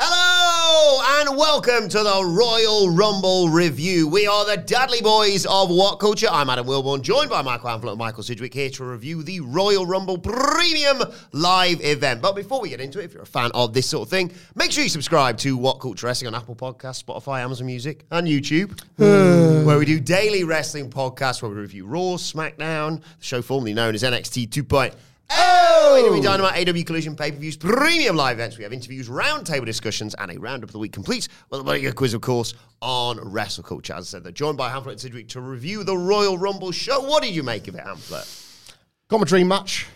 [0.00, 4.06] Hello and welcome to the Royal Rumble review.
[4.06, 6.28] We are the Dadley Boyz of What Culture.
[6.30, 9.86] I'm Adam Wilbourn, joined by Michael Hamflett and Michael Sidgwick here to review the Royal
[9.86, 12.22] Rumble Premium live event.
[12.22, 14.30] But before we get into it, if you're a fan of this sort of thing,
[14.54, 18.28] make sure you subscribe to What Culture Wrestling on Apple Podcasts, Spotify, Amazon Music, and
[18.28, 19.66] YouTube, hmm.
[19.66, 23.96] where we do daily wrestling podcasts where we review Raw, SmackDown, the show formerly known
[23.96, 24.94] as NXT 2.0.
[25.30, 26.10] Oh!
[26.10, 28.56] AEW Dynamite, AEW Collision, pay-per-views, premium live events.
[28.56, 32.14] We have interviews, roundtable discussions, and a roundup of the week complete with a quiz,
[32.14, 33.94] of course, on wrestle culture.
[33.94, 37.00] As I said, they're joined by Hamflett and Sidgwick to review the Royal Rumble show.
[37.00, 38.74] What did you make of it, Hamflett?
[39.08, 39.86] Got my dream match,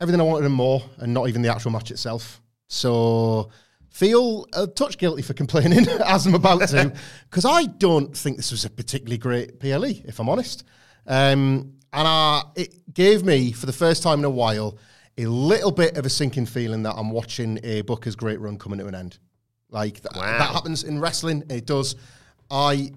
[0.00, 2.42] everything I wanted and more, and not even the actual match itself.
[2.68, 3.50] So
[3.90, 6.92] feel a touch guilty for complaining as I'm about to,
[7.30, 10.64] because I don't think this was a particularly great PLE, if I'm honest.
[11.06, 14.78] Um, and uh, it gave me, for the first time in a while,
[15.18, 18.78] a little bit of a sinking feeling that I'm watching a Booker's great run coming
[18.78, 19.18] to an end.
[19.68, 20.38] Like th- Wow.
[20.38, 21.44] that happens in wrestling.
[21.50, 21.96] It does.
[22.50, 22.90] I,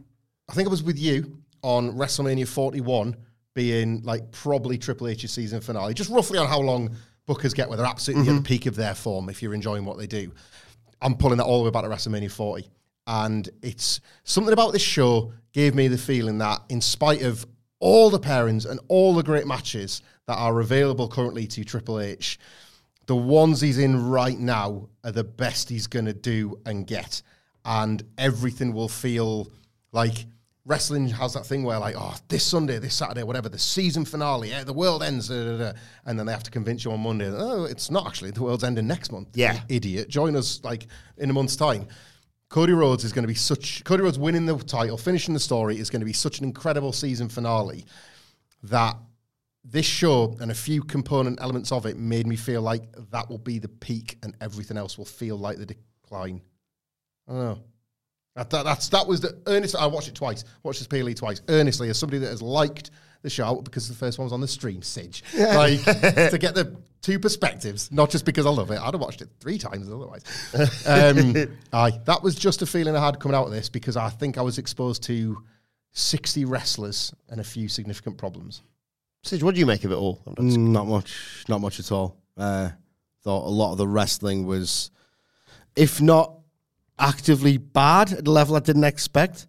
[0.50, 3.16] I think I was with you on WrestleMania 41
[3.54, 6.96] being like probably Triple H's season finale, just roughly on how long
[7.28, 9.30] Bookers get where they're absolutely at the peak of their form.
[9.30, 10.32] If you're enjoying what they do,
[11.02, 12.70] I'm pulling that all the way back to WrestleMania 40,
[13.08, 17.46] and it's something about this show gave me the feeling that in spite of
[17.80, 22.40] all the pairings and all the great matches that are available currently to Triple H,
[23.06, 27.22] the ones he's in right now are the best he's going to do and get.
[27.64, 29.52] And everything will feel
[29.92, 30.26] like
[30.66, 34.50] wrestling has that thing where, like, oh, this Sunday, this Saturday, whatever, the season finale,
[34.50, 35.74] yeah, the world ends, da, da, da.
[36.06, 38.64] and then they have to convince you on Monday, oh, it's not actually, the world's
[38.64, 39.30] ending next month.
[39.36, 39.60] Yeah.
[39.70, 40.10] idiot.
[40.10, 40.88] Join us, like,
[41.18, 41.88] in a month's time.
[42.50, 45.80] Cody Rhodes is going to be such, Cody Rhodes winning the title, finishing the story
[45.80, 47.86] is going to be such an incredible season finale
[48.64, 48.96] that
[49.64, 53.40] this show and a few component elements of it made me feel like that will
[53.40, 56.42] be the peak and everything else will feel like the decline.
[57.28, 57.64] I don't know.
[58.36, 59.76] That, that, that's, that was the earnest.
[59.76, 62.92] I watched it twice, watched this PLE twice, earnestly, as somebody that has liked
[63.26, 65.24] the show because the first one was on the stream, Sidge.
[65.36, 68.80] Like, to get the two perspectives, not just because I love it.
[68.80, 70.24] I'd have watched it three times otherwise.
[70.88, 74.10] Um, aye, that was just a feeling I had coming out of this because I
[74.10, 75.44] think I was exposed to
[75.92, 78.62] 60 wrestlers and a few significant problems.
[79.24, 80.22] Sidge, what do you make of it all?
[80.26, 82.18] Mm, not much, not much at all.
[82.38, 82.70] Uh,
[83.24, 84.92] thought a lot of the wrestling was,
[85.76, 86.38] if not
[87.00, 89.48] actively bad at a level I didn't expect,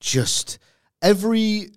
[0.00, 0.58] just
[1.02, 1.70] every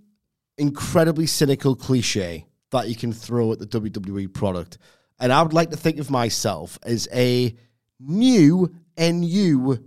[0.58, 4.78] incredibly cynical cliche that you can throw at the WWE product.
[5.20, 7.56] And I would like to think of myself as a
[8.00, 9.78] new NU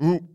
[0.00, 0.26] mm,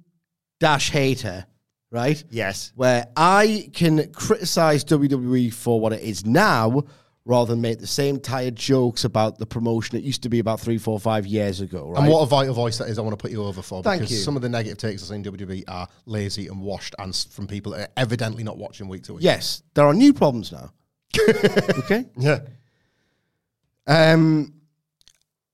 [0.60, 1.46] dash hater,
[1.92, 2.24] right?
[2.30, 2.72] Yes.
[2.76, 6.84] where I can criticize WWE for what it is now
[7.28, 10.62] rather than make the same tired jokes about the promotion it used to be about
[10.62, 12.00] three, four, five years ago, right?
[12.00, 13.84] And what a vital voice that is, I want to put you over for.
[13.84, 14.24] Thank because you.
[14.24, 17.74] some of the negative takes I've seen WWE are lazy and washed and from people
[17.74, 19.24] that are evidently not watching week to week.
[19.24, 20.72] yes, there are new problems now.
[21.80, 22.06] okay?
[22.18, 22.40] Yeah.
[23.86, 24.54] Um,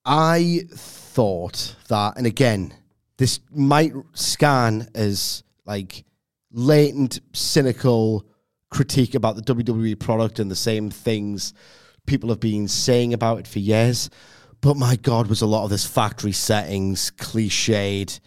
[0.05, 2.73] I thought that, and again,
[3.17, 6.05] this might scan as like
[6.51, 8.27] latent, cynical
[8.73, 11.53] critique about the WWE product and the same things
[12.05, 14.09] people have been saying about it for years.
[14.61, 18.19] But my God, was a lot of this factory settings, cliched,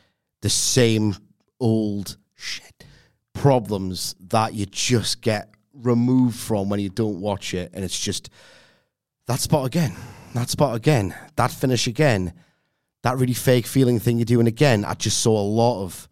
[0.42, 1.16] the same
[1.60, 2.84] old shit
[3.32, 7.70] problems that you just get removed from when you don't watch it.
[7.74, 8.30] And it's just
[9.26, 9.94] that spot again,
[10.34, 12.32] that spot again, that finish again,
[13.02, 14.84] that really fake feeling thing you're doing again.
[14.84, 16.08] I just saw a lot of,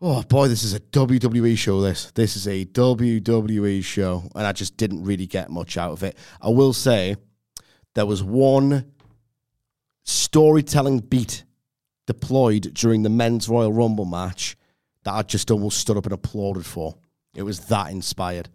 [0.00, 1.80] oh boy, this is a WWE show.
[1.80, 6.02] This this is a WWE show, and I just didn't really get much out of
[6.02, 6.16] it.
[6.40, 7.16] I will say
[7.94, 8.92] there was one
[10.04, 11.44] storytelling beat
[12.06, 14.56] deployed during the men's Royal Rumble match
[15.04, 16.96] that I just almost stood up and applauded for.
[17.34, 18.48] It was that inspired.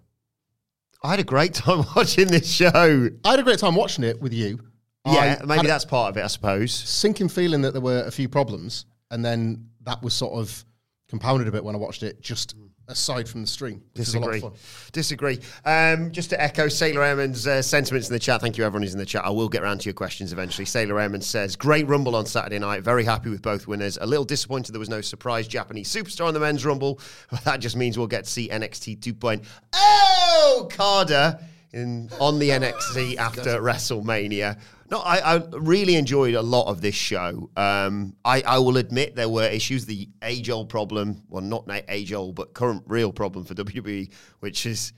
[1.04, 3.10] I had a great time watching this show.
[3.24, 4.60] I had a great time watching it with you.
[5.06, 6.74] Yeah, I maybe had a that's part of it, I suppose.
[6.74, 10.66] sinking feeling that there were a few problems, and then that was sort of
[11.10, 12.22] compounded a bit when I watched it.
[12.22, 12.56] Just
[12.88, 14.48] aside from the stream, which was a lot Disagree.
[14.48, 14.92] of fun.
[14.92, 15.40] Disagree.
[15.66, 18.42] Um, just to echo Sailor Airman's uh, sentiments in the chat.
[18.42, 19.26] Thank you, everyone who's in the chat.
[19.26, 20.66] I will get around to your questions eventually.
[20.66, 22.84] Sailor Airman says, "Great Rumble on Saturday night.
[22.84, 23.98] Very happy with both winners.
[24.00, 27.00] A little disappointed there was no surprise Japanese superstar in the men's Rumble,
[27.32, 31.40] but that just means we'll get to see NXT 2.0 Carter
[31.74, 34.60] in on the NXT after WrestleMania."
[34.92, 37.50] No, I, I really enjoyed a lot of this show.
[37.58, 39.86] Um, I, I will admit there were issues.
[39.86, 44.12] The age old problem, well, not age old, but current real problem for WWE,
[44.42, 44.94] which is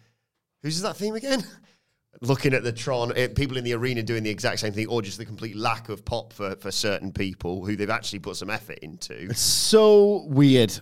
[0.61, 1.43] who's that theme again?
[2.21, 5.03] Looking at the Tron, eh, people in the arena doing the exact same thing, or
[5.03, 8.49] just the complete lack of pop for, for certain people who they've actually put some
[8.49, 9.13] effort into.
[9.29, 10.73] It's so weird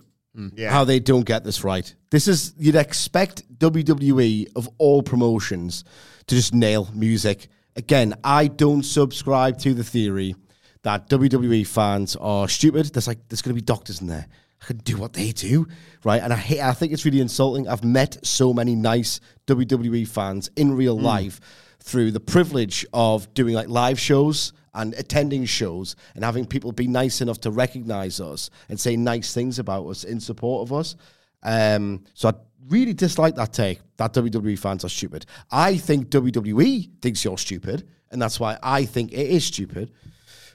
[0.55, 0.71] Yeah.
[0.71, 1.93] how they don't get this right.
[2.09, 5.83] This is, you'd expect WWE of all promotions
[6.27, 7.49] to just nail music.
[7.75, 10.35] Again, I don't subscribe to the theory
[10.83, 12.85] that WWE fans are stupid.
[12.87, 14.27] There's like, there's going to be doctors in there.
[14.61, 15.67] I can do what they do,
[16.03, 16.21] right?
[16.21, 17.67] And I hate, I think it's really insulting.
[17.67, 21.39] I've met so many nice WWE fans in real life
[21.81, 26.87] through the privilege of doing like live shows and attending shows and having people be
[26.87, 30.95] nice enough to recognize us and say nice things about us in support of us.
[31.43, 32.33] Um, so I
[32.67, 35.25] really dislike that take that WWE fans are stupid.
[35.51, 39.91] I think WWE thinks you're stupid, and that's why I think it is stupid.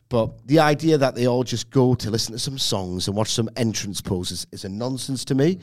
[0.09, 3.31] But the idea that they all just go to listen to some songs and watch
[3.31, 5.61] some entrance poses is a nonsense to me.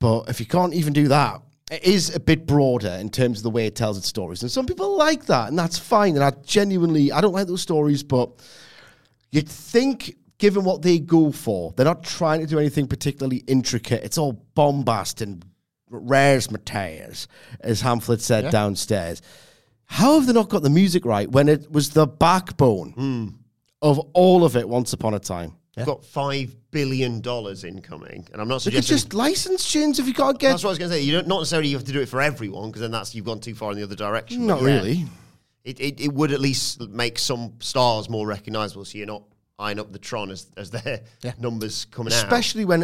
[0.00, 3.42] But if you can't even do that, it is a bit broader in terms of
[3.42, 4.40] the way it tells its stories.
[4.40, 6.14] And some people like that, and that's fine.
[6.14, 8.30] And I genuinely, I don't like those stories, but
[9.32, 14.02] you'd think, given what they go for, they're not trying to do anything particularly intricate.
[14.02, 15.44] It's all bombast and
[15.90, 17.28] rares materials,
[17.60, 19.22] as Hamflett said downstairs.
[19.86, 23.26] How have they not got the music right when it was the backbone hmm.
[23.80, 25.54] of all of it once upon a time?
[25.78, 28.96] We've got $5 billion incoming, and I'm not suggesting.
[28.96, 30.50] just license tunes if you can't get.
[30.50, 31.02] that's what I was going to say.
[31.02, 33.40] You don't not necessarily have to do it for everyone because then that's you've gone
[33.40, 34.46] too far in the other direction.
[34.46, 35.06] Not yeah, really.
[35.64, 39.22] It, it it would at least make some stars more recognizable, so you're not
[39.58, 41.02] eyeing up the Tron as as their
[41.38, 42.24] numbers coming out.
[42.24, 42.82] Especially when,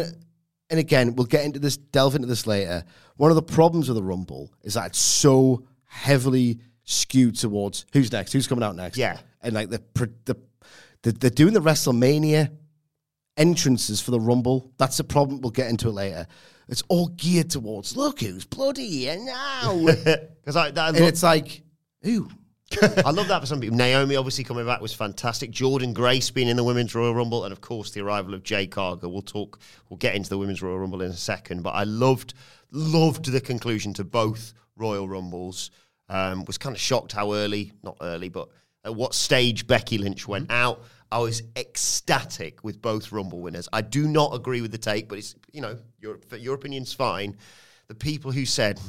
[0.69, 2.83] and again, we'll get into this, delve into this later.
[3.17, 8.11] One of the problems with the Rumble is that it's so heavily skewed towards who's
[8.11, 8.97] next, who's coming out next.
[8.97, 9.19] Yeah.
[9.41, 9.81] and like the
[10.25, 10.37] the,
[11.03, 12.51] the they're doing the WrestleMania
[13.37, 14.71] entrances for the Rumble.
[14.77, 15.41] That's a problem.
[15.41, 16.27] We'll get into it later.
[16.67, 21.23] It's all geared towards look who's bloody and now, Because I, I, and love, it's
[21.23, 21.61] like
[22.07, 22.29] ooh.
[22.81, 23.77] I love that for some people.
[23.77, 25.51] Naomi obviously coming back was fantastic.
[25.51, 28.71] Jordynne Grace being in the Women's Royal Rumble, and of course the arrival of Jade
[28.71, 29.11] Cargill.
[29.11, 29.59] We'll talk.
[29.89, 31.63] We'll get into the Women's Royal Rumble in a second.
[31.63, 32.33] But I loved
[32.71, 35.71] loved the conclusion to both Royal Rumbles.
[36.07, 38.49] Um, was kind of shocked how early, not early, but
[38.83, 40.83] at what stage Becky Lynch went out.
[41.11, 43.67] I was ecstatic with both Rumble winners.
[43.71, 47.37] I do not agree with the take, but it's you know your your opinion's fine.
[47.87, 48.79] The people who said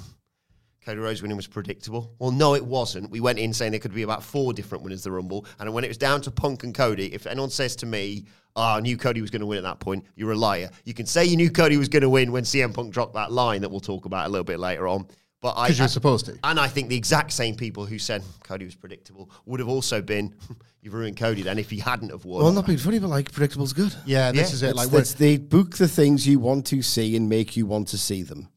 [0.87, 2.13] Cody Rhodes winning was predictable.
[2.21, 3.11] Well, no, it wasn't.
[3.11, 5.45] We went in saying there could be about four different winners of the Rumble.
[5.59, 8.25] And when it was down to Punk and Cody, if anyone says to me,
[8.55, 10.71] oh, I knew Cody was going to win at that point, you're a liar.
[10.85, 13.33] You can say you knew Cody was going to win when CM Punk dropped that
[13.33, 15.09] line that we'll talk about a little bit later on.
[15.43, 16.39] But I, 'Cause you're supposed to.
[16.45, 20.01] And I think the exact same people who said Cody was predictable would have also
[20.01, 20.37] been,
[20.83, 22.45] you've ruined Cody then if he hadn't have won.
[22.45, 23.93] Well, not being funny, but like predictable's good.
[24.07, 24.67] Yeah, this Yeah, is it.
[24.69, 27.67] It's, Like, we're, it's- they book the things you want to see and make you
[27.67, 28.49] want to see them.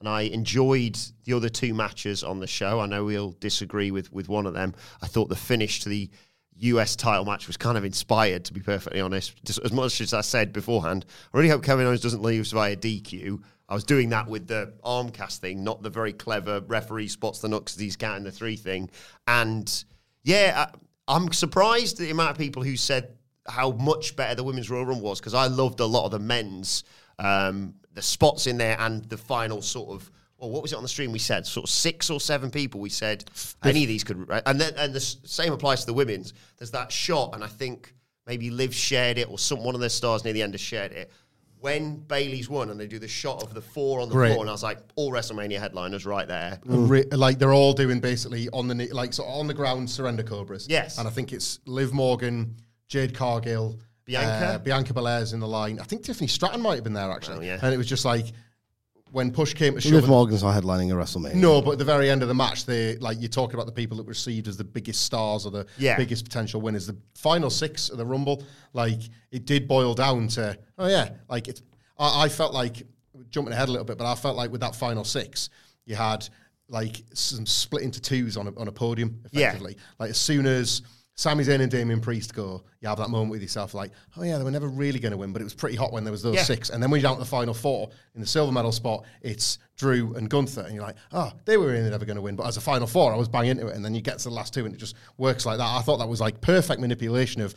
[0.00, 2.80] And I enjoyed the other two matches on the show.
[2.80, 4.74] I know we'll disagree with with one of them.
[5.02, 6.10] I thought the finish to the
[6.56, 9.44] US title match was kind of inspired, to be perfectly honest.
[9.44, 12.76] Just as much as I said beforehand, I really hope Kevin Owens doesn't lose via
[12.76, 13.42] DQ.
[13.68, 17.40] I was doing that with the arm cast thing, not the very clever referee spots
[17.40, 18.90] the nuts he's counting the three thing.
[19.26, 19.84] And
[20.22, 24.70] yeah, I, I'm surprised the amount of people who said how much better the women's
[24.70, 26.84] Royal Rumble was because I loved a lot of the men's,
[27.18, 30.10] um, the spots in there and the final sort of.
[30.38, 31.12] Well, what was it on the stream?
[31.12, 32.80] We said sort of six or seven people.
[32.80, 33.24] We said
[33.62, 34.42] any of these could, right?
[34.46, 36.34] and then and the same applies to the women's.
[36.58, 37.94] There's that shot, and I think
[38.26, 40.92] maybe Liv shared it or some one of their stars near the end has shared
[40.92, 41.10] it.
[41.60, 44.32] When Bayley's won and they do the shot of the four on the Great.
[44.32, 46.58] floor, and I was like, all WrestleMania headliners right there.
[46.66, 50.66] Re- like they're all doing basically on the like so on the ground surrender cobras.
[50.68, 50.98] Yes.
[50.98, 52.56] and I think it's Liv Morgan,
[52.88, 54.46] Jade Cargill, Bianca?
[54.46, 55.78] uh, Bianca Belair's in the line.
[55.80, 57.38] I think Tiffany Stratton might have been there actually.
[57.38, 57.58] Oh, yeah.
[57.62, 58.26] and it was just like
[59.12, 61.36] when push came to shove, Liv Morgan's not headlining a WrestleMania.
[61.36, 63.72] no, but at the very end of the match, they like you're talking about the
[63.72, 65.96] people that were received as the biggest stars or the Yeah.
[65.96, 66.86] biggest potential winners.
[66.88, 68.42] The final six of the Rumble,
[68.72, 71.62] like it did boil down to oh yeah, like it's.
[71.96, 72.82] I, I felt like
[73.30, 75.48] jumping ahead a little bit, but I felt like with that final six,
[75.86, 76.28] you had
[76.68, 79.48] like some split into twos on a, on a podium Yeah.
[79.48, 79.76] effectively.
[80.00, 80.82] Like as soon as
[81.16, 84.36] Sami Zayn and Damien Priest go, you have that moment with yourself, like, oh yeah,
[84.36, 86.22] they were never really going to win, but it was pretty hot when there was
[86.22, 86.42] those Yeah.
[86.42, 86.70] six.
[86.70, 89.58] And then when you're down to the final four in the silver medal spot, it's
[89.76, 92.34] Drew and Gunther, and you're like, oh, they were really never going to win.
[92.34, 94.24] But as a final four, I was bang into it, and then you get to
[94.28, 95.68] the last two, and it just works like that.
[95.68, 97.54] I thought that was like perfect manipulation of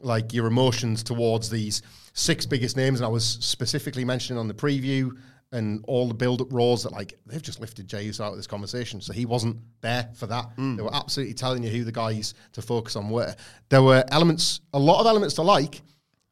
[0.00, 1.80] like your emotions towards these
[2.12, 5.12] six biggest names, and I was specifically mentioning on the preview
[5.52, 8.46] and all the build-up roars that like they've just lifted Jey Uso out of this
[8.46, 10.54] conversation, so he wasn't there for that.
[10.56, 10.76] Mm.
[10.76, 13.34] They were absolutely telling you who the guys to focus on were.
[13.70, 15.80] There were elements, a lot of elements to like,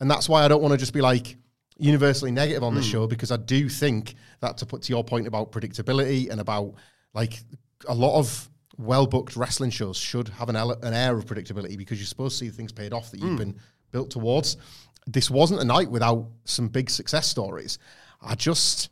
[0.00, 1.36] and that's why I don't want to just be like
[1.78, 2.92] universally negative on this mm.
[2.92, 6.74] show because I do think that to put to your point about predictability and about
[7.14, 7.40] like
[7.88, 11.98] a lot of well-booked wrestling shows should have an, ele- an air of predictability because
[11.98, 13.38] you're supposed to see things paid off that you've mm.
[13.38, 13.56] been
[13.92, 14.58] built towards.
[15.06, 17.78] This wasn't a night without some big success stories.
[18.20, 18.90] I just.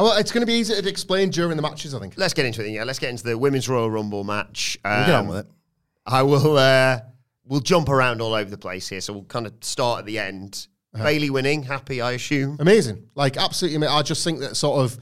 [0.00, 2.14] Oh, well, it's going to be easy to explain during the matches, I think.
[2.16, 2.70] Let's get into it.
[2.70, 4.78] Yeah, let's get into the women's Royal Rumble match.
[4.82, 5.46] We'll get on Um, with it.
[6.06, 6.56] I will.
[6.56, 7.00] Uh,
[7.44, 10.18] we'll jump around all over the place here, so we'll kind of start at the
[10.18, 10.66] end.
[10.94, 11.04] Uh-huh.
[11.04, 12.56] Bayley winning, happy, I assume.
[12.60, 13.08] Amazing.
[13.14, 13.76] Like, absolutely.
[13.76, 14.98] ama- I just think that sort of,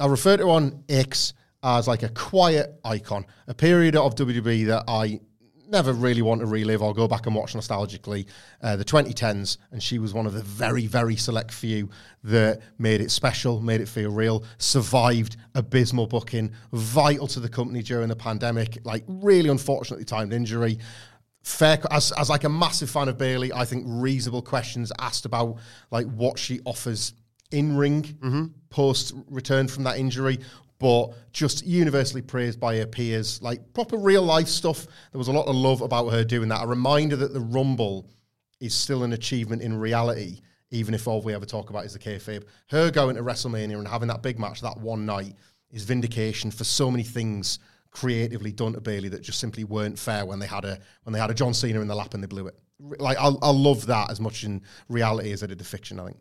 [0.00, 4.84] I refer to on X as like a quiet icon, a period of WWE that
[4.88, 5.20] I
[5.68, 6.82] never really want to relive.
[6.82, 8.26] Or go back and watch nostalgically.
[8.62, 11.90] Uh, the 2010s, and she was one of the very, very select few
[12.24, 17.82] that made it special, made it feel real, survived abysmal booking, vital to the company
[17.82, 20.78] during the pandemic, like really unfortunately timed injury.
[21.42, 25.58] Fair as, as like a massive fan of Bayley, I think reasonable questions asked about
[25.90, 27.12] like what she offers
[27.50, 30.38] in ring post return from that injury,
[30.84, 34.86] but just universally praised by her peers, like proper real life stuff.
[35.12, 36.62] There was a lot of love about her doing that.
[36.62, 38.06] A reminder that the Rumble
[38.60, 41.98] is still an achievement in reality, even if all we ever talk about is the
[41.98, 42.44] kayfabe.
[42.68, 45.34] Her going to WrestleMania and having that big match that one night
[45.70, 47.60] is vindication for so many things
[47.90, 51.18] creatively done to Bayley that just simply weren't fair when they had a when they
[51.18, 52.58] had a John Cena in the lap and they blew it.
[52.78, 54.60] Like I, I love that as much in
[54.90, 55.98] reality as I did the fiction.
[55.98, 56.18] I think.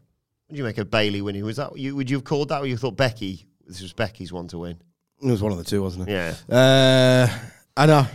[0.47, 1.43] Would you make a Bayley winning?
[1.43, 1.97] Was that you?
[1.97, 3.49] Would you have called that, or you thought Becky?
[3.67, 4.77] This was Becky's one to win.
[5.21, 6.11] It was one of the two, wasn't it?
[6.11, 6.35] Yeah.
[6.55, 7.27] Uh,
[7.77, 8.05] I know.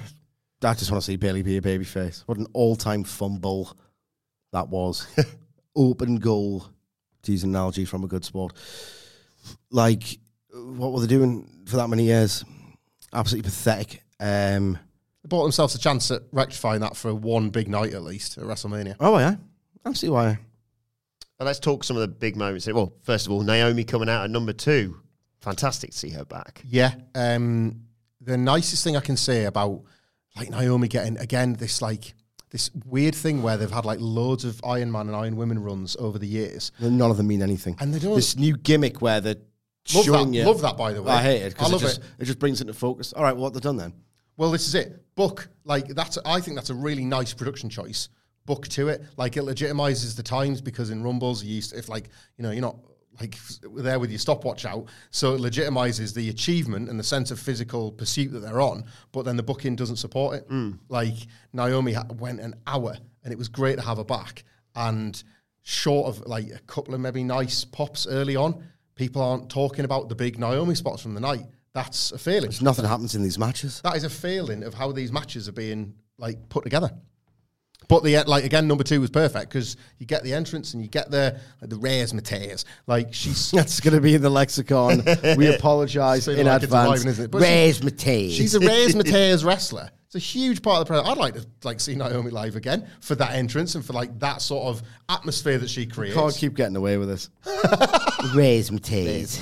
[0.62, 2.23] I just want to see Bayley be a babyface.
[2.26, 3.76] What an all-time fumble
[4.52, 5.07] that was.
[5.76, 6.67] Open goal,
[7.23, 8.52] to use an analogy from a good sport.
[9.71, 10.19] Like,
[10.52, 12.45] what were they doing for that many years?
[13.12, 14.02] Absolutely pathetic.
[14.21, 14.78] Um,
[15.23, 18.45] They bought themselves a chance at rectifying that for one big night at least at
[18.45, 18.97] WrestleMania.
[19.00, 19.37] oh, yeah.
[19.85, 20.38] I see why.
[21.38, 22.64] Well, let's talk some of the big moments.
[22.67, 22.75] here.
[22.75, 25.00] Well, first of all, Naomi coming out at number two.
[25.40, 26.62] Fantastic to see her back.
[26.66, 26.95] Yeah.
[27.14, 27.83] Um,
[28.21, 29.83] the nicest thing I can say about
[30.37, 32.14] like Naomi getting again this like
[32.50, 35.97] this weird thing where they've had like loads of Iron Man and Iron Women runs
[35.97, 36.73] over the years.
[36.80, 37.76] None of them mean anything.
[37.78, 39.37] And they don't- This new gimmick where they're
[39.95, 40.45] Love showing that- you.
[40.45, 41.12] love that, by the way.
[41.12, 42.04] I hate it I because it love just, it.
[42.21, 43.12] it just brings it into focus.
[43.12, 43.92] All right, well, what they've done then?
[44.37, 45.04] Well, this is it.
[45.14, 46.16] Book like that's.
[46.25, 48.09] I think that's a really nice production choice.
[48.47, 51.88] Book to it, like it legitimizes the times because in rumbles you used to, if
[51.88, 52.76] like you know you're not
[53.21, 53.37] like
[53.75, 57.93] there with your stopwatch out, so it legitimizes the achievement and the sense of physical
[57.93, 58.85] pursuit that they're on.
[59.13, 60.47] But then the booking doesn't support it.
[60.49, 60.73] Hmm.
[60.89, 61.17] Like
[61.53, 64.45] Naomi went an hour, and it was great to have her back.
[64.75, 65.21] And
[65.63, 70.09] short of like a couple of maybe nice pops early on, people aren't talking about
[70.09, 71.47] the big Naomi spots from the night.
[71.75, 72.43] That's a failing.
[72.43, 73.81] There's nothing happens in these matches.
[73.83, 76.91] That is a failing of how these matches are being like put together.
[77.88, 80.88] But the like again, number two was perfect because you get the entrance and you
[80.90, 82.64] get the like, the rares Mateas.
[82.87, 85.02] Like she's That's going to be in the lexicon.
[85.38, 86.88] we apologise Saying in like advance.
[86.90, 87.30] arriving, isn't it?
[87.30, 88.35] But she- Mateus.
[88.35, 89.90] she's a rares Mateas wrestler.
[90.07, 91.11] It's a huge part of the program.
[91.12, 94.40] I'd like to like see Naomi live again for that entrance and for like that
[94.40, 96.14] sort of atmosphere that she creates.
[96.14, 97.28] Can't keep getting away with this.
[98.35, 99.38] Raise Mateus.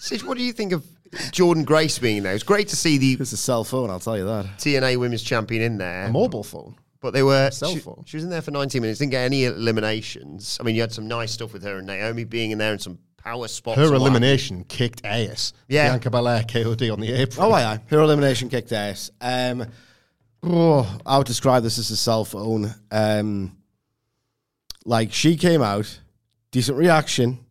[0.00, 0.84] Sid, what do you think of
[1.32, 2.32] Jordynne Grace being there?
[2.34, 4.46] It's great to see the It's a cell phone, I'll tell you that.
[4.58, 6.04] TNA Women's Champion in there.
[6.06, 6.74] a mobile phone.
[7.00, 8.02] But they were Cell she, phone.
[8.06, 10.58] she was in there for 19 minutes, didn't get any eliminations.
[10.60, 12.80] I mean, you had some nice stuff with her and Naomi being in there and
[12.80, 13.76] some power spots.
[13.76, 15.52] Her and what elimination kicked ass.
[15.68, 15.90] Yeah.
[15.90, 17.46] Bianca Belair KOD on the apron.
[17.46, 17.80] Oh, aye, aye.
[17.86, 19.10] Her elimination kicked ass.
[19.20, 19.66] Um,
[20.42, 22.74] oh, I would describe this as a cell phone.
[22.90, 23.56] Um,
[24.84, 26.00] like, she came out,
[26.50, 27.44] decent reaction,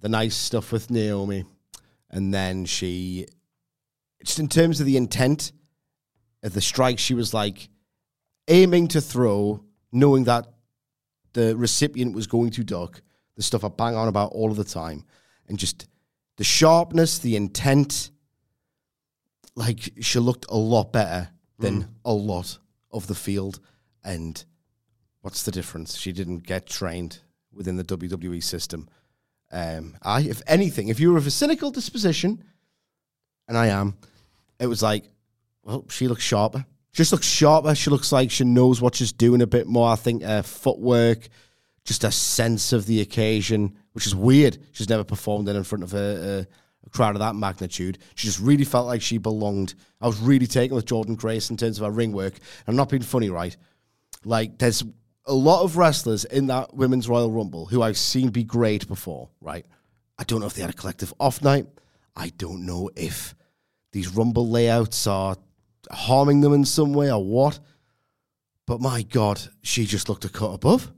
[0.00, 1.44] the nice stuff with Naomi,
[2.10, 3.26] and then she,
[4.22, 5.52] just in terms of the intent
[6.42, 7.68] of the strike, she was like
[8.48, 10.46] aiming to throw, knowing that
[11.32, 13.02] the recipient was going to duck,
[13.36, 15.04] the stuff I bang on about all of the time,
[15.48, 15.88] and just
[16.36, 18.10] the sharpness, the intent,
[19.54, 22.58] like she looked a lot better than a lot
[22.90, 23.60] of the field.
[24.02, 24.44] And
[25.22, 25.96] what's the difference?
[25.96, 27.20] She didn't get trained
[27.52, 28.88] within the WWE system.
[29.52, 32.42] Um, I, if anything, if you were of a cynical disposition,
[33.46, 33.96] and I am,
[34.58, 35.04] it was like,
[35.62, 36.66] well, she looks sharper.
[36.94, 37.74] She just looks sharper.
[37.74, 39.90] She looks like she knows what she's doing a bit more.
[39.90, 41.28] I think her footwork,
[41.84, 44.58] just a sense of the occasion, which is weird.
[44.70, 47.98] She's never performed in in front of a, a, a crowd of that magnitude.
[48.14, 49.74] She just really felt like she belonged.
[50.00, 52.34] I was really taken with Jordynne Grace in terms of her ring work.
[52.68, 53.56] I'm not being funny, right?
[54.24, 54.84] Like, there's
[55.26, 59.30] a lot of wrestlers in that Women's Royal Rumble who I've seen be great before,
[59.40, 59.66] right?
[60.16, 61.66] I don't know if they had a collective off night.
[62.14, 63.34] I don't know if
[63.90, 65.36] these Rumble layouts are
[65.90, 67.58] harming them in some way or what.
[68.66, 70.90] But my God, she just looked a cut above.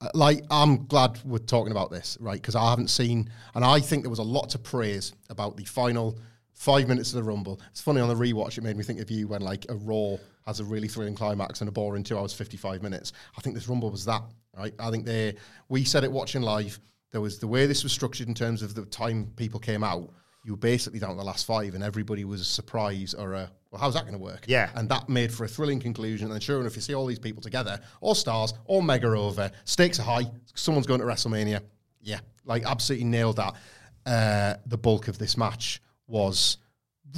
[0.00, 2.40] Uh, like I'm glad we're talking about this, right?
[2.40, 5.64] Because I haven't seen, and I think there was a lot to praise about the
[5.64, 6.18] final
[6.52, 7.60] five minutes of the Rumble.
[7.70, 10.16] It's funny on the rewatch; it made me think of you when like a Raw
[10.46, 13.12] has a really thrilling climax and a boring two hours fifty five minutes.
[13.38, 14.22] I think this Rumble was that,
[14.56, 14.74] right?
[14.78, 15.36] I think they
[15.68, 16.78] we said it watching live.
[17.12, 20.10] There was the way this was structured in terms of the time people came out.
[20.44, 23.50] You were basically down to the last five, and everybody was a surprise or a
[23.74, 24.44] well, how's that going to work?
[24.46, 24.70] Yeah.
[24.76, 26.30] and that made for a thrilling conclusion.
[26.30, 29.98] And sure enough, you see all these people together, all stars, all mega over, stakes
[29.98, 30.30] are high.
[30.54, 31.60] Someone's going to WrestleMania.
[32.00, 33.54] Yeah, like absolutely nailed that.
[34.06, 36.58] Uh, the bulk of this match was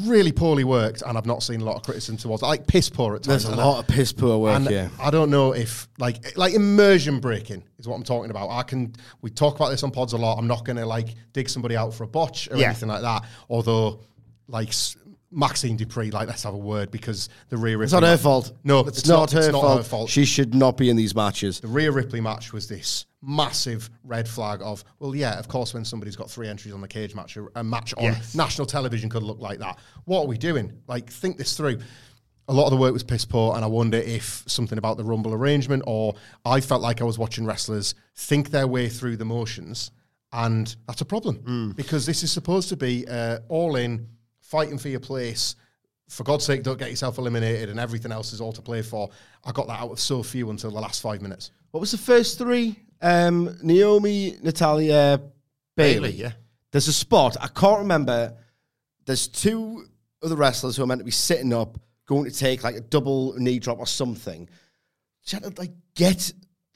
[0.04, 2.46] really poorly worked, and I've not seen a lot of criticism towards it.
[2.46, 3.44] Like piss poor at times.
[3.44, 4.88] There's a and lot of piss poor work, and yeah.
[5.00, 8.50] I don't know if like like immersion breaking is what I'm talking about.
[8.50, 10.38] I can we talk about this on pods a lot.
[10.38, 12.66] I'm not going to like dig somebody out for a botch or Yeah.
[12.66, 13.24] anything like that.
[13.48, 14.00] Although
[14.48, 14.72] like
[15.32, 18.52] Maxxine Dupri, like let's have a word because the Rhea Ripley It's not her fault.
[18.64, 19.78] No, it's, not, her, it's fault.
[19.78, 20.10] her fault.
[20.10, 21.60] She should not be in these matches.
[21.60, 25.84] the Rhea Ripley match was this massive red flag of, well, yeah, of course, when
[25.84, 28.34] somebody's got three entries on the cage match, a, match on Yes.
[28.34, 29.78] national television could look like that.
[30.04, 30.72] What are we doing?
[30.86, 31.80] Like, think this through.
[32.48, 35.02] A lot of the work was piss poor, and I wonder if something about the
[35.04, 36.14] Rumble arrangement, or
[36.44, 39.90] I felt like I was watching wrestlers think their way through the motions,
[40.32, 44.06] and that's a problem because this is supposed to be uh, all in,
[44.40, 45.56] fighting for your place.
[46.08, 49.10] For God's sake, don't get yourself eliminated, and everything else is all to play for.
[49.44, 51.50] I got that out of so few until the last five minutes.
[51.72, 52.78] What was the first three?
[53.00, 55.20] Um, Naomi, Natalya,
[55.76, 55.94] Bayley.
[55.94, 56.32] Bayley, yeah.
[56.72, 58.34] There's a spot I can't remember.
[59.04, 59.86] There's two
[60.22, 63.34] other wrestlers who are meant to be sitting up, going to take like a double
[63.38, 64.48] knee drop or something.
[65.24, 66.32] She had to like get.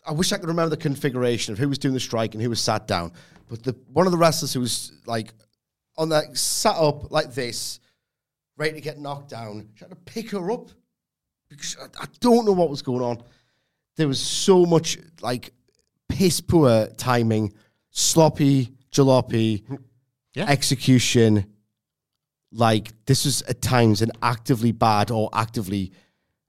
[0.07, 2.49] I wish I could remember the configuration of who was doing the strike and who
[2.49, 3.13] was sat down.
[3.49, 5.33] But the one of the wrestlers who was like
[5.97, 7.81] on that sat up like this,
[8.57, 9.69] ready to get knocked down.
[9.75, 10.71] She had to pick her up
[11.49, 13.23] because I, I don't know what was going on.
[13.97, 15.53] There was so much like
[16.11, 17.53] piss poor timing,
[17.91, 19.63] sloppy, jalopy,
[20.35, 20.47] Yeah.
[20.49, 21.47] execution.
[22.53, 25.93] Like this was at times an actively bad or actively.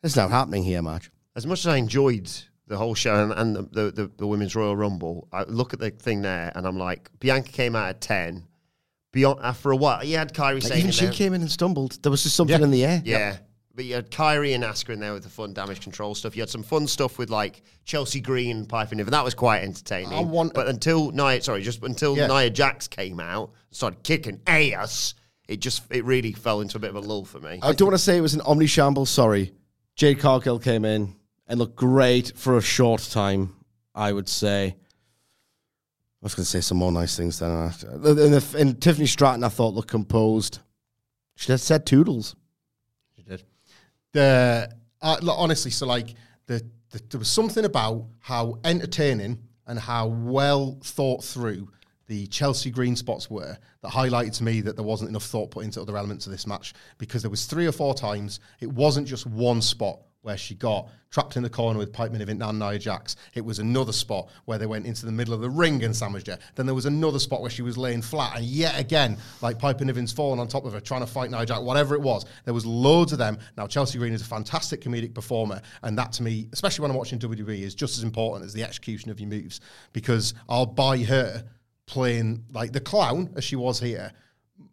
[0.01, 1.11] That's not happening here, Marge.
[1.35, 2.29] as much as I enjoyed
[2.67, 5.79] the whole show and, and the, the, the, the Women's Royal Rumble, I look at
[5.79, 8.47] the thing there and I'm like, Bianca came out at 10.
[9.13, 11.51] Beyond, after a while, you had Kairi Like, saying even she there- came in and
[11.51, 12.01] stumbled.
[12.01, 12.63] There was just something Yeah.
[12.63, 13.01] in the air.
[13.05, 13.37] Yeah.
[13.73, 16.35] But you had Kairi and Asuka in there with the fun damage control stuff.
[16.35, 19.63] You had some fun stuff with like Chelsea Green piping in, and that was quite
[19.63, 20.11] entertaining.
[20.13, 22.27] I want- but until Nia, sorry, just until Yeah.
[22.27, 25.13] Nia Jax came out, started kicking ass.
[25.47, 27.59] It just it really fell into a bit of a lull for me.
[27.61, 29.09] I don't want to say it was an omni shambles.
[29.09, 29.53] Sorry,
[29.95, 31.15] Jade Cargill came in
[31.47, 33.55] and looked great for a short time.
[33.95, 34.75] I would say.
[36.23, 37.49] I was going to say some more nice things then.
[37.51, 37.73] And,
[38.15, 40.59] the- and Tiffany Stratton, I thought looked composed.
[41.35, 42.35] She just said toodles.
[44.13, 44.69] The
[45.01, 46.15] uh, honestly, so like
[46.47, 51.69] the, the there was something about how entertaining and how well thought through
[52.07, 55.63] the Chelsea Green spots were that highlighted to me that there wasn't enough thought put
[55.63, 59.07] into other elements of this match because there was three or four times it wasn't
[59.07, 62.79] just one spot where she got trapped in the corner with Piper Niven and Nia
[62.79, 63.15] Jax.
[63.33, 66.27] It was another spot where they went into the middle of the ring and sandwiched
[66.27, 66.37] her.
[66.55, 69.83] Then there was another spot where she was laying flat, and yet again, like Piper
[69.83, 72.25] Niven's falling on top of her, trying to fight Nia Jax, whatever it was.
[72.45, 73.37] There was loads of them.
[73.57, 76.97] Now Chelsea Green is a fantastic comedic performer, and that to me, especially when I'm
[76.97, 79.59] watching WWE, is just as important as the execution of your moves
[79.93, 81.43] because I'll buy her
[81.87, 84.13] playing like the clown as she was here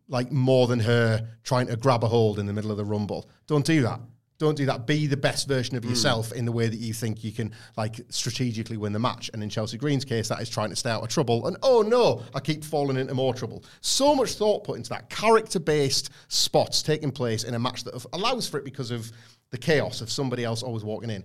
[0.08, 3.28] like more than her trying to grab a hold in the middle of the rumble.
[3.46, 4.00] Don't do that.
[4.38, 4.86] Don't do that.
[4.86, 5.90] Be the best version of hmm.
[5.90, 9.30] yourself in the way that you think you can, like, strategically win the match.
[9.34, 11.46] And in Chelsea Green's case, that is trying to stay out of trouble.
[11.46, 13.64] And oh no, I keep falling into more trouble.
[13.80, 15.10] So much thought put into that.
[15.10, 19.10] Character based spots taking place in a match that allows for it because of
[19.50, 21.24] the chaos of somebody else always walking in.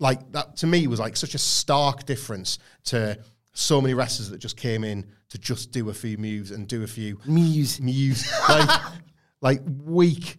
[0.00, 3.18] Like, that to me was like such a stark difference to
[3.52, 6.84] so many wrestlers that just came in to just do a few moves and do
[6.84, 7.80] a few Muse.
[7.80, 8.80] muse like
[9.40, 10.36] like weak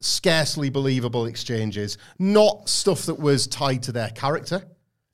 [0.00, 4.62] scarcely believable exchanges not stuff that was tied to their character.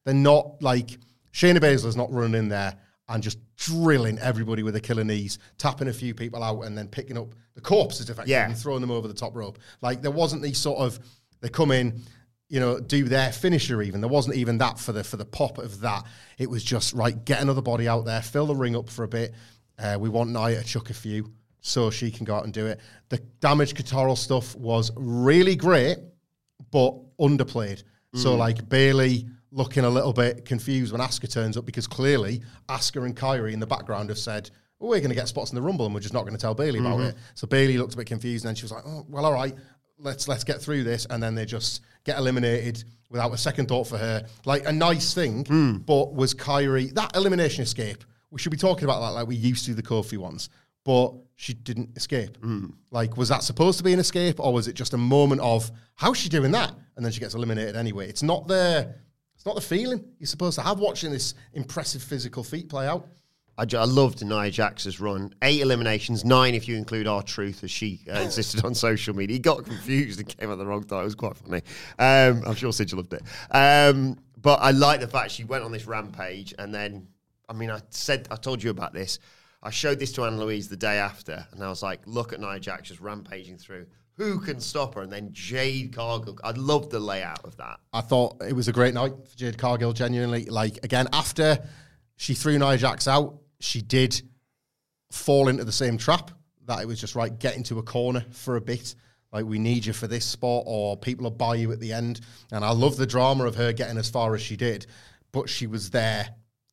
[0.04, 0.98] They're not like
[1.32, 2.76] Shayna Baszler's not running in there
[3.08, 6.88] and just drilling everybody with a killer knees tapping a few people out and then
[6.88, 8.46] picking up the corpses effectively Yeah.
[8.46, 9.58] and throwing them over the top rope.
[9.80, 10.98] Like there wasn't these sort of
[11.40, 12.02] they come in
[12.48, 14.00] you know do their finisher even.
[14.02, 16.04] There wasn't even that for the for the pop of that.
[16.38, 19.08] It was just right get another body out there fill the ring up for a
[19.08, 19.32] bit.
[19.78, 21.32] Uh, we want Nia to chuck a few
[21.66, 25.98] so she can go out and do it the Damage CTRL stuff was really great
[26.70, 27.82] but underplayed
[28.14, 28.38] so mm.
[28.38, 33.16] like Bayley looking a little bit confused when Asuka turns up because clearly Asuka and
[33.16, 34.50] Kairi in the background have said
[34.80, 36.40] oh, we're going to get spots in the Rumble and we're just not going to
[36.40, 37.08] tell Bayley about mm-hmm.
[37.08, 37.16] it.
[37.34, 39.54] So Bayley looked a bit confused and then she was like, oh, well, all right,
[39.98, 41.06] let's let's get through this.
[41.08, 44.26] And then they just get eliminated without a second thought for her.
[44.44, 45.86] Like a nice thing, mm.
[45.86, 49.64] but was Kairi, that elimination escape, we should be talking about that like we used
[49.66, 50.50] to the Kofi ones.
[50.84, 52.38] But she didn't escape.
[52.90, 55.70] Like, was that supposed to be an escape, or was it just a moment of
[55.96, 56.72] how's she doing that?
[56.96, 58.08] And then she gets eliminated anyway.
[58.08, 58.94] It's not the,
[59.34, 63.08] it's not the feeling you're supposed to have watching this impressive physical feat play out.
[63.56, 65.32] I, ju- I loved Nia Jax's run.
[65.42, 69.34] Eight eliminations, nine if you include R-Truth, as she uh, insisted on social media.
[69.34, 71.02] He got confused and came at the wrong time.
[71.02, 71.62] It was quite funny.
[71.98, 73.22] Um, I'm sure Sidge loved it.
[73.50, 77.06] Um, but I like the fact she went on this rampage and then,
[77.48, 79.18] I mean, I said, I told you about this.
[79.64, 82.40] I showed this to Anne Louise the day after, and I was like, look at
[82.40, 83.86] Nia Jax just rampaging through.
[84.16, 85.02] Who can stop her?
[85.02, 86.38] And then Jade Cargill.
[86.44, 87.80] I loved the layout of that.
[87.92, 89.92] I thought it was a great night for Jade Cargill.
[89.92, 91.58] Genuinely, like again after
[92.16, 94.20] she threw Nia Jax out, she did
[95.10, 96.30] fall into the same trap
[96.66, 98.94] that it was just right get into a corner for a bit.
[99.32, 102.20] Like we need you for this spot, or people will buy you at the end.
[102.52, 104.86] And I love the drama of her getting as far as she did,
[105.32, 106.28] but she was there.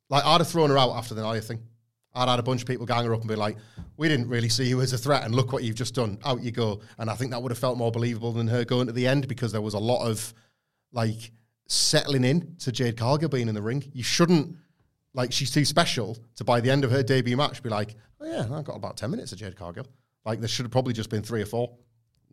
[0.09, 1.63] Like I'd have thrown her out after the Nia thing.
[2.13, 3.57] I'd had a bunch of people gang her up and be like,
[3.97, 6.17] "We didn't really see you as a threat, and look what you've just done.
[6.25, 8.87] Out you go." And I think that would have felt more believable than her going
[8.87, 10.33] to the end because there was a lot of
[10.91, 11.31] like
[11.67, 13.89] settling in to Jade Cargill being in the ring.
[13.93, 14.57] You shouldn't
[15.13, 18.25] like she's too special to by the end of her debut match be like, oh
[18.25, 19.87] yeah, I've got about ten minutes of Jade Cargill.
[20.25, 21.71] Like there should have probably just been three or four.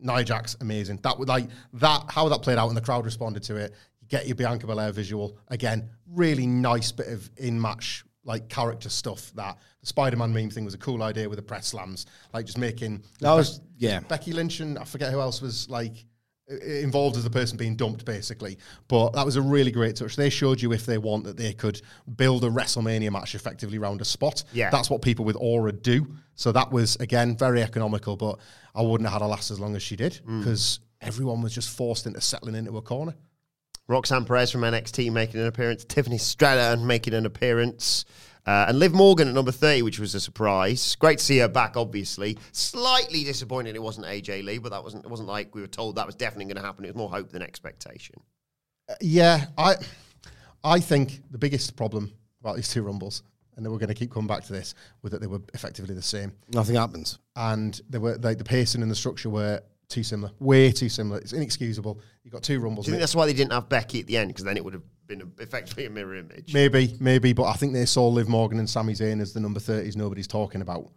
[0.01, 0.25] Nia
[0.61, 0.99] amazing.
[1.03, 3.73] That would like that how that played out and the crowd responded to it.
[4.01, 5.89] You get your Bianca Belair visual again.
[6.07, 9.31] Really nice bit of in match like character stuff.
[9.35, 12.45] That the Spider Man meme thing was a cool idea with the press slams, like
[12.45, 13.99] just making That was- yeah.
[14.01, 16.05] Becky Lynch and I forget who else was like
[16.49, 18.57] involved as the person being dumped, basically.
[18.87, 20.15] But that was a really great touch.
[20.15, 21.81] They showed you if they want that they could
[22.15, 24.43] build a WrestleMania match effectively around a spot.
[24.51, 24.69] Yeah.
[24.69, 26.07] that's what people with aura do.
[26.35, 28.15] So that was again very economical.
[28.15, 28.39] But
[28.73, 30.39] I wouldn't have had her last as long as she did mm.
[30.39, 33.13] because everyone was just forced into settling into a corner.
[33.89, 38.05] Roxanne Perez from NXT making an appearance, Tiffany Stratton making an appearance,
[38.45, 40.95] uh, and Liv Morgan at number 30, which was a surprise.
[40.95, 42.37] Great to see her back, obviously.
[42.51, 45.95] Slightly disappointed it wasn't AJ Lee, but that wasn't it wasn't like we were told
[45.95, 46.85] that was definitely going to happen.
[46.85, 48.15] It was more hope than expectation.
[49.01, 49.75] Yeah, I
[50.63, 53.23] I think the biggest problem about these two rumbles,
[53.55, 55.95] and then we're going to keep coming back to this, was that they were effectively
[55.95, 56.31] the same.
[56.53, 57.17] Nothing happens.
[57.35, 61.19] and they were like the pacing and the structure were too similar, way too similar.
[61.19, 61.99] It's inexcusable.
[62.23, 62.85] You've got two rumbles.
[62.85, 64.29] Do you think that's why they didn't have Becky at the end?
[64.29, 66.53] Because then it would have been a, effectively a mirror image.
[66.53, 69.59] Maybe, maybe, but I think they saw Liv Morgan and Sami Zayn as the number
[69.59, 70.91] thirties nobody's talking about.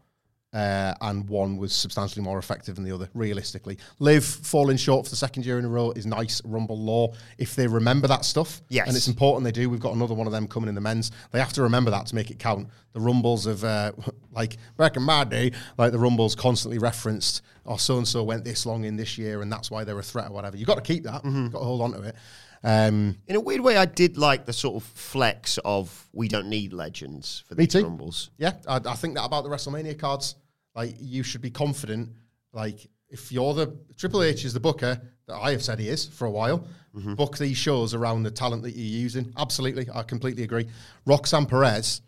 [0.52, 3.78] Uh, and one was substantially more effective than the other, realistically.
[4.00, 7.14] Liv falling short for the second year in a row is nice rumble lore.
[7.38, 8.86] If they remember that stuff, Yes.
[8.86, 9.70] and it's important they do.
[9.70, 11.10] We've got another one of them coming in the men's.
[11.30, 12.68] They have to remember that to make it count.
[12.92, 13.92] The rumbles of uh,
[14.32, 18.44] like back in my day, like the rumbles constantly referenced, oh, so and so went
[18.44, 20.58] this long in this year, and that's why they're a threat or whatever.
[20.58, 21.24] You've got to keep that.
[21.24, 22.16] You've got to hold on to it.
[22.64, 26.46] Um, In a weird way, I did like the sort of flex of we don't
[26.48, 27.82] need legends for Me these too.
[27.84, 28.30] rumbles.
[28.38, 30.36] Yeah, I, I think that about the WrestleMania cards.
[30.74, 32.10] Like, you should be confident.
[32.52, 36.06] Like, if you're the Triple H is the booker that I have said he is
[36.06, 37.14] for a while, mm-hmm.
[37.14, 39.32] book these shows around the talent that you're using.
[39.36, 40.66] Absolutely, I completely agree.
[41.06, 42.00] Roxanne Perez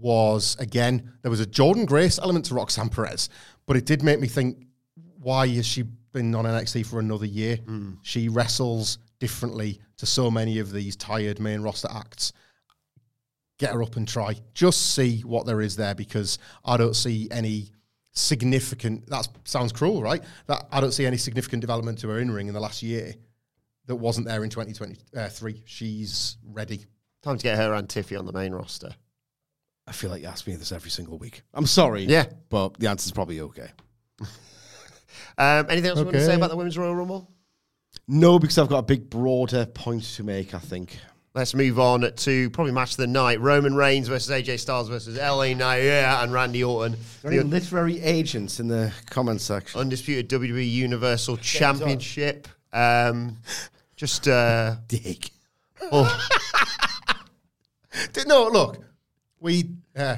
[0.00, 3.28] was again there was a Jordynne Grace element to Roxanne Perez,
[3.66, 4.66] but it did make me think,
[5.20, 7.56] why has she been on NXT for another year?
[7.58, 7.98] Mm.
[8.02, 12.32] She wrestles differently to so many of these tired main roster acts
[13.58, 14.34] get her up and try.
[14.54, 17.70] Just see what there is there because I don't see any
[18.12, 19.08] significant.
[19.08, 20.22] That sounds cruel, right?
[20.46, 23.14] That I don't see any significant development to her in ring in the last year
[23.86, 25.62] that wasn't there in 2023.
[25.66, 26.86] She's ready.
[27.22, 28.94] Time to get her and Tiffy on the main roster.
[29.86, 31.42] I feel like you ask me this every single week.
[31.54, 32.04] I'm sorry.
[32.04, 32.26] Yeah.
[32.48, 33.70] But the answer's probably okay.
[35.38, 37.30] Um, anything else you want to say about the Women's Royal Rumble?
[38.06, 40.98] No, because I've got a big broader point to make, I think.
[41.34, 45.16] Let's move on to probably match of the night: Roman Reigns versus AJ Styles versus
[45.16, 46.96] LA Knight yeah, and Randy Orton.
[47.24, 49.80] Any The literary agents in the comment section?
[49.80, 52.48] undisputed WWE Universal Championship.
[52.72, 53.38] Um,
[53.96, 55.30] just uh, Dick.
[55.90, 56.28] oh,
[58.26, 58.84] No, look,
[59.40, 60.16] we uh,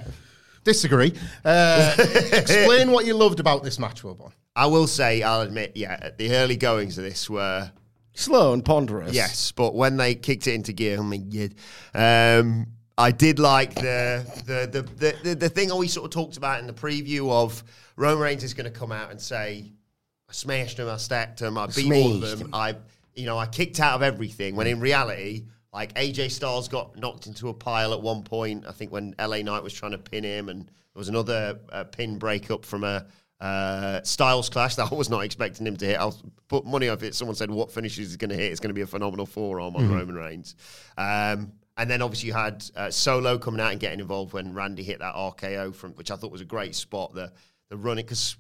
[0.65, 1.15] disagree.
[1.45, 1.95] Uh,
[2.33, 4.33] explain what you loved about this match, Wilbourn.
[4.57, 7.71] I will say, I'll admit, yeah, the early goings of this were
[8.15, 9.13] Slow and ponderous.
[9.13, 13.75] Yes, but when they kicked it into gear, I mean, yeah, um, I did like
[13.75, 17.31] the the, the the the the thing we sort of talked about in the preview
[17.31, 17.65] of
[17.97, 19.73] Roman Reigns is going to come out and say,
[20.29, 22.77] "I smashed him, I stacked him, I beat all of them, I
[23.15, 25.45] you know I kicked out of everything." When in reality.
[25.73, 28.65] Like AJ Styles got knocked into a pile at one point.
[28.65, 31.83] I think when LA Knight was trying to pin him, and there was another uh,
[31.83, 33.07] pin breakup from a
[33.41, 35.99] uh, Styles clash that I was not expecting him to hit.
[35.99, 36.19] I'll
[36.49, 37.15] put money on it.
[37.15, 38.53] Someone said what finishes he's going to hit.
[38.53, 40.55] It's going to be a phenomenal forearm on Roman Reigns.
[40.97, 44.85] Um, and then obviously you had uh, Solo coming out and getting involved when Randy
[44.85, 47.15] hit that RKO from, which I thought was a great spot.
[47.15, 47.33] The
[47.71, 48.37] the running because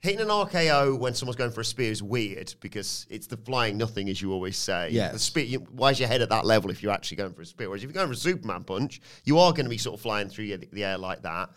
[0.00, 3.76] hitting an RKO when someone's going for a spear is weird because it's the flying
[3.76, 4.90] nothing, as you always say.
[4.90, 5.12] Yeah.
[5.12, 7.42] The spear, you, why is your head at that level if you're actually going for
[7.42, 7.68] a spear?
[7.68, 10.00] Whereas if you're going for a Superman punch, you are going to be sort of
[10.00, 11.50] flying through the, the air like that.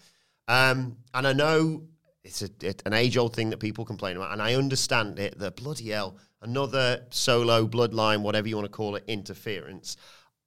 [0.49, 1.83] Um, and I know
[2.23, 5.37] it's a, it, an age old thing that people complain about, and I understand it.
[5.37, 9.97] The bloody hell, another solo bloodline, whatever you want to call it, interference.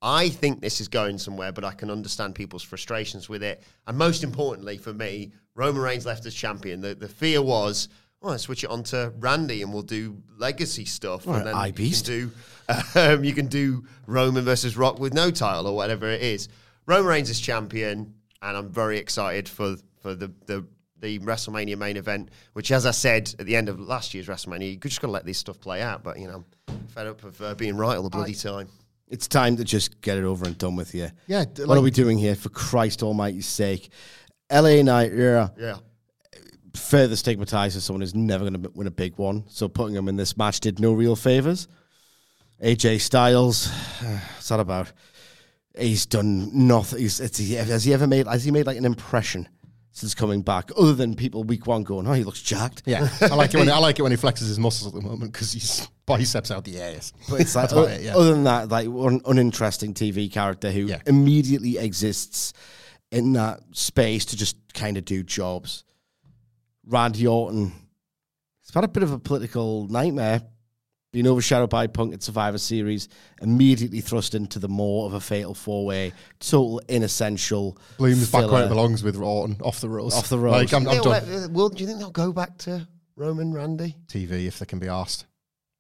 [0.03, 3.63] I think this is going somewhere, but I can understand people's frustrations with it.
[3.87, 6.81] And most importantly for me, Roman Reigns left as champion.
[6.81, 7.89] The the fear was,
[8.23, 11.27] oh, let's switch it on to Randy and we'll do legacy stuff.
[11.27, 12.31] And then I you can do
[12.95, 16.49] um, you can do Roman versus Rock with no title or whatever it is.
[16.87, 20.67] Roman Reigns is champion, and I'm very excited for for the the
[21.01, 24.71] the WrestleMania main event, which, as I said at the end of last year's WrestleMania,
[24.73, 26.03] you just got to let this stuff play out.
[26.03, 28.69] But you know, I'm fed up of uh, being right all the bloody time.
[29.09, 31.11] It's time to just get it over and done with you.
[31.29, 33.91] Yeah, d- what like- are we doing here, for Christ Almighty's sake?
[34.51, 35.77] LA Knight, yeah, Yeah.
[36.75, 39.45] further stigmatized as someone who's never going to win a big one.
[39.49, 41.69] So putting him in this match did no real favors.
[42.63, 43.69] AJ Styles,
[44.01, 44.93] what's that about?
[45.79, 47.01] He's done nothing.
[47.01, 48.27] He's, it's, has he ever made?
[48.27, 49.47] Has he made like an impression
[49.97, 53.35] since coming back, other than people week one going, "Oh, he looks jacked." Yeah, I
[53.35, 55.53] like it when I like it when he flexes his muscles at the moment because
[55.55, 57.15] his biceps out the ass.
[57.31, 58.15] But it's like, o- it, yeah.
[58.15, 61.01] other than that, like un- uninteresting TV character who Yeah.
[61.07, 62.53] immediately exists
[63.11, 65.83] in that space to just kind of do jobs.
[66.85, 67.73] Randy Orton,
[68.61, 70.43] he's had a bit of a political nightmare,
[71.13, 73.09] being overshadowed by Punk at Survivor Series,
[73.41, 77.79] immediately thrust into the more of a fatal four way, total inessential.
[77.97, 80.13] Bloom's back where it belongs with Orton off the road.
[80.13, 80.53] Off the road.
[80.53, 81.53] Like I'm, I'm They'll done.
[81.53, 83.97] Will, do you think they'll go back to Roman Randy?
[84.09, 85.27] TV if they can be asked.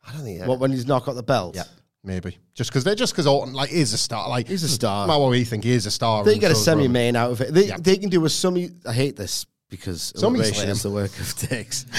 [0.06, 0.46] I don't think.
[0.46, 1.56] What when he's not got the belt?
[1.56, 1.64] Yeah,
[2.04, 4.28] maybe just because they're just because Orton like is a star.
[4.28, 5.06] Like He's a star.
[5.06, 6.24] Not what we think he is a star.
[6.24, 7.52] They and get a semi main out of it.
[7.52, 7.76] They Yeah.
[7.78, 8.70] they can do a semi.
[8.86, 10.70] I hate this because Summy alliteration slam.
[10.70, 11.84] is the work of dicks.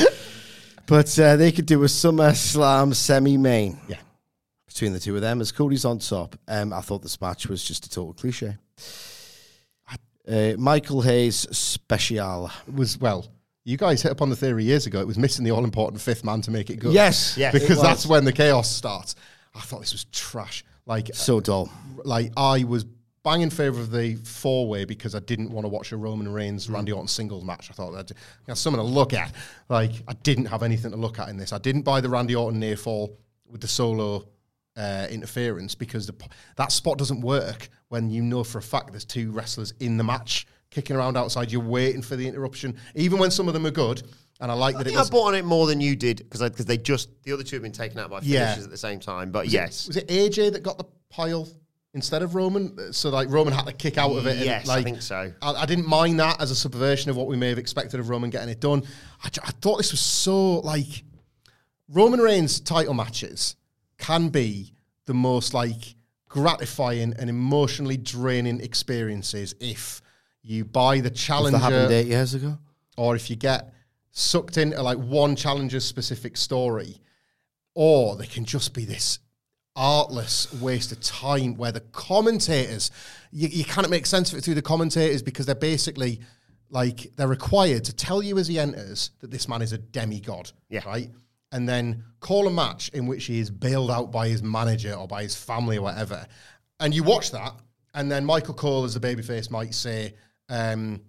[0.88, 3.80] but uh, they could do a summer slam semi main.
[3.88, 3.98] Yeah.
[4.68, 7.64] Between the two of them, as Cody's on top, um, I thought this match was
[7.64, 8.58] just a total cliche.
[10.30, 12.52] Uh, Michael Hayes special.
[12.74, 13.26] was well.
[13.64, 15.00] You guys hit upon the theory years ago.
[15.00, 16.94] It was missing the all important fifth man to make it good.
[16.94, 19.16] Yes, yes, because that's when the chaos starts.
[19.56, 20.64] I thought this was trash.
[20.86, 21.70] Like So dull.
[22.06, 22.86] like I was
[23.28, 26.32] bang in favor of the four way because I didn't want to watch a Roman
[26.32, 27.70] Reigns Randy Orton singles match.
[27.70, 28.12] I thought that
[28.46, 29.34] that's something to look at.
[29.68, 31.52] Like I didn't have anything to look at in this.
[31.52, 34.30] I didn't buy the Randy Orton near fall with the solo
[34.78, 36.14] uh, interference because the,
[36.56, 40.04] that spot doesn't work when you know for a fact there's two wrestlers in the
[40.06, 41.52] match kicking around outside.
[41.52, 44.04] You're waiting for the interruption, even when some of them are good.
[44.40, 46.42] And I like I that it I bought on it more than you did because
[46.42, 48.64] because they just the other two have been taken out by finishes Yeah.
[48.64, 49.32] at the same time.
[49.32, 51.50] But was yes, it, was it AJ that got the pile
[51.98, 52.76] instead of Roman?
[52.80, 54.38] Uh, so like Roman had to kick out of it.
[54.38, 55.34] and, Yes, I think so.
[55.42, 58.08] I, I didn't mind that as a subversion of what we may have expected of
[58.10, 58.84] Roman getting it done.
[59.24, 61.04] I, I thought this was so like
[61.90, 63.56] Roman Reigns title matches
[63.98, 64.74] can be
[65.06, 65.96] the most like
[66.30, 70.02] gratifying and emotionally draining experiences if
[70.44, 72.58] you buy the If that challenger happened eight years ago.
[72.98, 73.74] or if you get
[74.12, 76.98] sucked into like one challenger's specific story,
[77.74, 79.20] or they can just be this
[79.78, 82.92] artless waste of time where the commentators,
[83.32, 86.20] you, you can't make sense of it through the commentators because they're basically
[86.70, 90.52] like they're required to tell you as he enters that this man is a demigod,
[90.70, 90.82] Yeah.
[90.86, 91.10] right?
[91.54, 95.08] And then call a match in which he is bailed out by his manager or
[95.08, 96.26] by his family or whatever.
[96.82, 97.54] And you watch that,
[97.94, 100.16] and then Michael Cole, as the babyface, might say,
[100.50, 101.02] um,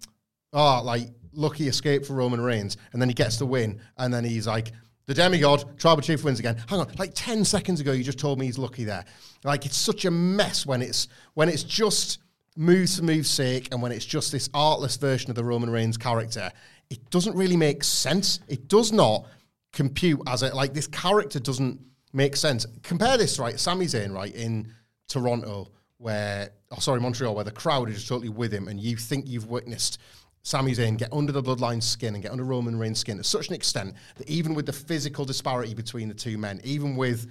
[0.53, 4.25] oh, like lucky escape for Roman Reigns, and then he gets the win, and then
[4.25, 4.71] he's like
[5.09, 6.63] The demigod, tribal chief wins again.
[6.69, 9.07] Hang on, like ten seconds ago, you just told me he's lucky there.
[9.43, 12.19] Like it's such a mess when it's when it's just
[12.59, 15.97] moves for move's sake, and when it's just this artless version of the Roman Reigns
[15.97, 16.53] character.
[16.91, 18.41] It doesn't really make sense.
[18.49, 19.25] It does not
[19.73, 21.81] compute as a like this character doesn't
[22.13, 22.67] make sense.
[22.83, 24.71] Compare this right, Sami Zayn right in
[25.09, 29.27] Toronto, where oh sorry Montreal, where the crowd is totally with him, and you think
[29.27, 29.99] you've witnessed
[30.49, 33.49] Sami Zayn get under the bloodline skin and get under Roman Reigns' skin to such
[33.49, 37.31] an extent that even with the physical disparity between the two men, even with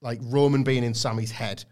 [0.00, 1.62] like Roman being in Sami's head,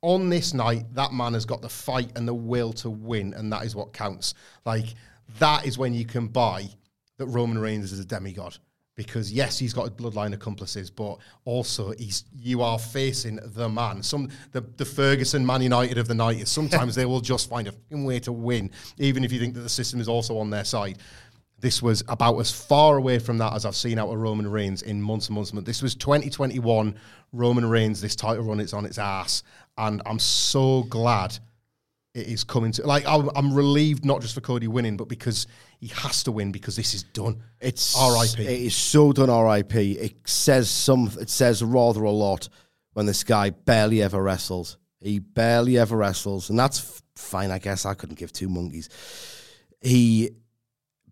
[0.00, 3.52] on this night, that man has got the fight and the will to win, and
[3.52, 4.34] that is what counts.
[4.64, 4.94] Like
[5.40, 6.68] that is when you can buy
[7.16, 8.58] that Roman Reigns is a demigod.
[8.98, 14.02] Because yes, he's got bloodline accomplices, but also he's you are facing the man.
[14.02, 17.68] Some the, the Ferguson Man United of the night is sometimes they will just find
[17.68, 20.64] a way to win, even if you think that the system is also on their
[20.64, 20.98] side.
[21.60, 24.82] This was about as far away from that as I've seen out of Roman Reigns
[24.82, 25.68] in months and months and months.
[25.68, 26.96] This was 2021
[27.32, 28.00] Roman Reigns.
[28.00, 29.44] This title run, it's on its ass,
[29.76, 31.38] and I'm so glad
[32.14, 32.86] it is coming to.
[32.86, 35.46] Like I'm, I'm relieved not just for Cody winning, but because
[35.78, 37.42] he has to win because this is done.
[37.60, 38.42] It's R.I.P..
[38.42, 39.30] It is so done.
[39.30, 39.92] R.I.P.
[39.92, 41.10] It says some.
[41.20, 42.48] It says rather a lot
[42.94, 44.76] when this guy barely ever wrestles.
[45.00, 47.50] He barely ever wrestles, and that's fine.
[47.50, 48.88] I guess I couldn't give two monkeys.
[49.80, 50.30] He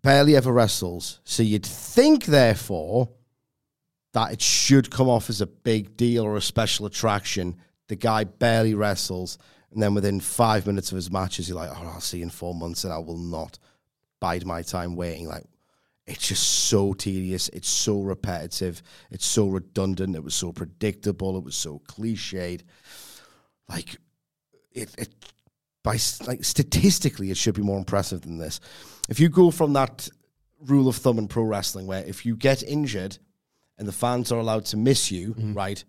[0.01, 3.09] barely ever wrestles, so you'd think, therefore,
[4.13, 7.55] that it should come off as a big deal or a special attraction.
[7.87, 9.37] The guy barely wrestles,
[9.71, 12.29] and then within five minutes of his matches, you're like, "Oh, I'll see you in
[12.29, 13.59] four months," and I will not
[14.19, 15.27] bide my time waiting.
[15.27, 15.45] Like,
[16.05, 17.49] it's just so tedious.
[17.49, 18.81] It's so repetitive.
[19.11, 20.15] It's so redundant.
[20.15, 21.37] It was so predictable.
[21.37, 22.61] It was so cliched.
[23.67, 23.97] Like,
[24.71, 25.13] it, it
[25.83, 28.59] by like statistically, it should be more impressive than this.
[29.09, 30.09] If you go from that
[30.65, 33.17] rule of thumb in pro wrestling, where if you get injured
[33.77, 35.53] and the fans are allowed to miss you, mm-hmm.
[35.53, 35.83] right,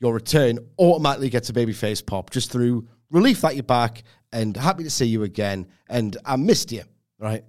[0.00, 4.84] your return automatically gets a babyface pop just through relief that you're back and happy
[4.84, 5.66] to see you again.
[5.88, 6.82] And I missed you,
[7.18, 7.44] right?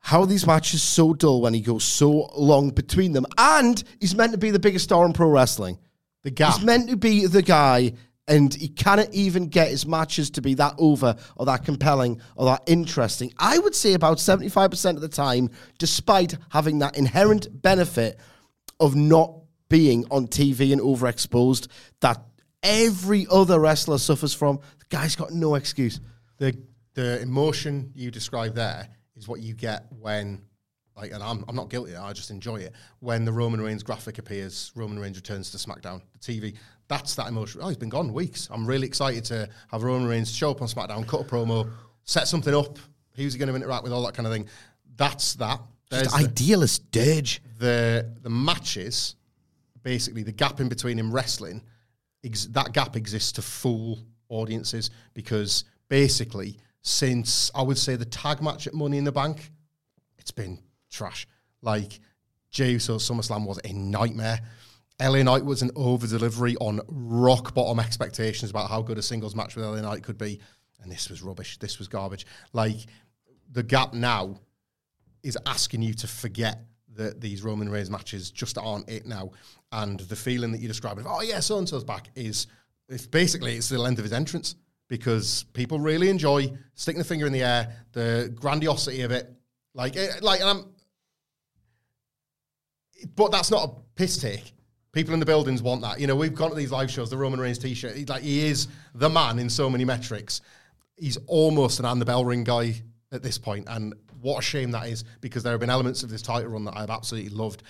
[0.00, 3.26] How are these matches so dull when he goes so long between them?
[3.36, 5.78] And he's meant to be the biggest star in pro wrestling.
[6.22, 6.50] The guy.
[6.52, 7.92] He's meant to be the guy,
[8.26, 12.46] and he cannot even get his matches to be that over or that compelling or
[12.46, 13.32] that interesting.
[13.38, 18.18] I would say about 75% of the time, despite having that inherent benefit
[18.80, 19.34] of not
[19.68, 21.68] being on TV and overexposed
[22.00, 22.20] that
[22.62, 24.58] every other wrestler suffers from.
[24.78, 26.00] The guy's got no excuse.
[26.38, 26.56] the
[26.94, 30.42] the emotion you describe there is what you get when
[30.96, 34.18] like and I'm, I'm not guilty I just enjoy it when the Roman Reigns graphic
[34.18, 36.56] appears Roman Reigns returns to SmackDown the TV
[36.88, 40.34] that's that emotion oh he's been gone weeks I'm really excited to have Roman Reigns
[40.34, 41.70] show up on SmackDown cut a promo
[42.02, 42.78] set something up
[43.14, 44.48] who's he going to interact with all that kind of thing
[44.96, 47.40] that's that There's Just the- idealist dirge.
[47.60, 49.14] the the matches,
[49.88, 51.62] basically the gap in between him wrestling,
[52.22, 53.98] ex- that gap exists to fool
[54.28, 59.50] audiences because basically since I would say the tag match at Money in the Bank,
[60.18, 60.58] it's been
[60.90, 61.26] trash.
[61.62, 62.00] Like
[62.50, 64.40] Jey Uso's SummerSlam was a nightmare.
[65.00, 69.34] LA Knight was an over delivery on rock bottom expectations about how good a singles
[69.34, 70.38] match with LA Knight could be,
[70.82, 71.56] and this was rubbish.
[71.56, 72.26] This was garbage.
[72.52, 72.76] Like
[73.50, 74.38] the gap now
[75.22, 79.30] is asking you to forget that these Roman Reigns matches just aren't it now.
[79.70, 82.46] And the feeling that you describe of, oh yeah, so and so's back is
[82.88, 84.56] it's basically it's the length of his entrance
[84.88, 89.30] because people really enjoy sticking the finger in the air, the grandiosity of it.
[89.74, 90.64] Like, eh, like, and I'm,
[93.14, 94.54] but that's not a piss take.
[94.92, 96.00] People in the buildings want that.
[96.00, 97.94] You know, we've gone to these live shows, the Roman Reigns t-shirt.
[97.94, 100.40] He's like, he is the man in so many metrics.
[100.96, 102.74] He's almost an and the bell ring guy
[103.12, 106.10] at this point, and what a shame that is because there have been elements of
[106.10, 107.62] this title run that I've absolutely loved.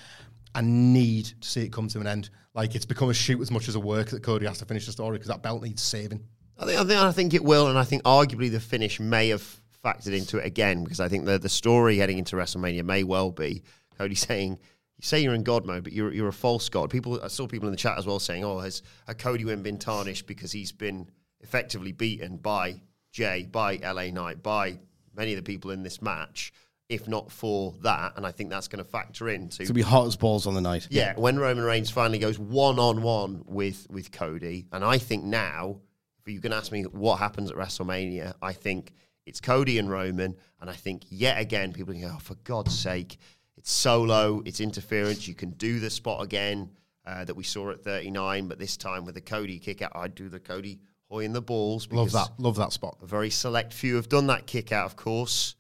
[0.55, 2.31] I need to see it come to an end.
[2.55, 4.87] Like it's become a shoot as much as a work that Cody has to finish
[4.87, 6.25] the story because that belt needs saving.
[6.59, 9.29] I think, I think I think it will, and I think arguably the finish may
[9.29, 13.05] have factored into it again because I think the the story heading into WrestleMania may
[13.05, 13.63] well be
[13.97, 14.59] Cody saying.
[15.01, 16.91] You say you're in God mode, but you're you're a false God.
[16.91, 19.63] People, I saw people in the chat as well saying, "Oh, has a Cody win
[19.63, 21.09] been tarnished because he's been
[21.41, 22.81] effectively beaten by
[23.13, 24.81] Jey, by LA Knight, by
[25.15, 26.53] many of the people in this match?
[26.89, 30.07] If not for that, and I think that's going to factor into gonna be hot
[30.07, 30.89] as balls on the night.
[30.91, 35.23] yeah, when Roman Reigns finally goes one on one with with Cody, and I think
[35.23, 35.81] now,
[36.25, 38.95] if you can ask me what happens at WrestleMania, I think
[39.27, 43.19] it's Cody and Roman, and I think yet again people go, oh, for God's sake,
[43.59, 45.29] it's solo, it's interference.
[45.29, 46.71] You can do the spot again
[47.05, 50.15] uh, that we saw at 39, but this time with the Cody kick out, I'd
[50.15, 50.79] do the Cody
[51.11, 51.89] hoy in the balls.
[51.91, 52.31] Love that.
[52.39, 52.97] Love that spot.
[53.03, 55.55] A very select few have done that kick out, of course.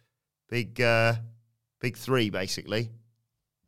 [0.49, 1.15] Big, uh,
[1.81, 2.91] big three, basically.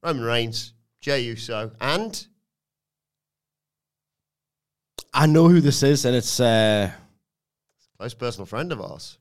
[0.02, 2.26] Roman Reigns, Jey Uso, and
[5.12, 6.90] I know who this is, and it's uh,
[7.98, 9.18] close personal friend of ours,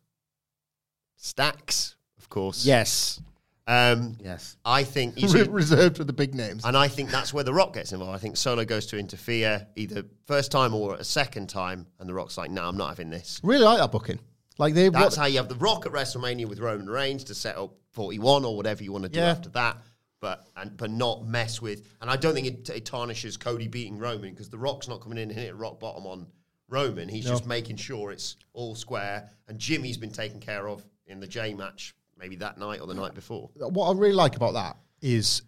[1.17, 2.63] Stacks, of course.
[2.65, 3.19] yes,
[3.67, 4.55] Um, yes.
[4.63, 6.63] I think see- reserved for the big names.
[6.63, 8.15] And I think that's where The Rock gets involved.
[8.15, 12.13] I think Solo goes to interfere either first time or a second time, and The
[12.13, 13.39] Rock's like, no, I'm not having this.
[13.43, 14.19] Really like that booking.
[14.59, 17.33] Like they, That's what, how you have The Rock at WrestleMania with Roman Reigns to
[17.35, 19.31] set up 41 or whatever you want to do Yeah.
[19.31, 19.77] after that.
[20.21, 23.97] But and but not mess with, and I don't think it, it tarnishes Cody beating
[23.97, 26.27] Roman because The Rock's not coming in and hitting rock bottom on
[26.67, 27.07] Roman.
[27.07, 29.29] He's just making sure it's all square.
[29.47, 32.93] And Jimmy's been taken care of in the Jey match, maybe that night or the
[32.93, 33.49] night before.
[33.55, 35.41] what I really like about that is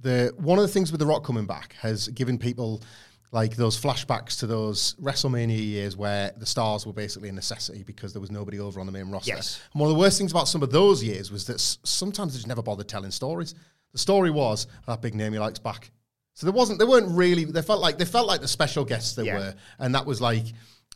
[0.00, 2.82] the one of the things with the Rock coming back has given people
[3.34, 8.12] like those flashbacks to those WrestleMania years where the stars were basically a necessity because
[8.14, 9.32] there was nobody over on the main roster.
[9.34, 9.60] Yes.
[9.72, 12.32] And one of the worst things about some of those years was that s- sometimes
[12.32, 13.56] they just never bothered telling stories.
[13.92, 15.90] The story was oh, that big name he likes back.
[16.34, 17.44] So there wasn't, they weren't really.
[17.44, 19.38] They felt like they felt like the special guests they Yeah.
[19.38, 20.44] were, and that was like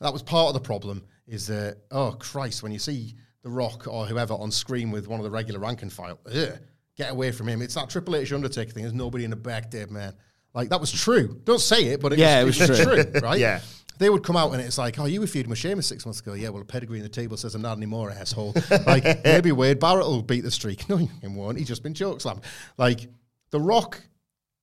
[0.01, 1.03] that was part of the problem.
[1.27, 5.19] Is that oh Christ, when you see the Rock or whoever on screen with one
[5.19, 6.59] of the regular rank and file, ugh,
[6.97, 7.63] get away from him.
[7.63, 8.85] It's that Triple H Undertaker thing.
[8.85, 10.15] There's nobody in the back, Dave man.
[10.59, 11.41] Like that was true.
[11.45, 13.39] Don't say it, but it Yeah, was, it was true, right?
[13.39, 13.61] Yeah.
[13.99, 16.19] They would come out and it's like, oh, you were feuding with Sheamus six months
[16.19, 16.33] ago.
[16.33, 18.57] Yeah, well, a pedigree in the table says I'm not anymore, asshole.
[18.87, 20.89] like, maybe Wade Barrett will beat the streak.
[20.89, 21.59] No, he won't.
[21.59, 22.43] He's just been chokeslammed.
[22.77, 23.07] Like,
[23.51, 24.01] The Rock,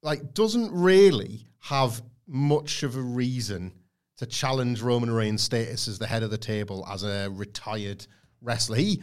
[0.03, 3.71] like, doesn't really have much of a reason
[4.17, 8.05] to challenge Roman Reigns' status as the head of the table as a retired
[8.41, 8.75] wrestler.
[8.75, 9.01] He,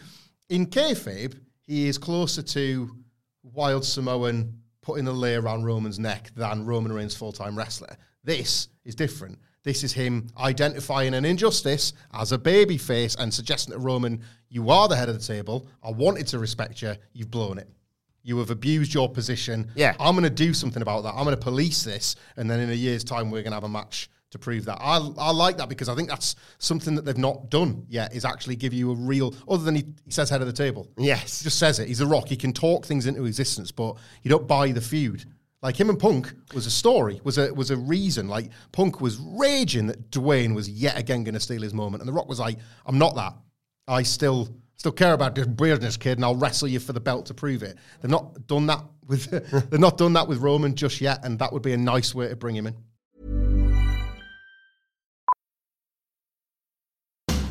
[0.51, 2.91] in kayfabe, he is closer to
[3.43, 7.97] Wild Samoan putting a lei around Roman's neck than Roman Reigns' full time wrestler.
[8.25, 9.39] This is different.
[9.65, 14.71] This is him identifying an injustice as a baby face and suggesting to Roman, you
[14.71, 15.69] are the head of the table.
[15.83, 16.95] I wanted to respect you.
[17.13, 17.69] You've blown it.
[18.25, 19.71] You have abused your position.
[19.75, 19.95] Yeah.
[19.99, 21.15] I'm going to do something about that.
[21.15, 22.17] I'm going to police this.
[22.37, 24.79] And then in a year's time, we're going to have a match to prove that.
[24.81, 28.25] I, I like that because I think that's something that they've not done yet is
[28.25, 30.89] actually give you a real, other than he, he says head of the table.
[30.99, 31.41] Yes.
[31.41, 31.89] He just says it.
[31.89, 32.29] He's a rock.
[32.29, 35.25] He can talk things into existence, but you don't buy the feud.
[35.63, 38.27] Like him and Punk was a story, was a was a reason.
[38.27, 42.09] Like Punk was raging that Dwayne was yet again going to steal his moment, and
[42.09, 43.35] The Rock was like, "I'm not that.
[43.87, 47.27] I still still care about this weirdness, kid, and I'll wrestle you for the belt
[47.27, 49.31] to prove it." They've not done that with
[49.71, 52.27] they've not done that with Roman just yet, and that would be a nice way
[52.27, 52.75] to bring him in.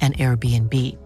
[0.00, 0.96] an Airbnb.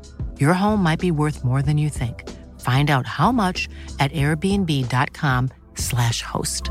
[0.40, 2.30] Your home might be worth more than you think.
[2.60, 3.68] Find out how much
[3.98, 6.70] at airbnb.com/slash host.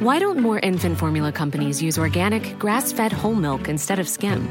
[0.00, 4.48] Why don't more infant formula companies use organic, grass fed whole milk instead of skim?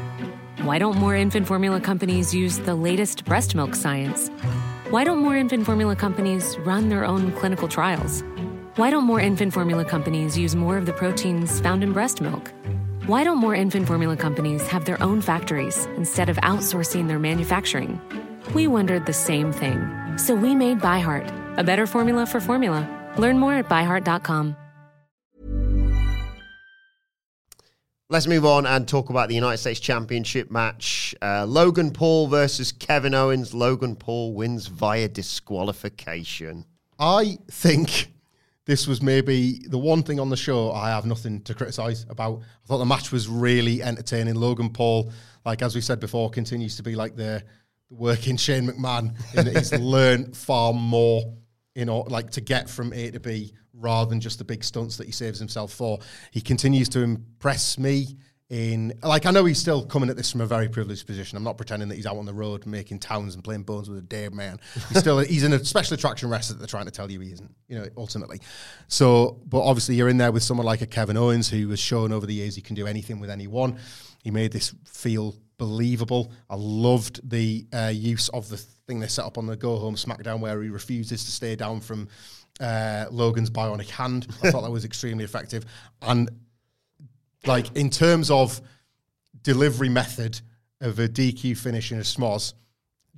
[0.62, 4.28] Why don't more infant formula companies use the latest breast milk science?
[4.90, 8.22] Why don't more infant formula companies run their own clinical trials?
[8.76, 12.52] Why don't more infant formula companies use more of the proteins found in breast milk?
[13.06, 17.98] Why don't more infant formula companies have their own factories instead of outsourcing their manufacturing?
[18.54, 19.88] We wondered the same thing.
[20.18, 22.86] So we made ByHeart, a better formula for formula.
[23.16, 24.54] Learn more at byheart.com.
[28.10, 31.14] Let's move on and talk about the United States Championship match.
[31.22, 33.54] Uh, Logan Paul versus Kevin Owens.
[33.54, 36.66] Logan Paul wins via disqualification.
[36.98, 38.12] I think
[38.66, 42.40] this was maybe the one thing on the show I have nothing to criticise about.
[42.42, 44.34] I thought the match was really entertaining.
[44.34, 45.12] Logan Paul,
[45.44, 47.42] like as we said before, continues to be like the,
[47.90, 51.34] working Shane McMahon in that he's learned far more
[51.74, 54.96] in or like to get from A to B rather than just the big stunts
[54.96, 55.98] that he saves himself for.
[56.30, 58.16] He continues to impress me
[58.50, 61.38] in like I know he's still coming at this from a very privileged position.
[61.38, 63.98] I'm not pretending that he's out on the road making towns and playing bones with
[63.98, 64.58] a dead man.
[64.88, 67.32] He's still he's in a special attraction wrestler that they're trying to tell you he
[67.32, 67.54] isn't.
[67.68, 68.40] You know, ultimately.
[68.88, 72.12] So, but obviously you're in there with someone like a Kevin Owens who has shown
[72.12, 73.78] over the years he can do anything with anyone.
[74.24, 76.32] He made this feel believable.
[76.48, 79.94] I loved the uh, use of the thing they set up on the Go Home
[79.94, 82.08] SmackDown where he refuses to stay down from
[82.58, 84.26] uh, Logan's bionic hand.
[84.42, 85.64] I thought that was extremely effective.
[86.02, 86.28] And
[87.46, 88.60] like in terms of
[89.42, 90.40] delivery method
[90.80, 92.54] of a DQ finish in a smoz,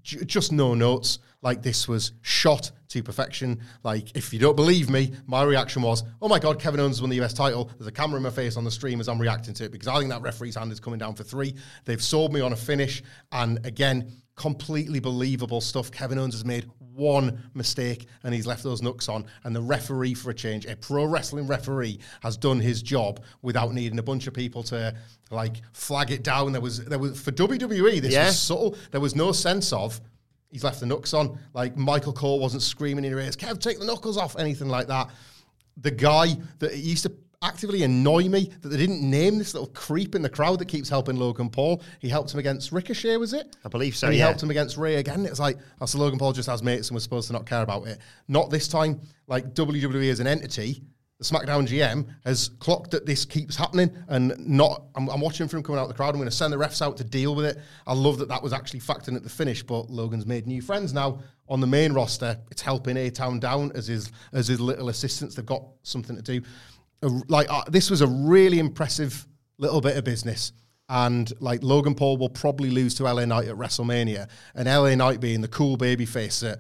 [0.02, 1.18] j- just no notes.
[1.42, 3.60] Like this was shot to perfection.
[3.82, 7.10] Like if you don't believe me, my reaction was, "Oh my god, Kevin Owens won
[7.10, 9.54] the US title." There's a camera in my face on the stream as I'm reacting
[9.54, 11.54] to it because I think that referee's hand is coming down for three.
[11.84, 15.90] They've sold me on a finish, and again, completely believable stuff.
[15.90, 19.24] Kevin Owens has made one mistake and he's left those knucks on.
[19.44, 23.72] And the referee, for a change, a pro wrestling referee, has done his job without
[23.72, 24.94] needing a bunch of people to
[25.30, 26.52] like flag it down.
[26.52, 28.26] There was there was for WWE, this Yeah.
[28.26, 28.76] was subtle.
[28.90, 30.00] There was no sense of
[30.52, 31.38] he's left the knucks on.
[31.54, 34.86] Like Michael Cole wasn't screaming in your ears, Kev, take the knuckles off, anything like
[34.86, 35.10] that.
[35.78, 40.14] The guy that used to actively annoy me that they didn't name this little creep
[40.14, 41.82] in the crowd that keeps helping Logan Paul.
[41.98, 43.56] He helped him against Ricochet, was it?
[43.64, 44.26] I believe so, And he yeah.
[44.26, 45.26] helped him against Rey again.
[45.26, 47.62] It's like, oh, so Logan Paul just has mates and we're supposed to not care
[47.62, 47.98] about it.
[48.28, 49.00] Not this time.
[49.26, 50.82] Like WWE as an entity,
[51.22, 54.84] the SmackDown GM has clocked that this keeps happening and not.
[54.94, 56.10] I'm, I'm watching for him coming out of the crowd.
[56.10, 57.58] I'm going to send the refs out to deal with it.
[57.86, 60.92] I love that that was actually factored at the finish, but Logan's made new friends
[60.92, 62.38] now on the main roster.
[62.50, 65.34] It's helping A Town down as his as his little assistants.
[65.36, 66.42] They've got something to do.
[67.28, 69.26] Like uh, this was a really impressive
[69.58, 70.52] little bit of business.
[70.88, 75.20] And like Logan Paul will probably lose to LA Knight at WrestleMania, and LA Knight
[75.20, 76.58] being the cool baby face that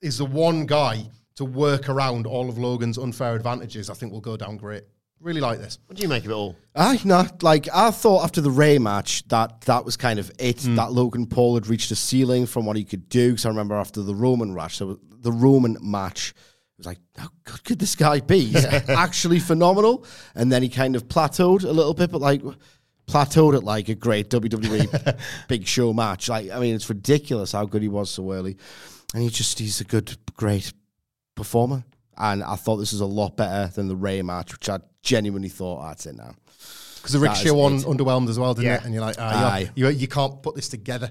[0.00, 1.04] is the one guy
[1.36, 4.84] to work around all of Logan's unfair advantages, I think will go down great.
[5.20, 5.78] Really like this.
[5.86, 6.56] What do you make of it all?
[6.74, 10.62] I no, like I thought after the Rey match that that was kind of it.
[10.62, 10.74] Hmm.
[10.74, 13.30] That Logan Paul had reached a ceiling from what he could do.
[13.30, 17.28] Because I remember after the Roman match, so the Roman match it was like, how
[17.44, 18.46] good could this guy be?
[18.46, 20.04] He's actually phenomenal.
[20.34, 22.42] And then he kind of plateaued a little bit, but like
[23.06, 25.18] plateaued at like a great WWE
[25.48, 26.28] big show match.
[26.28, 28.56] Like I mean, it's ridiculous how good he was so early,
[29.14, 30.72] and he just he's a good, great
[31.34, 31.84] performer.
[32.16, 35.48] And I thought this was a lot better than the Rey match, which I genuinely
[35.48, 36.34] thought, "Ah, that's it now.
[36.96, 38.76] Because the Ricochet one underwhelmed as well, didn't Yeah.
[38.76, 38.84] it?
[38.84, 39.70] And you're like, ah, Aye.
[39.74, 41.10] you, you can't put this together.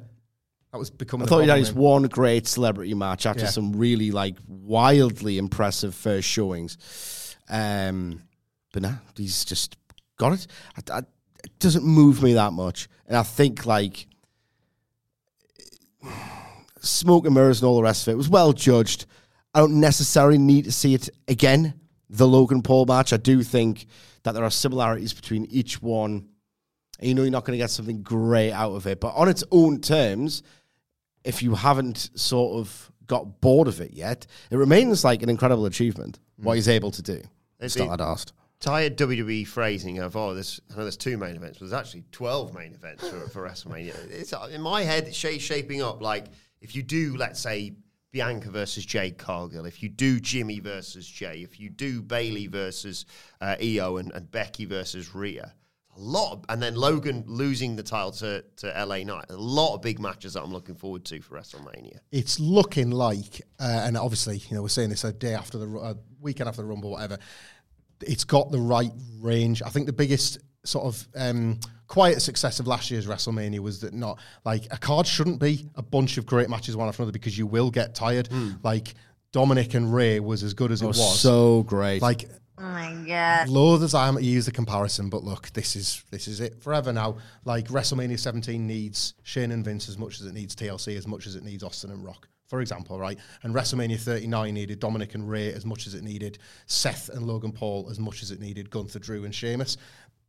[0.72, 1.26] That was becoming.
[1.26, 3.50] I thought he had problem his one great celebrity match after Yeah.
[3.50, 6.78] some really like wildly impressive first showings.
[7.50, 8.22] Um,
[8.72, 9.76] but nah, he's just
[10.18, 10.48] got it.
[10.78, 11.00] I, I,
[11.44, 14.08] it doesn't move me that much, and I think like
[16.80, 19.06] smoke and mirrors and all the rest of it was well judged.
[19.54, 21.74] I don't necessarily need to see it again.
[22.10, 23.86] The Logan Paul match, I do think
[24.24, 26.28] that there are similarities between each one.
[27.00, 29.28] And you know you're not going to get something great out of it, but on
[29.28, 30.44] its own terms,
[31.24, 35.66] if you haven't sort of got bored of it yet, it remains like an incredible
[35.66, 36.20] achievement.
[36.40, 36.46] Mm.
[36.46, 37.22] What he's able to do.
[37.60, 38.34] It's not asked.
[38.60, 42.04] Tired WWE phrasing of oh, there's I know there's two main events, but there's actually
[42.12, 43.96] twelve main events for, for WrestleMania.
[44.12, 46.26] It's in my head, it's shaping up like
[46.62, 47.74] if you do, let's say
[48.12, 53.06] Bianca versus Jade Cargill, if you do Jimmy versus Jey, if you do Bayley versus
[53.40, 55.54] uh, Io and, and Becky versus Rhea.
[55.98, 59.26] A lot, of, and then Logan losing the title to, to LA Knight.
[59.30, 62.00] A lot of big matches that I'm looking forward to for WrestleMania.
[62.12, 65.98] it's looking like, uh, and obviously, you know, we're saying this a day after the
[66.22, 67.18] weekend after the Rumble, whatever.
[68.02, 69.62] It's got the right range.
[69.62, 71.60] I think the biggest sort of um,
[71.92, 75.82] quiet success of last year's WrestleMania was that not like a card shouldn't be a
[75.82, 78.28] bunch of great matches one after another because you will get tired.
[78.28, 78.52] Hmm.
[78.64, 78.94] Like
[79.34, 81.20] Dominik and Rey was as good as it was was.
[81.20, 82.02] so great.
[82.02, 83.50] Like Oh my god.
[83.50, 86.64] loath as I am to use the comparison, but look, this is this is it
[86.64, 87.18] forever now.
[87.44, 91.28] Like WrestleMania 17 needs Shane and Vince as much as it needs TLC, as much
[91.28, 93.18] as it needs Austin and Rock, for example, right?
[93.44, 96.38] And WrestleMania 39 needed Dominik and Rey as much as it needed
[96.68, 99.78] Seth and Logan Paul as much as it needed Gunther, Drew, and Sheamus.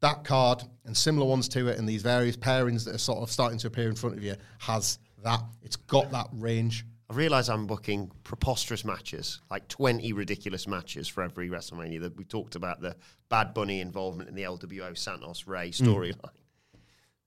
[0.03, 3.31] That card and similar ones to it, and these various pairings that are sort of
[3.31, 5.41] starting to appear in front of you, has that.
[5.63, 6.85] It's got that range.
[7.09, 12.01] I realise I'm booking preposterous matches, like 20 ridiculous matches for every WrestleMania.
[12.01, 12.97] That we talked about the
[13.29, 15.87] Bad Bunny involvement in the LWO Santos Rey mm.
[15.87, 16.31] storyline.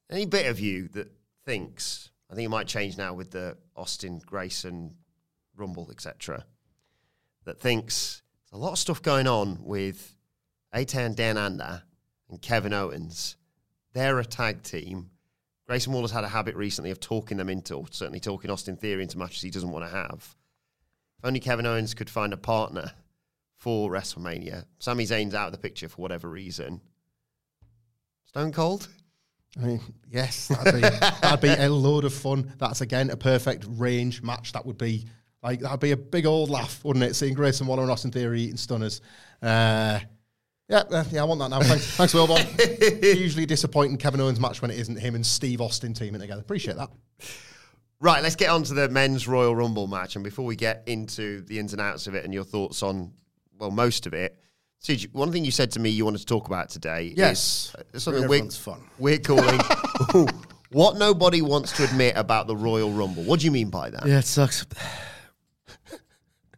[0.09, 1.11] Any bit of you that
[1.45, 4.95] thinks, I think it might change now with the Austin Grayson
[5.55, 6.45] Rumble, etc.,
[7.45, 8.21] that thinks
[8.51, 10.15] there's a lot of stuff going on with
[10.73, 11.84] A-Town Down Under
[12.30, 13.38] and Kevin Owens.
[13.93, 15.11] They're a tag team.
[15.67, 19.01] Grayson Waller's had a habit recently of talking them into, or certainly talking Austin Theory
[19.01, 20.36] into matches he doesn't want to have.
[21.17, 22.91] If only Kevin Owens could find a partner
[23.57, 24.65] for WrestleMania.
[24.80, 26.82] Sami Zayn's out of the picture for whatever reason.
[28.26, 28.89] Stone Cold?
[29.57, 32.53] I mean, yes, that'd be, that'd be a load of fun.
[32.57, 34.51] That's again a perfect range match.
[34.51, 35.05] That would be
[35.41, 37.15] like that'd be a big old laugh, wouldn't it?
[37.15, 38.99] Seeing Grayson Waller and Austin Theory eating stunners.
[39.41, 39.99] Uh,
[40.68, 41.59] yeah, uh, yeah, I want that now.
[41.61, 43.03] Thanks, thanks, Wilbourn.
[43.03, 46.41] Usually disappointing Kevin Owens match when it isn't him and Steve Austin teaming together.
[46.41, 46.89] Appreciate that.
[48.01, 50.16] Right, let's get on to the men's Royal Rumble match.
[50.16, 53.11] And before we get into the ins and outs of it and your thoughts on,
[53.57, 54.38] well, most of it,
[54.84, 57.74] Sige, one thing you said to me you wanted to talk about today Yes.
[57.93, 58.82] is uh, something we're, everyone's fun.
[58.99, 59.59] we're calling
[60.72, 63.24] what nobody wants to admit about the Royal Rumble.
[63.24, 64.05] What do you mean by that?
[64.05, 64.66] Yeah, it sucks.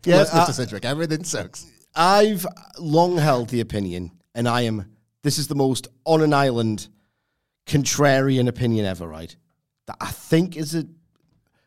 [0.04, 0.54] Yes, uh, Mr.
[0.54, 1.68] Sidgwick, everything sucks.
[1.98, 2.46] I've
[2.78, 4.86] long held the opinion, and I am.
[5.24, 6.88] This is the most on an island
[7.66, 9.08] contrarian opinion ever.
[9.08, 9.36] Right?
[9.88, 10.86] That I think is a.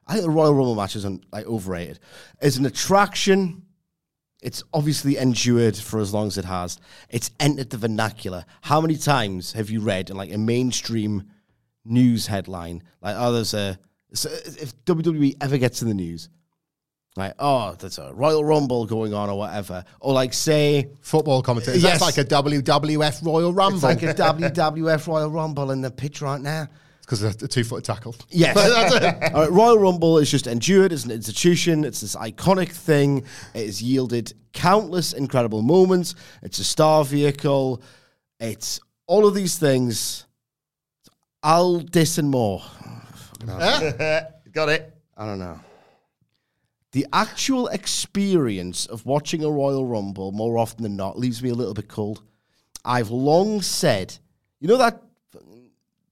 [0.06, 1.98] I think the Royal Rumble match is un, like overrated.
[2.40, 3.62] As an attraction,
[4.42, 6.78] it's obviously endured for as long as it has.
[7.08, 8.44] It's entered the vernacular.
[8.62, 11.24] How many times have you read in like a mainstream
[11.84, 13.78] news headline like, "Oh, there's a."
[14.12, 16.28] So if WWE ever gets in the news,
[17.16, 19.84] like, oh, there's a Royal Rumble going on or whatever.
[20.00, 21.82] Or like say Football commentators.
[21.82, 22.00] Yes.
[22.00, 23.76] That's like a WWF Royal Rumble.
[23.76, 26.68] it's like a WWF Royal Rumble in the pitch right now.
[27.02, 28.14] because of a two foot tackle.
[28.30, 28.56] Yes.
[29.34, 31.84] All right, Royal Rumble is just endured as an institution.
[31.84, 33.24] It's this iconic thing.
[33.54, 36.14] It has yielded countless incredible moments.
[36.42, 37.82] It's a star vehicle.
[38.38, 40.26] It's all of these things.
[41.42, 42.62] I'll diss and more.
[43.46, 44.96] Got it.
[45.16, 45.58] I don't know.
[46.92, 51.54] The actual experience of watching a Royal Rumble more often than not leaves me a
[51.54, 52.22] little bit cold.
[52.84, 54.18] I've long said,
[54.58, 55.00] you know that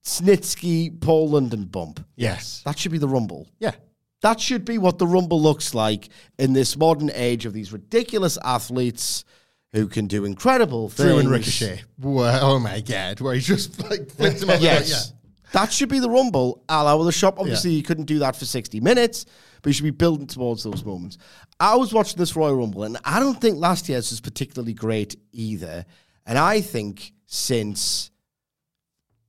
[0.03, 2.05] Snitsky Paul London bump?
[2.15, 2.61] Yes.
[2.65, 3.47] That should be the Rumble.
[3.59, 3.73] Yeah.
[4.21, 8.37] That should be what the Rumble looks like in this modern age of these ridiculous
[8.43, 9.23] athletes
[9.71, 11.09] who can do incredible things.
[11.09, 11.83] Drew and Ricochet.
[12.03, 14.59] Oh my god, where he just like flipped him over.
[14.63, 15.13] Yes.
[15.51, 16.63] That should be the Rumble.
[16.69, 17.39] Al hour the shop.
[17.39, 19.25] Obviously, you couldn't do that for 60 minutes,
[19.61, 21.17] but you should be building towards those moments.
[21.59, 25.15] I was watching this Royal Rumble, and I don't think last year's was particularly great
[25.31, 25.85] either.
[26.25, 28.11] And I think since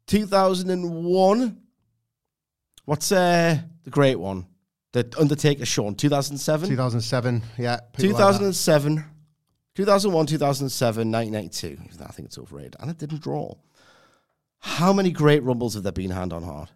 [0.06, 1.60] 2001,
[2.84, 4.46] what's uh, the great one?
[4.92, 6.68] The Undertaker Shawn, 2007?
[6.68, 7.78] 2007, yeah.
[7.96, 9.04] people like 2007,
[9.76, 12.04] 2001, 2007, 1992.
[12.04, 12.76] I think it's overrated.
[12.80, 13.54] And it didn't draw.
[14.58, 16.70] How many great rumbles have there been hand on heart?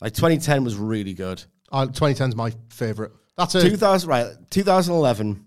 [0.00, 1.42] Like 2010 was really good.
[1.72, 3.12] Uh, 2010 is my favourite.
[3.36, 5.44] That's a 2000, right, 2011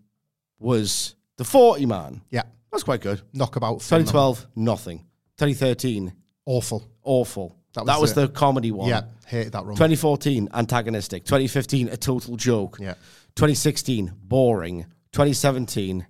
[0.59, 2.21] was the 40 man.
[2.29, 3.21] yeah That's quite good.
[3.33, 3.81] knockabout.
[3.81, 4.99] fun, 2012, nothing.
[5.37, 6.13] 2013,
[6.45, 6.83] awful.
[7.03, 7.55] awful.
[7.73, 8.89] That That was was, the- the comedy one.
[8.89, 9.75] Yeah, hated that rumble.
[9.75, 11.23] 2014, antagonistic.
[11.23, 12.77] 2015, a total joke.
[12.79, 12.95] Yeah.
[13.35, 14.85] 2016, boring.
[15.13, 16.05] 2017,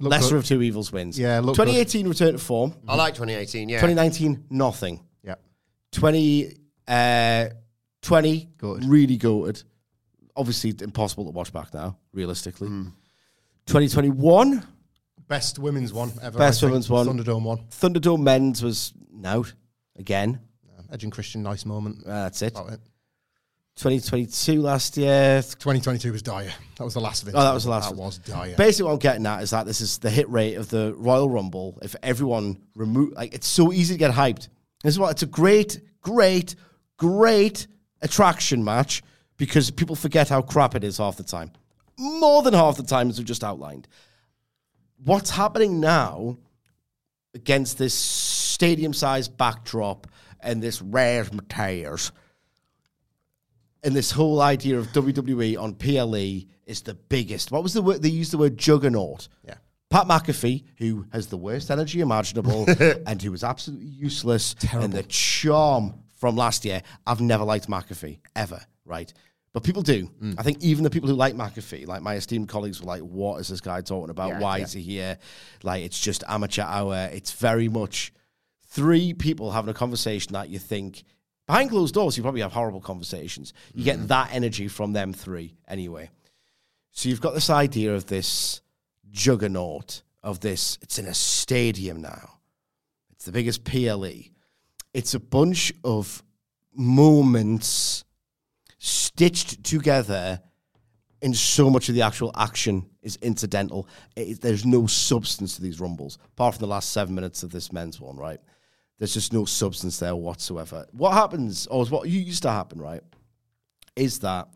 [0.00, 0.36] Look lesser good.
[0.38, 1.18] of two evils wins.
[1.18, 1.66] Yeah, look good.
[1.66, 2.74] 2018, return to form.
[2.88, 3.76] I like 2018, yeah.
[3.80, 5.04] 2019, nothing.
[5.22, 5.34] Yeah,
[5.92, 6.54] 20,
[6.88, 7.48] uh,
[8.08, 8.84] 20, Good.
[8.84, 9.64] really goated.
[10.36, 12.68] Obviously, impossible to watch back now, realistically.
[12.68, 12.88] Hmm.
[13.66, 14.66] 2021,
[15.26, 16.38] best women's one ever.
[16.38, 16.70] Best I think.
[16.70, 17.06] women's one.
[17.06, 17.58] Thunderdome one.
[17.70, 18.92] Thunderdome men's was
[19.24, 19.52] out
[19.96, 20.40] again.
[20.90, 22.02] Edge and Christian, nice moment.
[22.06, 22.52] Uh, that's it.
[22.54, 22.80] About it.
[23.76, 25.42] 2022 last year.
[25.42, 26.50] 2022 was dire.
[26.78, 27.34] That was the last of it.
[27.36, 28.06] Oh, that was the last That one.
[28.06, 28.56] was dire.
[28.56, 31.28] Basically, what I'm getting at is that this is the hit rate of the Royal
[31.28, 31.78] Rumble.
[31.82, 34.48] If everyone remove, like, it's so easy to get hyped.
[34.82, 36.54] This is what it's a great, great,
[36.96, 37.66] great
[38.02, 39.02] attraction match
[39.36, 41.52] because people forget how crap it is half the time.
[41.98, 43.88] More than half the time, as we just outlined.
[45.04, 46.38] What's happening now
[47.34, 50.06] against this stadium-sized backdrop
[50.40, 52.12] and this rare materials
[53.82, 57.52] and this whole idea of WWE on PLE is the biggest.
[57.52, 58.02] What was the word?
[58.02, 59.28] They used the word juggernaut.
[59.46, 59.54] Yeah.
[59.90, 62.66] Pat McAfee, who has the worst energy imaginable
[63.06, 66.82] and who was absolutely useless, and the charm from last year.
[67.06, 69.12] I've never liked McAfee, ever, right?
[69.52, 70.10] But people do.
[70.22, 70.34] Mm.
[70.38, 73.40] I think even the people who like McAfee, like my esteemed colleagues, were like, what
[73.40, 74.28] is this guy talking about?
[74.28, 74.64] Yeah, Why yeah.
[74.64, 75.18] is he here?
[75.62, 77.08] Like, it's just amateur hour.
[77.12, 78.12] It's very much
[78.68, 81.02] three people having a conversation that you think
[81.46, 84.08] behind closed doors you probably have horrible conversations you get mm-hmm.
[84.08, 86.08] that energy from them three anyway
[86.92, 88.60] so you've got this idea of this
[89.10, 92.38] juggernaut of this it's in a stadium now
[93.10, 94.04] it's the biggest ple
[94.94, 96.22] it's a bunch of
[96.74, 98.04] moments
[98.78, 100.40] stitched together
[101.20, 103.88] and so much of the actual action is incidental.
[104.14, 107.72] It- there's no substance to these rumbles, apart from the last seven minutes of this
[107.72, 108.38] men's one, right?
[108.98, 110.86] There's just no substance there whatsoever.
[110.92, 113.02] What happens, or what used to happen, right,
[113.96, 114.48] is that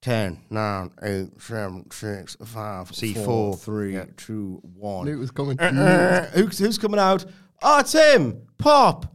[0.00, 3.24] 10, 9, 8, 7, 6, 5, C4.
[3.24, 5.04] 4, 3, 2, 1.
[5.06, 5.60] Knew was coming.
[5.60, 7.26] Uh, who's, who's coming out?
[7.62, 8.46] Oh, it's him.
[8.56, 9.14] Pop.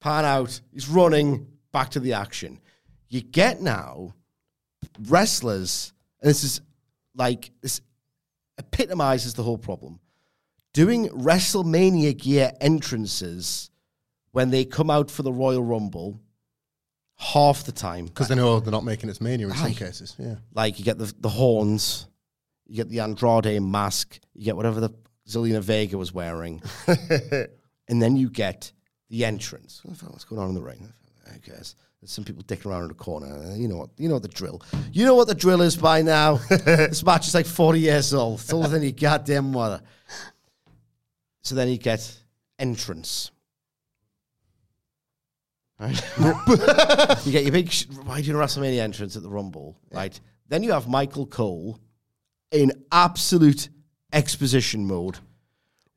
[0.00, 2.60] Pan out, he's running, back to the action.
[3.08, 4.14] You get now
[5.08, 6.60] wrestlers, and this is
[7.14, 7.80] like, this
[8.58, 10.00] epitomizes the whole problem.
[10.72, 13.70] Doing WrestleMania gear entrances
[14.32, 16.20] when they come out for the Royal Rumble
[17.16, 18.06] half the time.
[18.06, 20.14] Because they know they're not making it Mania in some cases.
[20.18, 20.36] Yeah.
[20.54, 22.06] Like you get the the horns,
[22.66, 24.90] you get the Andrade mask, you get whatever the
[25.28, 28.72] Zelina Vega was wearing, and then you get
[29.08, 29.80] the entrance.
[29.84, 30.88] What's going on in the ring?
[31.26, 33.54] I guess there's some people dicking around in the corner.
[33.56, 33.90] You know what?
[33.96, 34.62] You know the drill.
[34.92, 36.36] You know what the drill is by now.
[36.48, 38.40] this match is like 40 years old.
[38.40, 39.80] It's older than your goddamn mother.
[41.42, 42.16] So then you get
[42.58, 43.30] entrance.
[45.78, 46.02] Right?
[47.26, 50.18] you get your big, sh- why do you WrestleMania entrance at the Rumble, right?
[50.48, 51.78] Then you have Michael Cole
[52.50, 53.68] in absolute
[54.12, 55.18] exposition mode.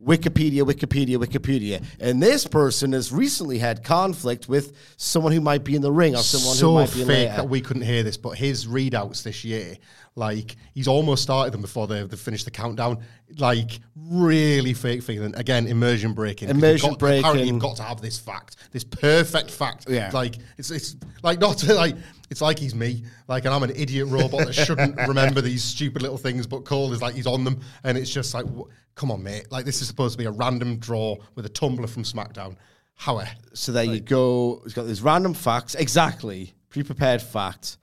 [0.04, 1.84] Wikipedia, Wikipedia, Wikipedia.
[2.00, 6.16] And this person has recently had conflict with someone who might be in the ring
[6.16, 7.42] or someone so who might be in fake later.
[7.42, 9.78] that we couldn't hear this, but his readouts this year,
[10.20, 13.00] like he's almost started them before they they finished the countdown.
[13.38, 15.34] Like really fake feeling.
[15.36, 16.50] Again, immersion breaking.
[16.50, 17.54] Immersion got- Apparently, breaking.
[17.54, 19.86] you've got to have this fact, this perfect fact.
[19.90, 20.12] Yeah.
[20.14, 21.96] Like it's it's like not to, like
[22.30, 26.02] it's like he's me, like and I'm an idiot robot that shouldn't remember these stupid
[26.02, 29.12] little things, but Cole is like he's on them, and it's just like, wh- come
[29.12, 29.48] on, mate.
[29.52, 32.56] Like this is supposed to be a random draw with a tumbler from SmackDown.
[32.96, 33.20] How?
[33.20, 33.28] Eh?
[33.54, 34.60] So there you go.
[34.66, 35.76] He's got these random facts.
[35.76, 36.54] Exactly.
[36.70, 37.78] Pre-prepared facts.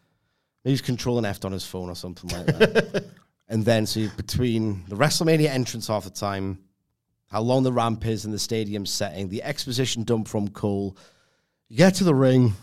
[0.67, 3.05] He's controlling F on his phone or something like that.
[3.49, 6.59] and then, so between the WrestleMania entrance half the time,
[7.29, 10.97] how long the ramp is in the stadium setting, the exposition dump from Cole,
[11.69, 12.55] you get to the ring,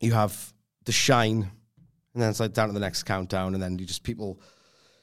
[0.00, 0.52] you have
[0.84, 1.50] the shine,
[2.14, 4.40] and then it's like down to the next countdown, and then you just people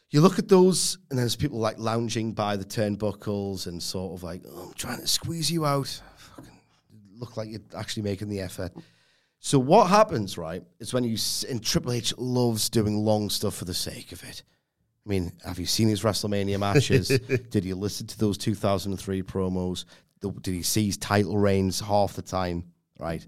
[0.10, 4.14] you look at those, and then there's people like lounging by the turnbuckles and sort
[4.14, 6.02] of like, oh, I'm trying to squeeze you out.
[6.18, 6.52] Fucking
[7.18, 8.74] look like you're actually making the effort.
[9.46, 11.18] So what happens, right, is when you
[11.50, 14.42] and Triple H loves doing long stuff for the sake of it.
[15.06, 17.10] I mean, have you seen his WrestleMania matches?
[17.50, 19.84] Did you listen to those 2003 promos?
[20.22, 22.64] Did he see his title reigns half the time?
[22.98, 23.28] Right.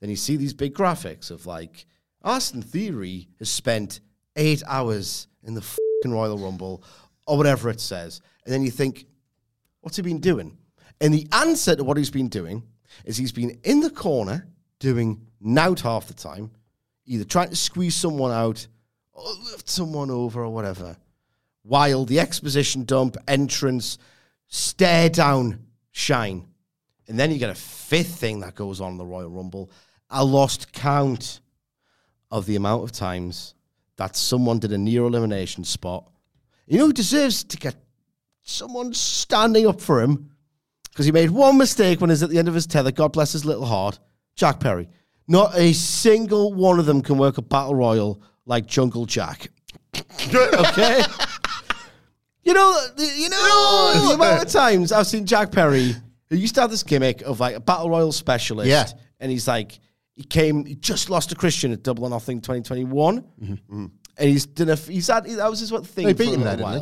[0.00, 1.86] Then you see these big graphics of like
[2.24, 4.00] Austin Theory has spent
[4.34, 6.82] eight hours in the fucking Royal Rumble
[7.24, 9.06] or whatever it says, and then you think,
[9.80, 10.58] what's he been doing?
[11.00, 12.64] And the answer to what he's been doing
[13.04, 14.48] is he's been in the corner
[14.80, 16.50] doing nout half the time,
[17.06, 18.66] either trying to squeeze someone out
[19.12, 20.96] or lift someone over or whatever,
[21.62, 23.98] while the exposition dump, entrance,
[24.48, 26.46] stare down, shine.
[27.08, 29.70] And then you get a fifth thing that goes on in the Royal Rumble.
[30.08, 31.40] I lost count
[32.30, 33.54] of the amount of times
[33.96, 36.10] that someone did a near elimination spot.
[36.66, 37.76] You know who deserves to get
[38.42, 40.30] someone standing up for him?
[40.90, 42.92] Because he made one mistake when he's at the end of his tether.
[42.92, 43.98] God bless his little heart.
[44.36, 44.88] Jack Perry.
[45.28, 49.48] Not a single one of them can work a battle royal like Jungle Jack.
[50.34, 51.02] okay?
[52.44, 55.94] You know, you know the amount of times I've seen Jack Perry,
[56.28, 58.68] who used to have this gimmick of like a battle royal specialist.
[58.68, 58.86] Yeah.
[59.20, 59.78] And he's like,
[60.14, 63.22] he came, he just lost to Christian at Double or Nothing 2021.
[63.22, 63.86] Mm-hmm.
[64.18, 66.34] And he's done a, he's had, that was his what thing They for beat a
[66.34, 66.78] him there, didn't they?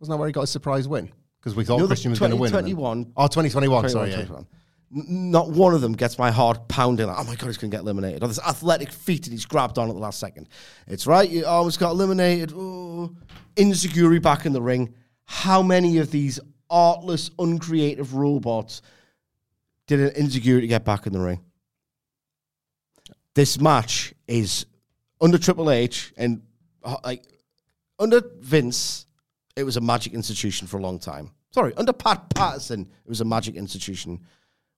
[0.00, 1.10] Wasn't that where he got a surprise win?
[1.38, 2.50] Because we thought No, Christian was going to win.
[2.50, 3.12] 2021.
[3.16, 4.12] Oh, 2021, sorry.
[4.12, 4.44] 21, yeah.
[4.92, 5.06] 21.
[5.08, 7.06] N- Not one of them gets my heart pounding.
[7.06, 8.22] Like, oh my god, he's going to get eliminated.
[8.22, 10.48] Or this athletic feat and he's grabbed on at the last second.
[10.86, 11.28] It's right.
[11.28, 12.52] You almost got eliminated.
[12.54, 13.14] Oh,
[13.56, 14.94] enzuigiri back in the ring.
[15.24, 16.38] How many of these
[16.70, 18.82] artless, uncreative robots
[19.86, 21.40] did an enzuigiri to get back in the ring?
[23.34, 24.66] This match is
[25.20, 26.42] under Triple H and
[26.82, 27.24] uh, like
[27.98, 29.06] under Vince,
[29.56, 31.30] it was a magic institution for a long time.
[31.50, 34.20] Sorry, under Pat Patterson, it was a magic institution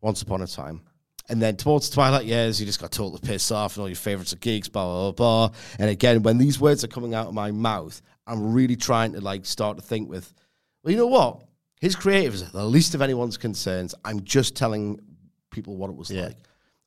[0.00, 0.82] once upon a time.
[1.28, 3.96] And then towards Twilight years, you just got told to piss off and all your
[3.96, 5.58] favorites are geeks, blah, blah, blah, blah.
[5.78, 9.20] And again, when these words are coming out of my mouth, I'm really trying to
[9.20, 10.32] like start to think with,
[10.82, 11.44] well, you know what?
[11.80, 13.94] His creative is the least of anyone's concerns.
[14.04, 14.98] I'm just telling
[15.50, 16.36] people what it was like.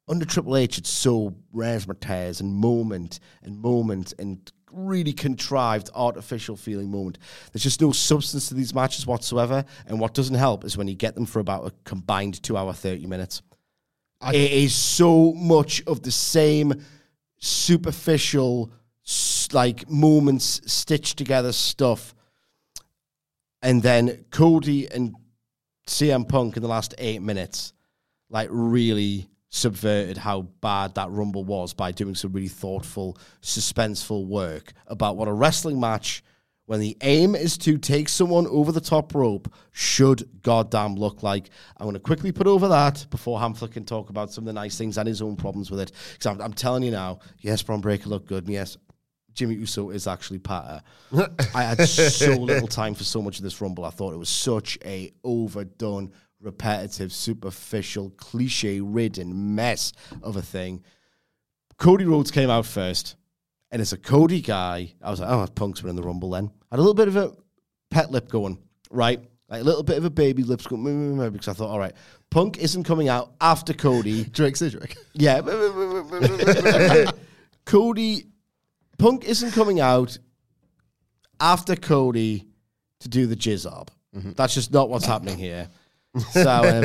[0.07, 6.89] Under Triple H, it's so razzmatazz and moment and moment and really contrived, artificial feeling
[6.89, 7.17] moment.
[7.51, 9.65] There's just no substance to these matches whatsoever.
[9.87, 12.73] And what doesn't help is when you get them for about a combined two hour,
[12.73, 13.41] 30 minutes.
[14.33, 16.73] it is so much of the same
[17.37, 18.71] superficial,
[19.51, 22.13] like moments stitched together stuff.
[23.61, 25.15] And then Cody and
[25.87, 27.73] CM Punk in the last eight minutes,
[28.29, 34.73] like really subverted how bad that Rumble was by doing some really thoughtful, suspenseful work
[34.87, 36.23] about what a wrestling match
[36.67, 41.49] when the aim is to take someone over the top rope should goddamn look like.
[41.75, 44.53] I'm going to quickly put over that before Hamflett can talk about some of the
[44.53, 45.91] nice things and his own problems with it.
[46.13, 48.77] Because I'm, I'm telling you now, yes, Bron Breakker looked good, and yes,
[49.33, 50.81] Jimmy Uso is actually Patter.
[51.53, 53.83] I had so little time for so much of this Rumble.
[53.83, 60.83] I thought it was such a overdone, repetitive, superficial, cliche-ridden mess of a thing.
[61.77, 63.15] Cody Rhodes came out first,
[63.71, 66.51] and as a Cody guy, I was like, oh, Punk's winning the Rumble then.
[66.71, 67.33] I had a little bit of a
[67.89, 68.57] pet lip going,
[68.89, 69.19] right?
[69.49, 71.69] Like a little bit of a baby lips going, "Mm, mm, mm," because I thought,
[71.69, 71.93] all right,
[72.29, 74.23] Punk isn't coming out after Cody.
[74.31, 74.95] Drake Sidgwick.
[75.13, 75.41] Yeah.
[77.65, 78.27] Cody,
[78.97, 80.17] Punk isn't coming out
[81.41, 82.47] after Cody
[83.01, 83.91] to do the jizz up.
[84.13, 85.69] That's just not what's happening here.
[86.31, 86.83] So, um,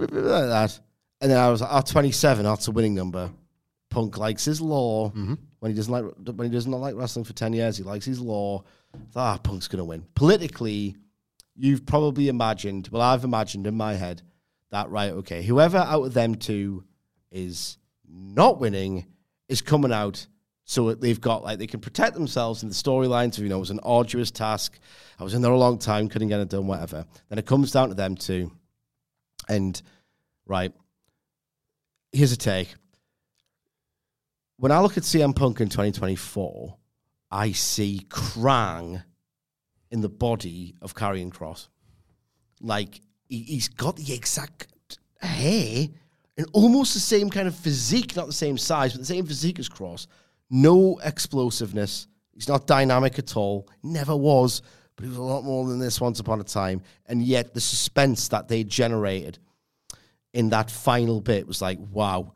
[0.00, 0.80] like that.
[1.20, 3.30] And then I was like, oh, 27, that's a winning number.
[3.90, 5.10] Punk likes his lore.
[5.10, 6.04] When he doesn't like
[6.36, 8.64] when he doesn't like wrestling for 10 years, he likes his lore.
[9.16, 10.06] Ah, Punk's gonna win.
[10.14, 10.96] Politically,
[11.56, 14.22] you've probably imagined, well, I've imagined in my head
[14.70, 16.84] that right, okay, whoever out of them two
[17.30, 17.76] is
[18.08, 19.06] not winning
[19.48, 20.26] is coming out
[20.70, 23.36] so they've got like they can protect themselves in the storylines.
[23.36, 24.78] Of you know, it was an arduous task.
[25.18, 27.06] I was in there a long time, couldn't get it done, whatever.
[27.28, 28.52] Then it comes down to them too.
[29.48, 29.82] and
[30.46, 30.72] right.
[32.12, 32.72] Here's a take.
[34.58, 36.76] When I look at CM Punk in 2024,
[37.32, 39.02] I see Krang
[39.90, 41.66] in the body of Karrion Kross.
[42.60, 45.88] Like he, he's got the exact hair
[46.36, 49.58] and almost the same kind of physique, not the same size, but the same physique
[49.58, 50.06] as Kross.
[50.50, 52.08] No explosiveness.
[52.34, 53.68] He's not dynamic at all.
[53.82, 54.62] Never was,
[54.96, 56.82] but he was a lot more than this once upon a time.
[57.06, 59.38] And yet the suspense that they generated
[60.32, 62.32] in that final bit was like, wow,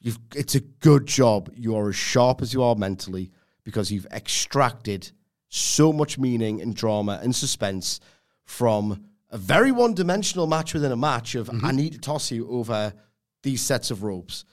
[0.00, 1.50] you've it's a good job.
[1.54, 3.30] You are as sharp as you are mentally
[3.64, 5.10] because you've extracted
[5.48, 8.00] so much meaning and drama and suspense
[8.44, 11.64] from a very one-dimensional match within a match of mm-hmm.
[11.64, 12.92] I need to toss you over
[13.42, 14.44] these sets of ropes.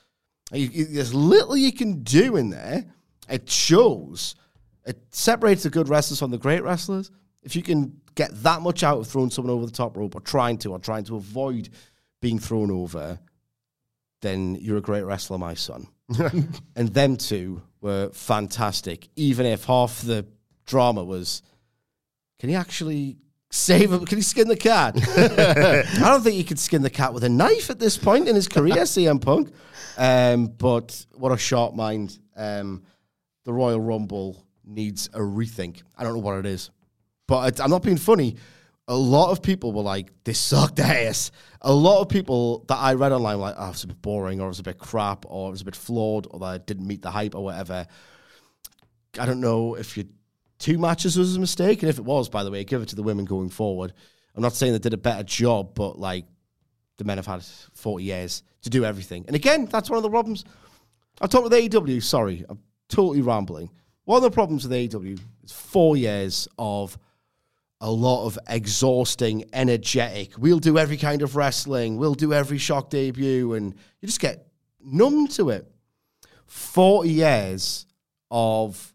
[0.52, 2.86] You- you- there's little you can do in there.
[3.30, 4.36] It shows.
[4.86, 7.12] It separates the good wrestlers from the great wrestlers.
[7.44, 10.22] If you can get that much out of throwing someone over the top rope or
[10.22, 11.70] trying to, or trying to avoid
[12.22, 13.20] being thrown over,
[14.22, 15.88] then you're a great wrestler, my son.
[16.76, 20.26] and them two were fantastic, even if half the
[20.66, 21.42] drama was
[22.40, 23.18] can he actually
[23.52, 24.06] save him?
[24.06, 24.96] Can he skin the cat?
[25.18, 28.36] I don't think he could skin the cat with a knife at this point in
[28.36, 29.52] his career, CM Punk.
[29.98, 32.18] Um, but what a sharp mind.
[32.38, 32.84] Um,
[33.50, 35.82] the Royal Rumble needs a rethink.
[35.98, 36.70] I don't know what it is.
[37.28, 38.36] But I'm not being funny.
[38.88, 41.32] A lot of people were like, this sucked ass.
[41.64, 44.40] A lot of people that I read online were like, oh, it's a bit boring,
[44.40, 46.86] or it was a bit crap, or it was a bit flawed, or that didn't
[46.86, 47.88] meet the hype, or whatever.
[49.18, 50.08] I don't know if you
[50.60, 52.96] two matches was a mistake, and if it was, by the way, give it to
[52.96, 53.94] the women going forward.
[54.36, 56.28] I'm not saying they did a better job, but like
[57.00, 57.44] the men have had
[57.74, 59.26] 40 years to do everything.
[59.26, 60.46] And again, that's one of the problems.
[61.20, 62.04] I've talked with AEW.
[62.04, 62.60] Sorry, I'm
[62.90, 63.70] totally rambling.
[64.06, 66.98] One of the problems with AEW is four years of
[67.82, 70.38] a lot of exhausting, energetic.
[70.38, 71.98] We'll do every kind of wrestling.
[71.98, 74.48] We'll do every shock debut, and you just get
[74.84, 75.72] numb to it.
[76.48, 77.86] 40 years
[78.32, 78.94] of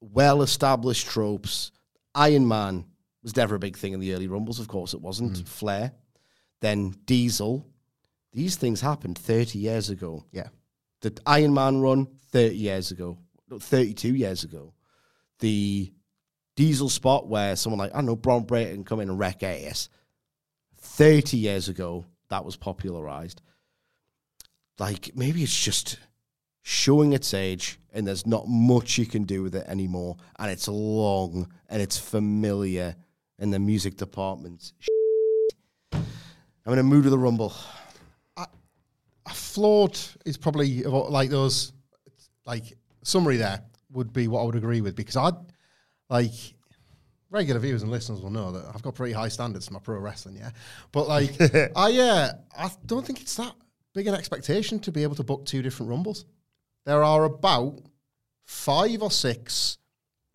[0.00, 1.72] well established tropes.
[2.14, 2.84] Iron Man
[3.22, 5.32] was never a big thing in the early Rumbles, of course it wasn't.
[5.32, 5.48] Mm.
[5.48, 5.92] Flair,
[6.60, 7.66] then Diesel.
[8.32, 10.24] These things happened 30 years ago.
[10.32, 10.48] Yeah.
[11.00, 13.18] The Iron Man run, 30 years ago,
[13.48, 14.72] no, 32 years ago.
[15.40, 15.92] The
[16.56, 19.88] Diesel spot where someone like, I don't know, Breakker can come in and wreck ass.
[20.78, 23.42] 30 years ago, that was popularized.
[24.78, 25.98] Like, maybe it's just
[26.62, 30.16] showing its age and there's not much you can do with it anymore.
[30.38, 32.96] And it's long and it's familiar
[33.38, 34.72] and the music department.
[35.92, 37.52] I'm in a mood of the rumble.
[39.28, 41.72] flawed is probably like those
[42.46, 45.34] like summary there would be what I would agree with because I'd
[46.10, 46.32] like
[47.30, 49.98] regular viewers and listeners will know that I've got pretty high standards for my pro
[49.98, 50.50] wrestling, yeah.
[50.92, 51.40] But like
[51.76, 53.54] I uh, I don't think it's that
[53.94, 56.24] big an expectation to be able to book two different rumbles.
[56.84, 57.80] There are about
[58.46, 59.78] five or six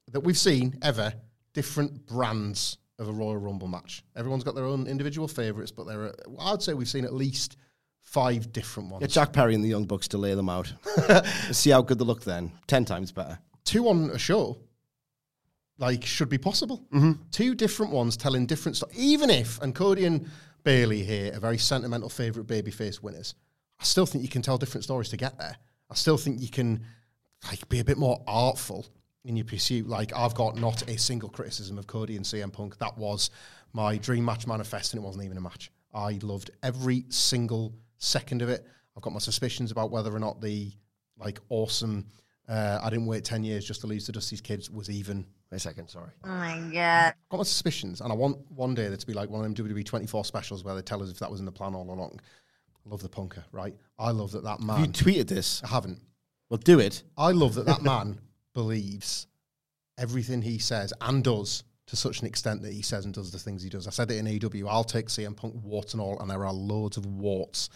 [0.07, 1.13] that we've seen ever
[1.53, 4.03] different brands of a Royal Rumble match.
[4.15, 7.57] Everyone's got their own individual favourites, but there are I'd say we've seen at least
[8.11, 9.01] five different ones.
[9.01, 10.73] Get Jack Perry and the Young Bucks to lay them out.
[11.51, 12.51] See how good they look then.
[12.67, 13.39] Ten times better.
[13.65, 14.57] two on a show
[15.79, 16.85] like should be possible.
[16.93, 17.13] Mm-hmm.
[17.31, 18.89] Two different ones telling different stuff.
[18.95, 20.29] Even if and Cody and
[20.63, 23.35] Bayley here are very sentimental favorite babyface winners,
[23.79, 25.55] I still think you can tell different stories to get there.
[25.89, 26.83] I still think you can
[27.45, 28.85] like be a bit more artful
[29.23, 29.87] in your pursuit.
[29.87, 32.77] Like I've got not a single criticism of Cody and CM Punk.
[32.79, 33.29] That was
[33.71, 35.71] my dream match manifest, and it wasn't even a match.
[35.93, 38.65] I loved every single second of it.
[38.97, 40.71] I've got my suspicions about whether or not the
[41.17, 42.07] like awesome.
[42.47, 45.25] Uh, I didn't wait ten years just to lose to Dusty's kids was even.
[45.51, 46.11] Wait a second, sorry.
[46.23, 47.13] Oh my god.
[47.13, 49.55] I've got my suspicions, and I want one day there to be like one of
[49.55, 51.89] them WWE 24 specials where they tell us if that was in the plan all
[51.89, 52.19] along.
[52.85, 53.75] Love the punker, right?
[53.97, 54.77] I love that that man.
[54.77, 55.63] Have you tweeted this?
[55.63, 55.99] I haven't.
[56.49, 57.03] Well, do it.
[57.17, 58.19] I love that that man
[58.53, 59.27] believes
[59.97, 63.39] everything he says and does to such an extent that he says and does the
[63.39, 63.87] things he does.
[63.87, 64.69] I said it in AW.
[64.69, 67.69] I'll take CM Punk warts and all, and there are loads of warts.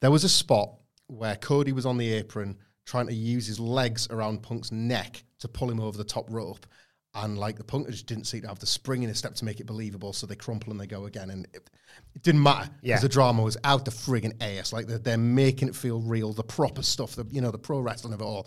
[0.00, 0.74] There was a spot
[1.08, 5.48] where Cody was on the apron trying to use his legs around Punk's neck to
[5.48, 6.66] pull him over the top rope.
[7.14, 9.44] And like the Punk just didn't seem to have the spring in his step to
[9.44, 11.30] make it believable, so they crumple and they go again.
[11.30, 11.68] And it,
[12.14, 12.98] it didn't matter because Yeah.
[13.00, 14.72] the drama was out the friggin' ass.
[14.72, 17.80] Like they're, they're making it feel real, the proper stuff, the you know, the pro
[17.80, 18.46] wrestling of it all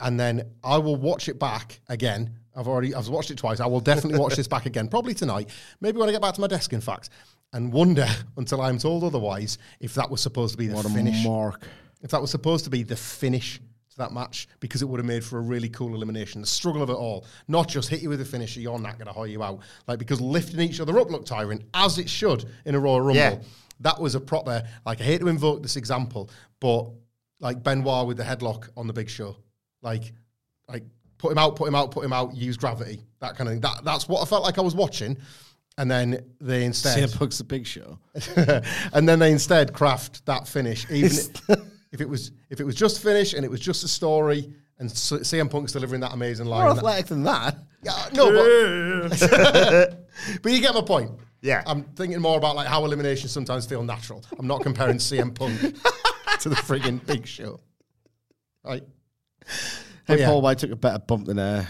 [0.00, 2.36] and then I will watch it back again.
[2.58, 3.60] I've already I've watched it twice.
[3.60, 5.48] I will definitely watch this back again, probably tonight.
[5.80, 7.10] Maybe when I get back to my desk, in fact,
[7.52, 8.06] and wonder
[8.36, 11.24] until I'm told otherwise if that was supposed to be the What finish.
[11.24, 11.62] mark.
[12.02, 15.06] If that was supposed to be the finish to that match, because it would have
[15.06, 16.40] made for a really cool elimination.
[16.40, 19.06] The struggle of it all, not just hit you with a finisher, you're not going
[19.06, 19.60] to hire you out.
[19.86, 23.14] Like because lifting each other up looked tiring, as it should in a Royal Rumble.
[23.16, 23.38] Yeah.
[23.80, 26.28] That was a proper like I hate to invoke this example,
[26.58, 26.90] but
[27.40, 29.36] like Benoit with the headlock on the Big Show,
[29.82, 30.12] like
[30.68, 30.82] like
[31.18, 33.60] put him out, put him out, put him out, use gravity, that kind of thing.
[33.60, 35.16] That that's what I felt like I was watching,
[35.76, 37.98] and then they instead CM Punk's a big show.
[38.92, 41.10] and then they instead craft that finish, even
[41.92, 44.90] if it was if it was just finish and it was just a story, and
[44.90, 46.64] S- CM Punk's delivering that amazing line.
[46.64, 47.56] More that- athletic than that.
[47.82, 48.30] yeah, no,
[49.10, 50.06] but,
[50.42, 51.12] but you get my point.
[51.40, 51.62] Yeah.
[51.66, 54.24] I'm thinking more about like how eliminations sometimes feel natural.
[54.38, 55.60] I'm not comparing CM Punk
[56.40, 57.60] to the frigging Big Show.
[58.64, 58.82] Right.
[60.08, 60.26] Hey, yeah.
[60.26, 61.64] Paul White took a better bump than uh,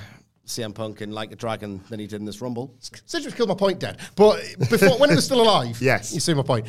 [0.47, 2.75] CM Punk and Like a Dragon than he did in this Rumble.
[2.81, 3.99] Sidgwick killed my point dead.
[4.17, 6.15] But before when it was still alive, Yes.
[6.15, 6.67] you see my point.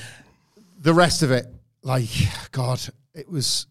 [0.80, 1.46] The rest of it,
[1.84, 2.10] like
[2.52, 2.82] God,
[3.14, 3.68] it was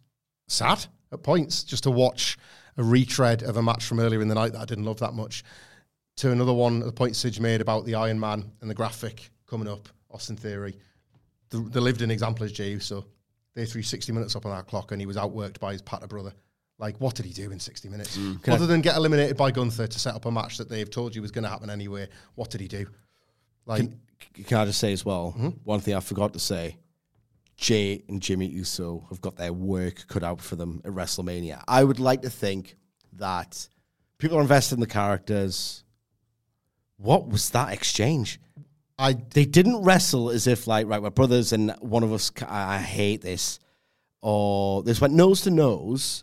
[0.46, 2.38] sad at points just to watch
[2.76, 5.14] a retread of a match from earlier in the night that I didn't love that
[5.14, 5.42] much.
[6.18, 9.68] To another one, the point Sidge made about the Iron Man and the graphic coming
[9.68, 10.76] up, Austin Theory.
[11.50, 13.04] The, the lived in example is Jey Uso.
[13.54, 16.06] They threw 60 minutes up on that clock and he was outworked by his patter
[16.06, 16.32] brother.
[16.78, 18.16] Like, what did he do in 60 minutes?
[18.46, 21.22] Other than get eliminated by Gunther to set up a match that they've told you
[21.22, 22.86] was going to happen anyway, what did he do?
[23.66, 25.48] Like, Can, can I just say as well, Mm-hmm.
[25.64, 26.76] one thing I forgot to say
[27.56, 31.62] Jey and Jimmy Uso have got their work cut out for them at WrestleMania.
[31.66, 32.76] I would like to think
[33.14, 33.68] that
[34.18, 35.82] people are invested in the characters.
[36.96, 38.40] What was that exchange?
[38.98, 42.76] I They didn't wrestle as if, like, right, we're brothers and one of us, I
[42.76, 43.58] I hate this.
[44.22, 46.22] Or this went nose to nose.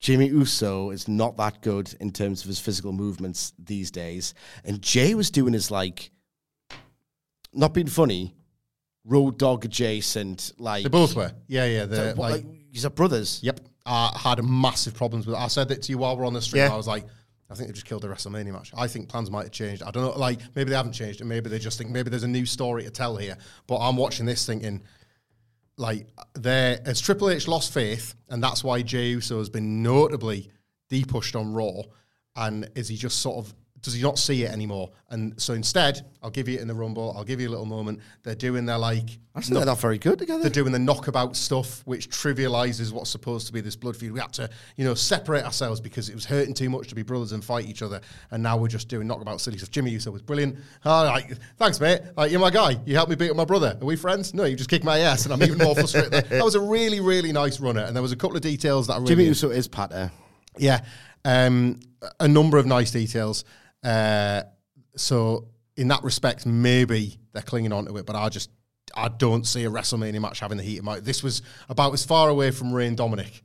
[0.00, 4.34] Jimmy Uso is not that good in terms of his physical movements these days.
[4.64, 6.10] And Jey was doing his, like,
[7.52, 8.34] not being funny,
[9.04, 10.84] road dog adjacent, like.
[10.84, 11.32] they both were.
[11.48, 11.84] Yeah, yeah.
[11.84, 13.40] They're like, like, these are brothers.
[13.42, 13.60] Yep.
[13.84, 15.38] I had massive problems with it.
[15.38, 16.62] I said that to you while we're on the stream.
[16.62, 16.72] Yeah.
[16.72, 17.04] I was like,
[17.50, 18.70] I think they just killed the WrestleMania match.
[18.76, 19.82] I think plans might have changed.
[19.82, 20.18] I don't know.
[20.18, 22.84] Like, maybe they haven't changed, and maybe they just think maybe there's a new story
[22.84, 23.36] to tell here.
[23.66, 24.82] But I'm watching this thinking,
[25.80, 30.50] like, there as Triple H lost faith, and that's why Jey Uso has been notably
[30.90, 31.82] depushed on Raw.
[32.36, 34.90] And is he just sort of does he not see it anymore?
[35.08, 37.14] And so instead, I'll give you it in the Rumble.
[37.16, 38.00] I'll give you a little moment.
[38.22, 39.18] They're doing their like.
[39.34, 40.42] Actually, they're not very good together.
[40.42, 44.12] They're doing the knockabout stuff, which trivializes what's supposed to be this blood feud.
[44.12, 47.02] We had to, you know, separate ourselves because it was hurting too much to be
[47.02, 48.00] brothers and fight each other.
[48.30, 49.70] And now we're just doing knockabout silly stuff.
[49.70, 50.58] Jimmy Uso was brilliant.
[50.84, 52.02] Oh, like, thanks, mate.
[52.16, 52.76] Like, you're my guy.
[52.84, 53.78] You helped me beat up my brother.
[53.80, 54.34] Are we friends?
[54.34, 56.12] No, you just kicked my ass, and I'm even more frustrated.
[56.28, 57.82] that was a really, really nice runner.
[57.82, 60.10] And there was a couple of details that I really Jimmy Uso is patter.
[60.58, 60.84] yeah,
[61.24, 61.80] um,
[62.18, 63.44] a number of nice details.
[63.82, 64.42] Uh,
[64.96, 68.50] so in that respect, maybe they're clinging on to it, but I just
[68.94, 71.00] I don't see a WrestleMania match having the heat of my.
[71.00, 73.42] This was about as far away from Rey and Dominik,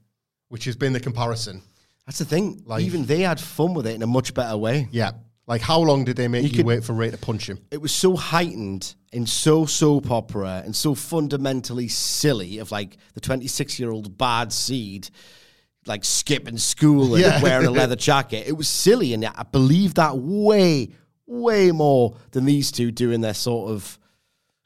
[0.50, 1.62] which has been the comparison.
[2.06, 2.64] That's the thing.
[2.66, 4.88] Like- Even they had fun with it in a much better way.
[4.92, 5.12] Yeah,
[5.48, 7.60] like how long did they make you, could- wait for Rey to punch him?
[7.72, 13.22] It was so heightened and so soap opera and so fundamentally silly of like the
[13.22, 15.10] 26 year old bad seed
[15.88, 17.42] like skipping school and Yeah.
[17.42, 18.48] wearing a leather jacket.
[18.48, 20.90] It was silly and I believe that way,
[21.28, 23.98] way more than these two doing their sort of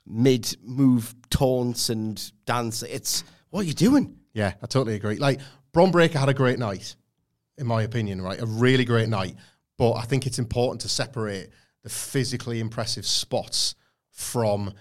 [0.05, 2.84] mid move taunts and dance.
[2.84, 4.15] It's what are you doing?
[4.34, 5.17] Yeah, I totally agree.
[5.17, 5.39] Like
[5.74, 6.95] Bron Breakker had a great night,
[7.57, 8.39] in my opinion, right?
[8.41, 9.36] A really great night.
[9.78, 11.49] But I think it's important to separate
[11.84, 13.76] the physically impressive spots
[14.11, 14.74] from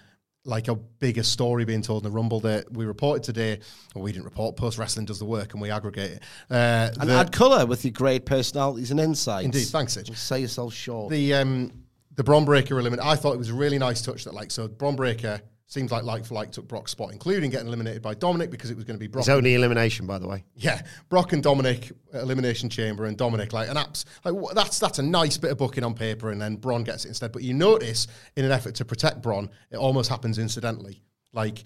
[0.49, 3.59] like a bigger story being told in the Rumble that we reported today,
[3.95, 4.55] or we didn't report.
[4.57, 6.23] Post Wrestling does the work, and we aggregate it.
[6.49, 9.45] Uh, And the- add colour with your great personalities and insights.
[9.45, 10.05] Indeed, thanks, Sid.
[10.07, 11.11] Don't Sell yourself short.
[11.11, 11.71] the um,
[12.15, 13.05] the Bron Breakker eliminate.
[13.05, 16.03] I thought it was a really nice touch that like so Bron Breakker seems like
[16.03, 18.95] like for like took Brock's spot, including getting eliminated by Dominik because it was going
[18.95, 19.21] to be Brock.
[19.21, 20.43] It's only elimination, by the way.
[20.55, 24.79] Yeah, Brock and Dominik uh, elimination chamber, and Dominik like an apps like wh- that's
[24.79, 27.31] that's a nice bit of booking on paper, and then Bron gets it instead.
[27.31, 31.01] But you notice in an effort to protect Bron, it almost happens incidentally.
[31.31, 31.63] Like,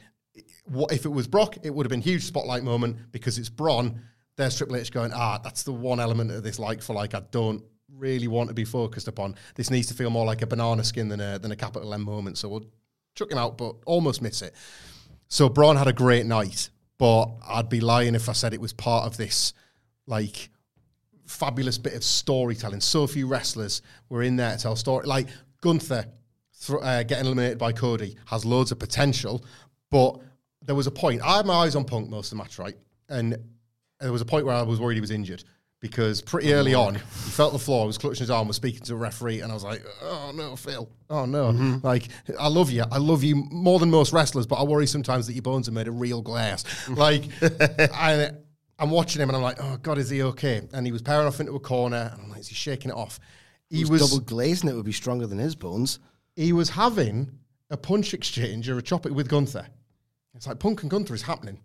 [0.65, 1.57] what if it was Brock?
[1.63, 4.01] It would have been huge spotlight moment because it's Bron.
[4.35, 7.21] There's Triple H going, ah, that's the one element of this like for like I
[7.31, 7.63] don't
[7.95, 9.35] really want to be focused upon.
[9.55, 12.01] This needs to feel more like a banana skin than a than a capital M
[12.01, 12.37] moment.
[12.37, 12.65] So we'll
[13.15, 14.53] chuck him out, but almost miss it.
[15.27, 18.73] So Bron had a great night, but I'd be lying if I said it was
[18.73, 19.53] part of this
[20.05, 20.49] like
[21.25, 22.81] fabulous bit of storytelling.
[22.81, 25.05] So few wrestlers were in there to tell story.
[25.05, 25.27] Like
[25.61, 26.05] Gunther
[26.53, 29.43] thr uh, getting eliminated by Cody has loads of potential,
[29.89, 30.19] but
[30.61, 31.21] there was a point.
[31.21, 32.75] I had my eyes on Punk most of the match, right?
[33.09, 33.37] And
[33.99, 35.43] there was a point where I was worried he was injured
[35.83, 38.93] because pretty early on he felt the floor, was clutching his arm, was speaking to
[38.93, 40.89] a referee, and I was like, "Oh no, Phil!
[41.09, 41.51] Oh no!
[41.51, 41.85] Mm-hmm.
[41.85, 42.07] Like
[42.39, 45.33] I love you, I love you more than most wrestlers, but I worry sometimes that
[45.33, 46.97] your bones are made of real glass." Mm.
[46.97, 47.23] like,
[47.93, 48.31] I,
[48.79, 51.27] I'm watching him and I'm like, "Oh God, is he okay?" And he was pairing
[51.27, 53.19] off into a corner, and I'm like, "Is he shaking it off?"
[53.69, 55.99] He He was was double glazing it would be stronger than his bones.
[56.37, 57.29] he was having
[57.69, 59.67] a punch exchange or a chop it with Gunther.
[60.33, 61.59] It's like Punk and Gunther is happening.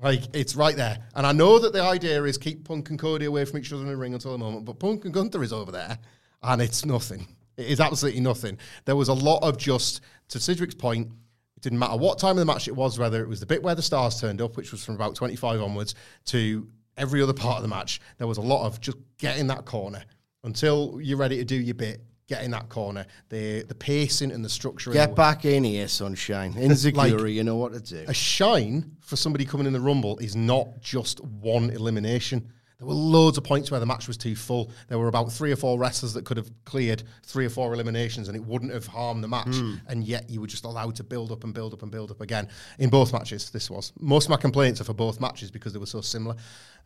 [0.00, 0.98] Like it's right there.
[1.14, 3.82] And I know that the idea is keep Punk and Cody away from each other
[3.82, 5.98] in the ring until the moment, but Punk and Gunther is over there
[6.42, 7.26] and it's nothing.
[7.56, 8.58] It is absolutely nothing.
[8.84, 11.10] There was a lot of just, to Sidgwick's point,
[11.56, 13.60] it didn't matter what time of the match it was, whether it was the bit
[13.62, 15.96] where the stars turned up, which was from about 25 onwards,
[16.26, 18.00] to every other part of the match.
[18.18, 20.04] There was a lot of just get in that corner
[20.44, 22.00] until you're ready to do your bit.
[22.28, 23.06] Get in that corner.
[23.30, 24.92] The the pacing and the structure.
[24.92, 26.54] Get back in here, sunshine.
[26.56, 28.04] Insecurity, you know what to do.
[28.06, 32.52] a shine for somebody coming in the Rumble is not just one elimination.
[32.78, 34.70] There were loads of points where the match was too full.
[34.86, 38.28] There were about three or four wrestlers that could have cleared three or four eliminations
[38.28, 39.56] and it wouldn't have harmed the match.
[39.88, 42.20] And yet you were just allowed to build up and build up and build up
[42.20, 42.46] again.
[42.78, 43.92] In both matches, this was.
[43.98, 46.36] Most of my complaints are for both matches because they were so similar.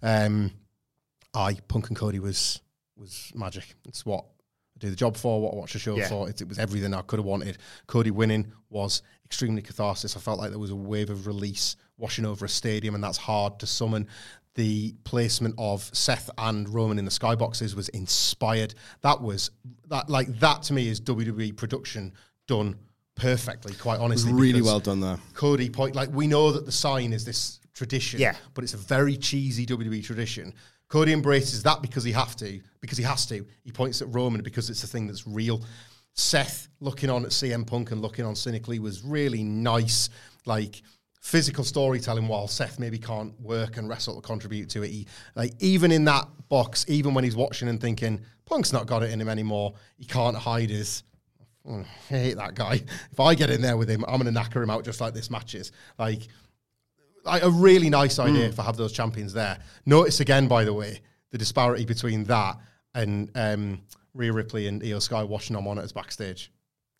[0.02, 0.52] Um,
[1.34, 2.60] I, Punk and Cody was
[2.96, 3.74] was magic.
[3.86, 4.24] It's what
[4.82, 6.08] do the job for, what I watch the show Yeah.
[6.08, 6.28] for.
[6.28, 7.58] It, it was everything I could have wanted.
[7.86, 10.16] Cody winning was extremely catharsis.
[10.16, 13.16] I felt like there was a wave of release washing over a stadium, and that's
[13.18, 14.08] hard to summon.
[14.54, 18.74] The placement of Seth and Roman in the skyboxes was inspired.
[19.00, 19.50] That was
[19.88, 22.12] that like that to me is WWE production
[22.48, 22.76] done
[23.14, 23.72] perfectly.
[23.74, 25.18] Quite honestly, really well done there.
[25.34, 28.34] Cody point like we know that the sign is this tradition, Yeah.
[28.52, 30.52] but it's a very cheesy WWE tradition.
[30.92, 33.46] Cody embraces that because he have to, because he has to.
[33.64, 35.64] He points at Roman because it's a thing that's real.
[36.12, 40.10] Seth looking on at CM Punk and looking on cynically was really nice,
[40.44, 40.82] like
[41.22, 42.28] physical storytelling.
[42.28, 46.04] While Seth maybe can't work and wrestle to contribute to it, he, like even in
[46.04, 49.72] that box, even when he's watching and thinking Punk's not got it in him anymore,
[49.96, 51.04] he can't hide his
[51.66, 52.82] "Oh, I hate that guy.
[53.10, 55.30] If I get in there with him, I'm to knacker him out just like this
[55.30, 55.72] match is.
[55.98, 56.28] Like,
[57.24, 58.54] like a really nice idea Hmm.
[58.54, 59.58] for have those champions there.
[59.86, 61.00] Notice again, by the way,
[61.30, 62.56] the disparity between that
[62.94, 63.80] and um,
[64.14, 66.52] Rhea Ripley and Iyo Sky watching on monitors backstage.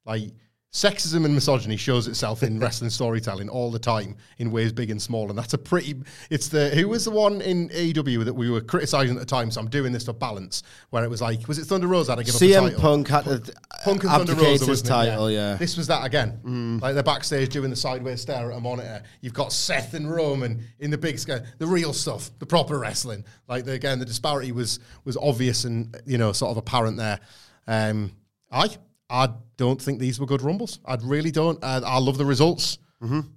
[0.06, 0.30] Like,
[0.72, 5.00] sexism and misogyny shows itself in wrestling storytelling all the time in ways big and
[5.00, 5.94] small, and that's a pretty.
[6.30, 9.50] It's the who was the one in AEW that we were criticizing at the time.
[9.50, 12.18] So I'm doing this for balance, where it was like, was it Thunder Rosa had
[12.18, 12.80] to give up the CM title?
[12.80, 13.54] Punk had to
[13.84, 15.56] Punk and Thunder Rosa wasn't title, yeah.
[15.56, 16.78] This was that again.
[16.80, 19.02] Like they're backstage doing the sideways stare at a monitor.
[19.20, 23.24] You've got Seth and Roman in the big scale, the real stuff, the proper wrestling.
[23.46, 27.20] Like the, again, the disparity was was obvious and you know sort of apparent there.
[27.66, 28.12] Um,
[28.50, 28.68] I
[29.12, 30.80] I don't think these were good rumbles.
[30.86, 31.62] I really don't.
[31.62, 32.78] Uh, I love the results.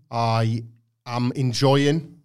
[0.09, 0.63] I
[1.05, 2.19] am enjoying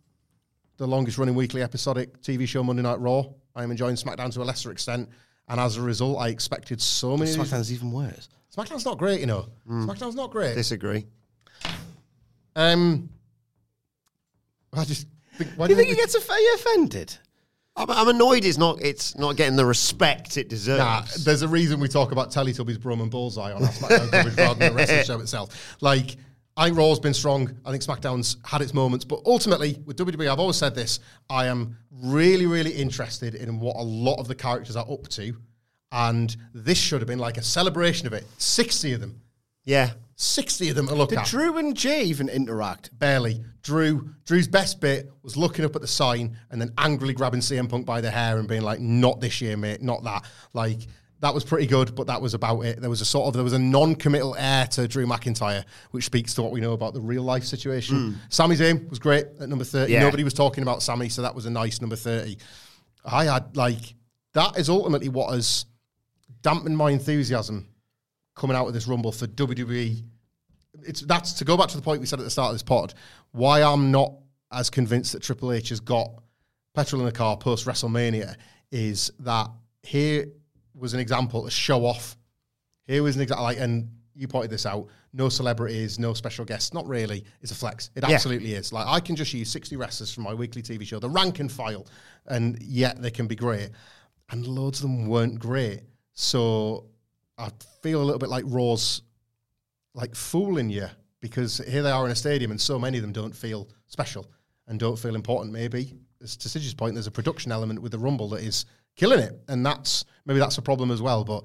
[0.76, 3.24] the longest running weekly episodic TV show Monday Night Raw.
[3.56, 5.08] I am enjoying SmackDown to a lesser extent.
[5.48, 7.30] And as a result, I expected so many.
[7.32, 8.28] SmackDown's even worse.
[8.56, 9.48] SmackDown's not great, you know.
[9.68, 10.54] SmackDown's not great.
[10.54, 11.06] Disagree.
[12.54, 13.08] Um,
[14.72, 15.06] I just
[15.36, 15.50] think.
[15.56, 17.16] Why Do you think he gets offended?
[17.80, 20.78] I'm, I'm annoyed it's not it's not getting the respect it deserves.
[20.78, 24.36] Nah, there's a reason we talk about Teletubbies, Brum, and Bullseye on our SmackDown coverage
[24.36, 25.76] rather than the wrestling show itself.
[25.80, 26.16] Like,
[26.56, 27.56] I think Raw's been strong.
[27.64, 29.04] I think SmackDown's had its moments.
[29.04, 33.76] But ultimately, with WWE, I've always said this I am really, really interested in what
[33.76, 35.34] a lot of the characters are up to.
[35.92, 38.24] And this should have been like a celebration of it.
[38.38, 39.20] 60 of them.
[39.64, 39.90] yeah.
[40.20, 41.26] 60 of them to look Did at.
[41.26, 42.96] Drew and Jey even interact?
[42.98, 43.42] Barely.
[43.62, 47.68] Drew, Drew's best bit was looking up at the sign and then angrily grabbing CM
[47.68, 49.80] Punk by the hair and being like, "Not this year, mate.
[49.80, 50.80] Not that." Like
[51.20, 52.80] that was pretty good, but that was about it.
[52.80, 56.34] There was a sort of there was a non-committal air to Drew McIntyre, which speaks
[56.34, 57.96] to what we know about the real life situation.
[57.96, 58.18] Hmm.
[58.28, 59.94] Sami Zayn was great at number thirty.
[59.94, 60.00] Yeah.
[60.00, 62.36] Nobody was talking about Sami, so that was a nice number thirty.
[63.04, 63.94] I had like
[64.34, 65.64] that is ultimately what has
[66.42, 67.68] dampened my enthusiasm
[68.34, 70.02] coming out of this rumble for WWE.
[70.86, 72.62] It's that's to go back to the point we said at the start of this
[72.62, 72.94] pod.
[73.32, 74.12] Why I'm not
[74.52, 76.10] as convinced that Triple H has got
[76.74, 78.36] petrol in the car post WrestleMania
[78.72, 79.48] is that
[79.82, 80.26] here
[80.74, 82.16] was an example to show off.
[82.86, 84.86] Here was an example, like, and you pointed this out.
[85.12, 86.72] No celebrities, no special guests.
[86.72, 87.24] Not really.
[87.40, 87.90] It's a flex.
[87.96, 88.14] It Yeah.
[88.14, 88.72] absolutely is.
[88.72, 91.50] Like I can just use sixty wrestlers from my weekly TV show, the rank and
[91.50, 91.86] file,
[92.26, 93.70] and yet they can be great.
[94.30, 95.82] And loads of them weren't great.
[96.12, 96.86] So
[97.38, 97.50] I
[97.82, 99.02] feel a little bit like Raw's
[99.94, 100.86] like fooling you
[101.20, 104.30] because here they are in a stadium and so many of them don't feel special
[104.66, 105.52] and don't feel important.
[105.52, 108.64] Maybe, as to Sidge's point, there's a production element with the Rumble that is
[108.96, 111.24] killing it, and that's maybe that's a problem as well.
[111.24, 111.44] But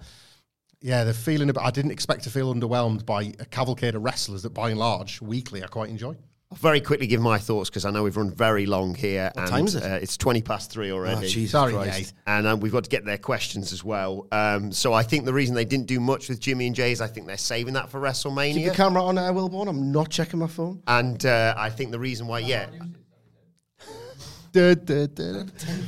[0.81, 4.43] yeah, the feeling about I didn't expect to feel underwhelmed by a cavalcade of wrestlers
[4.43, 6.15] that, by and large, weekly I quite enjoy.
[6.55, 9.31] I'll very quickly give my thoughts because I know we've run very long here.
[9.35, 9.83] and time is it?
[9.83, 11.25] Uh, it's 20 past three already.
[11.25, 12.13] Oh, Jesus Sorry, Christ.
[12.25, 14.27] and um, we've got to get their questions as well.
[14.31, 17.01] Um, so I think the reason they didn't do much with Jimmy and Jey is
[17.01, 18.53] I think they're saving that for WrestleMania.
[18.53, 19.67] Keep the camera on, uh, Wilbourn.
[19.67, 20.81] I'm not checking my phone.
[20.87, 22.67] and uh, I think the reason why, yeah,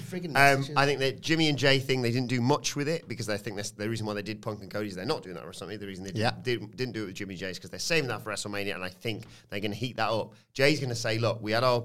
[0.09, 3.07] Friggin' um, I think that Jimmy and Jey thing they didn't do much with it
[3.07, 4.95] because I think that's the reason why they did Punk and Cody's.
[4.95, 5.77] They're not doing that or something.
[5.79, 6.31] The reason they did, Yeah.
[6.41, 8.83] did, didn't do it with Jimmy and Jey's because they're saving that for WrestleMania, and
[8.83, 10.33] I think they're going to heat that up.
[10.53, 11.83] Jay's going to say, "Look, we had our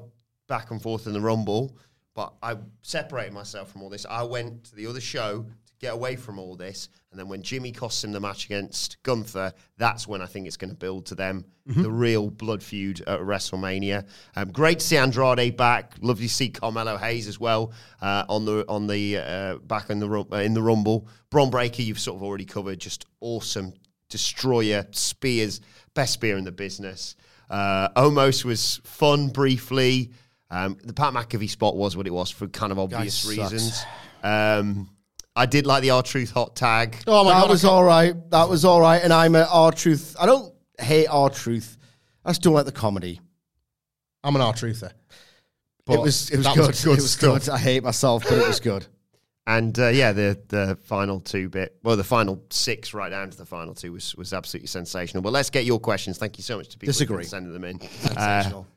[0.49, 1.77] back and forth in the Rumble,
[2.15, 4.05] but I separated myself from all this.
[4.05, 7.43] I went to the other show to get away from all this, and then when
[7.43, 11.07] Jimmy costs him the match against Gunther, that's when I think it's going to build
[11.07, 14.07] to them the real blood feud at WrestleMania.
[14.35, 15.95] Um, great to see Andrade back.
[16.01, 19.99] Lovely to see Carmelo Hayes as well uh, on the on the uh, back in
[19.99, 21.07] the uh, in the Rumble.
[21.31, 22.79] Bron Breakker, you've sort of already covered.
[22.79, 23.75] Just awesome
[24.09, 25.61] destroyer spears,
[25.95, 27.17] best spear in the business.
[27.51, 30.13] Uh, Omos was fun briefly.
[30.51, 33.83] Um, the Pat McAfee spot was what it was for kind of obvious reasons.
[34.23, 34.91] Um,
[35.35, 36.97] I did like the R-Truth hot tag.
[37.07, 38.15] Oh my that god, was all right.
[38.31, 39.03] That was all right.
[39.03, 40.17] And I'm a R-Truth.
[40.21, 41.79] I don't hate R-Truth.
[42.25, 43.21] I just don't like the comedy.
[44.25, 44.93] I'm an R truther.
[45.89, 46.69] it was it was that good.
[46.69, 47.45] Was good it was stuff.
[47.47, 47.49] good.
[47.53, 48.87] I hate myself, but it was good.
[49.49, 53.37] And uh, yeah, the the final two bit, well, the final six right down to
[53.37, 55.23] the final two was was absolutely sensational.
[55.23, 56.19] But let's get your questions.
[56.19, 57.25] Thank you so much to people who Disagree.
[57.25, 57.81] sending them in.
[57.81, 58.69] Sensational.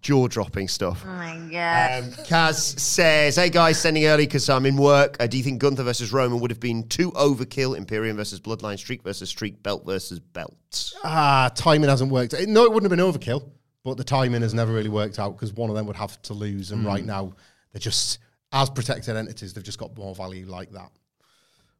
[0.00, 1.02] Jaw dropping stuff.
[1.04, 2.04] Oh my god.
[2.04, 5.16] Um, Kaz says, "Hey guys, sending early because I'm in work.
[5.20, 7.76] Uh, do you think Gunther versus Roman would have been too overkill?
[7.76, 10.94] Imperium versus Bloodline, Streak versus Streak, Belt versus Belt.
[11.04, 12.34] Ah, timing hasn't worked.
[12.48, 13.50] No, it wouldn't have been overkill,
[13.84, 16.34] but the timing has never really worked out because one of them would have to
[16.34, 17.34] lose, and right now
[17.72, 18.20] they're just
[18.52, 19.52] as protected entities.
[19.52, 20.90] They've just got more value like that.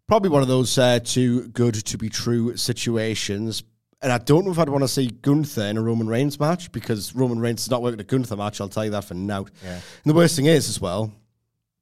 [0.06, 3.62] Probably one of those uh, too good to be true situations.
[4.02, 6.72] And I don't know if I'd want to see Gunther in a Roman Reigns match
[6.72, 8.60] because Roman Reigns is not working a Gunther match.
[8.60, 9.44] I'll tell you that for now.
[9.62, 9.74] Yeah.
[9.74, 11.12] And the worst thing is, as well,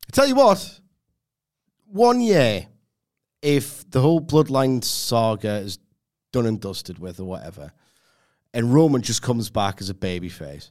[0.09, 0.81] I tell you what,
[1.86, 2.66] one year,
[3.40, 5.78] if the whole Bloodline saga is
[6.32, 7.73] done and dusted with or whatever,
[8.53, 10.70] and Roman just comes back as a babyface,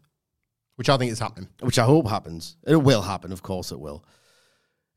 [0.75, 1.47] Which I think is happening.
[1.61, 2.57] which I hope happens.
[2.67, 4.03] It will happen, of course it will.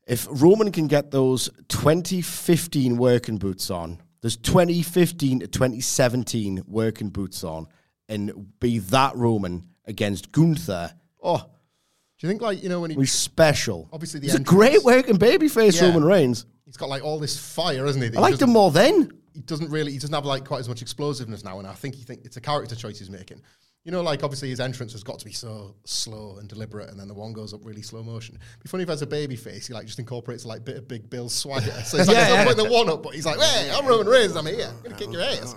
[0.05, 7.43] If Roman can get those 2015 working boots on, there's 2015 to 2017 working boots
[7.43, 7.67] on,
[8.09, 10.93] and be that Roman against Gunther,
[11.23, 13.89] oh, Do you think, like, you know, when he, he's special.
[13.91, 15.87] Obviously the he's a entrance- great working babyface, Yeah.
[15.87, 16.45] Roman Reigns.
[16.65, 18.09] he's got like all this fire, isn't he?
[18.09, 19.11] that I he liked him more then.
[19.33, 21.95] He doesn't really, he doesn't have like quite as much explosiveness now, and I think
[21.95, 23.41] he think it's a character choice he's making.
[23.83, 26.99] You know, like obviously his entrance has got to be so slow and deliberate, and
[26.99, 28.35] then the one goes up really slow motion.
[28.35, 30.87] It'd be funny if as a baby face, he like just incorporates like bit of
[30.87, 31.71] Big Bill swagger.
[31.83, 32.43] So he's like, Yeah, he's not yeah.
[32.45, 34.95] putting the one up, but he's like, hey, I'm Roman Reigns, I'm here, I'm gonna
[34.95, 35.55] kick your ass.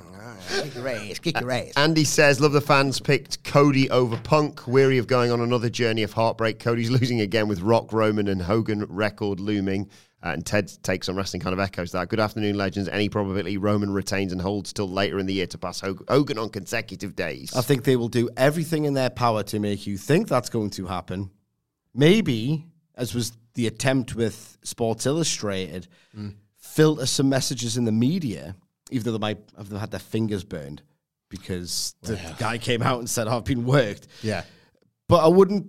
[0.63, 1.73] Kick your ass, kick your ass.
[1.77, 4.67] Andy says, Love the fans picked Cody over Punk.
[4.67, 6.59] Weary of going on another journey of heartbreak.
[6.59, 9.91] Cody's losing again with Rock, Roman, and Hogan record looming.
[10.25, 12.09] Uh, and Ted takes on wrestling kind of echoes that.
[12.09, 12.89] Good afternoon, legends.
[12.89, 16.39] Any probability Roman retains and holds till later in the year to pass Hog- Hogan
[16.39, 17.55] on consecutive days?
[17.55, 20.71] I think they will do everything in their power to make you think that's going
[20.71, 21.31] to happen.
[21.95, 25.89] Maybe, as was the attempt with Sports Illustrated,
[26.57, 28.57] filter some messages in the media,
[28.91, 30.83] even though they might have had their fingers burned
[31.29, 34.07] because the guy came out and said, oh, I've been worked.
[34.23, 34.45] Yeah.
[35.09, 35.67] But I wouldn't,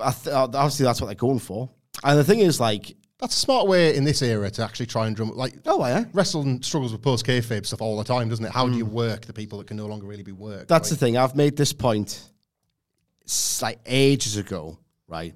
[0.00, 1.68] I th- obviously, that's what they're going for.
[2.04, 5.06] And the thing is, like, That's a smart way in this era to actually try
[5.06, 5.54] and drum like.
[5.66, 6.06] oh, yeah.
[6.12, 8.50] Wrestling struggles with post kayfabe stuff all the time, doesn't it?
[8.50, 8.94] How do you hmm.
[8.94, 10.66] work the people that can no longer really be worked?
[10.66, 11.16] That's the thing.
[11.16, 12.20] I've made this point
[13.24, 14.76] s- like ages ago,
[15.06, 15.34] right?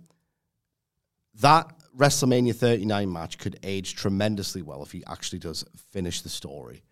[1.42, 6.82] That WrestleMania 39 match could age tremendously well if he actually does finish the story.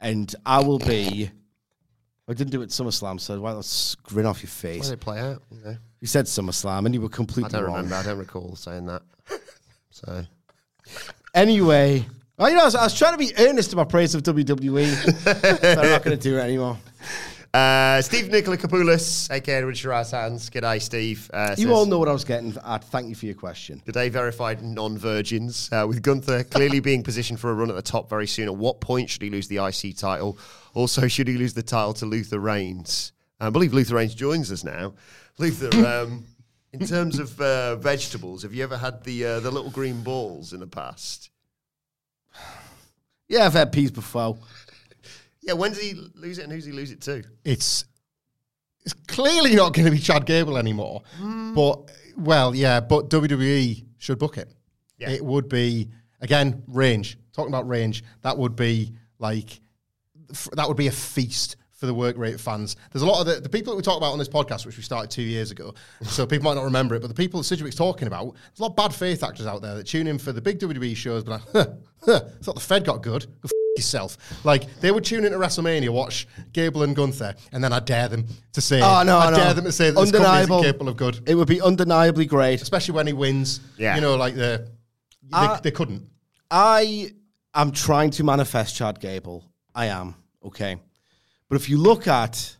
[0.00, 1.30] And I will be.
[2.26, 4.88] I didn't do it at SummerSlam, so why let's grin off your Why face.
[4.88, 5.42] did it play out?
[5.50, 5.76] You know?
[6.00, 7.74] You said SummerSlam, and you were I completely don't wrong.
[7.74, 7.96] remember.
[7.96, 9.02] I don't recall saying that.
[10.04, 10.24] So
[11.34, 12.04] Anyway,
[12.36, 14.22] well, you know, I was, I was trying to be earnest in my praise of
[14.22, 16.78] WWE, but I'm not going to do it anymore.
[17.52, 20.50] Uh, Steve Nicola Kapoulis, aka Richard Rice Hands.
[20.50, 21.28] G'day, Steve.
[21.34, 22.84] Uh, You says, all know what I was getting at.
[22.84, 23.82] Thank you for your question.
[23.86, 25.68] G'day, verified non virgins.
[25.72, 28.54] Uh, with Gunther clearly being positioned for a run at the top very soon, at
[28.54, 30.38] what point should he lose the IC title?
[30.74, 33.12] Also, should he lose the title to Luther Reigns?
[33.40, 34.94] I believe Luther Reigns joins us now.
[35.38, 36.24] Luther, um,
[36.72, 40.52] in terms of uh, vegetables, have you ever had the uh, the little green balls
[40.52, 41.30] in the past?
[43.28, 44.38] Yeah, I've had peas before.
[45.40, 47.22] Yeah, when did he lose it and who's he lose it to?
[47.44, 47.84] It's
[48.84, 51.02] it's clearly not going to be Chad Gable anymore.
[51.54, 54.52] But well, yeah, but WWE should book it.
[54.98, 55.10] Yeah.
[55.10, 55.90] It would be
[56.20, 57.18] again range.
[57.32, 59.60] Talking about range, that would be like
[60.52, 62.76] that would be a feast for the work rate fans.
[62.92, 64.76] There's a lot of the, the people that we talk about on this podcast, which
[64.76, 67.00] we started two years ago, so people might not remember it.
[67.00, 69.62] But the people that Sidgwick's talking about, there's a lot of bad faith actors out
[69.62, 71.72] there that tune in for the big WWE shows, but like, huh,
[72.04, 73.22] huh, thought the Fed got good.
[73.24, 74.18] Go f- yourself.
[74.44, 78.26] Like they would tune into WrestleMania, watch Gable and Gunther, and then I dare them
[78.52, 79.36] to say, Oh no, I no.
[79.38, 80.56] dare them to say that this company undeniable.
[80.60, 82.60] isn't capable of good, It would be undeniably great.
[82.60, 83.60] especially when he wins.
[83.78, 83.94] Yeah.
[83.94, 84.68] you know, like the
[85.22, 86.04] they, Uh, they couldn't.
[86.50, 87.12] I
[87.54, 89.44] am trying to manifest Chad Gable.
[89.74, 90.76] I am, okay.
[91.50, 92.56] But if you look at,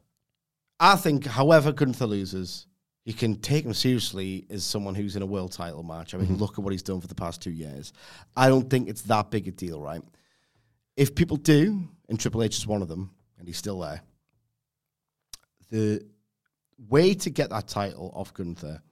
[0.81, 2.67] I think, however Gunther loses,
[3.05, 6.13] you can take him seriously as someone who's in a world title match.
[6.13, 6.37] I mean, mm-hmm.
[6.37, 7.93] look at what he's done for the past two years.
[8.37, 10.03] I don't think it's that big a deal, right?
[10.97, 14.03] If people do, and Triple H is one of them, and he's still there,
[15.71, 16.05] the
[16.89, 18.83] way to get that title off Gunther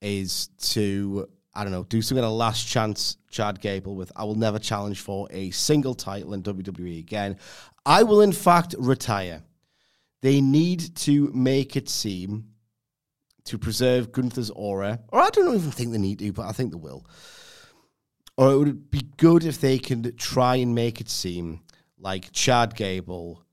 [0.00, 4.36] is to, I don't know, do something of last chance Chad Gable with I will
[4.36, 7.36] never challenge for a single title in WWE again.
[7.84, 9.42] I will, in fact, retire.
[10.22, 12.50] They need to make it seem
[13.44, 16.70] to preserve Gunther's aura, or I don't even think they need to, but I think
[16.72, 17.04] they will.
[18.36, 21.60] Or it would be good if they can try and make it seem
[21.98, 23.44] like Chad Gable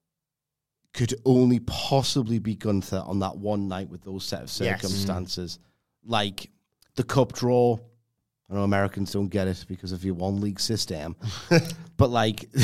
[0.94, 4.80] could only possibly be Gunther on that one night with those set of Yes.
[4.80, 4.82] Mm.
[4.82, 5.60] circumstances.
[6.04, 6.50] Like
[6.98, 7.80] the cup draw.
[8.50, 11.16] I know Americans don't get it because of your one league system.
[11.98, 12.50] but like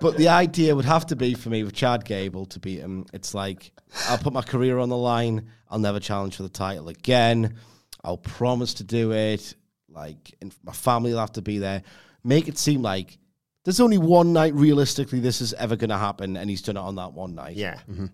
[0.00, 3.04] But the idea would have to be for me with Chad Gable to beat him.
[3.12, 3.70] It's like
[4.08, 5.50] I'll put my career on the line.
[5.68, 7.56] I'll never challenge for the title again.
[8.02, 9.54] I'll promise to do it.
[9.90, 11.82] Like, and my family will have to be there.
[12.24, 13.18] Make it seem like
[13.64, 16.80] there's only one night realistically this is ever going to happen, and he's done it
[16.80, 17.56] on that one night.
[17.56, 17.74] Yeah.
[17.90, 18.06] Mm-hmm.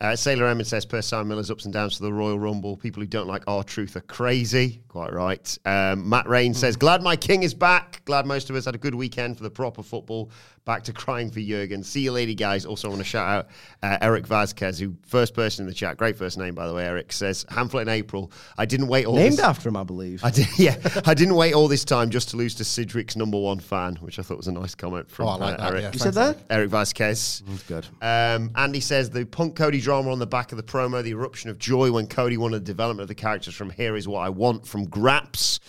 [0.00, 2.76] Uh, Sailor Emmett says, per Simon Miller's ups and downs to the Royal Rumble.
[2.76, 4.80] People who don't like R-Truth are crazy.
[4.86, 5.58] Quite right.
[5.64, 8.02] Um, Matt Rain says, glad my king is back.
[8.04, 10.30] Glad most of us had a good weekend for the proper football.
[10.68, 11.82] Back to crying for Jurgen.
[11.82, 12.66] See you, lady guys.
[12.66, 13.48] Also, I want to shout out
[13.82, 15.96] uh, Eric Vasquez, who first person in the chat.
[15.96, 17.10] Great first name, by the way, Eric.
[17.10, 18.30] Says, Hamlet in April.
[18.58, 20.22] I didn't wait all Named this- after him, I believe.
[20.22, 20.76] I did, yeah,
[21.06, 24.18] I didn't wait all this time just to lose to Sidgwick's number one fan, which
[24.18, 25.82] I thought was a nice comment from Oh, I like uh, that, Eric.
[25.84, 25.90] yeah.
[25.94, 26.36] you said that?
[26.50, 27.42] Eric Vasquez.
[27.46, 27.86] That's good.
[28.02, 31.48] Um, Andy says the Punk Cody drama on the back of the promo, the eruption
[31.48, 34.28] of joy when Cody won the development of the characters from Here Is What I
[34.28, 35.60] Want from Graps.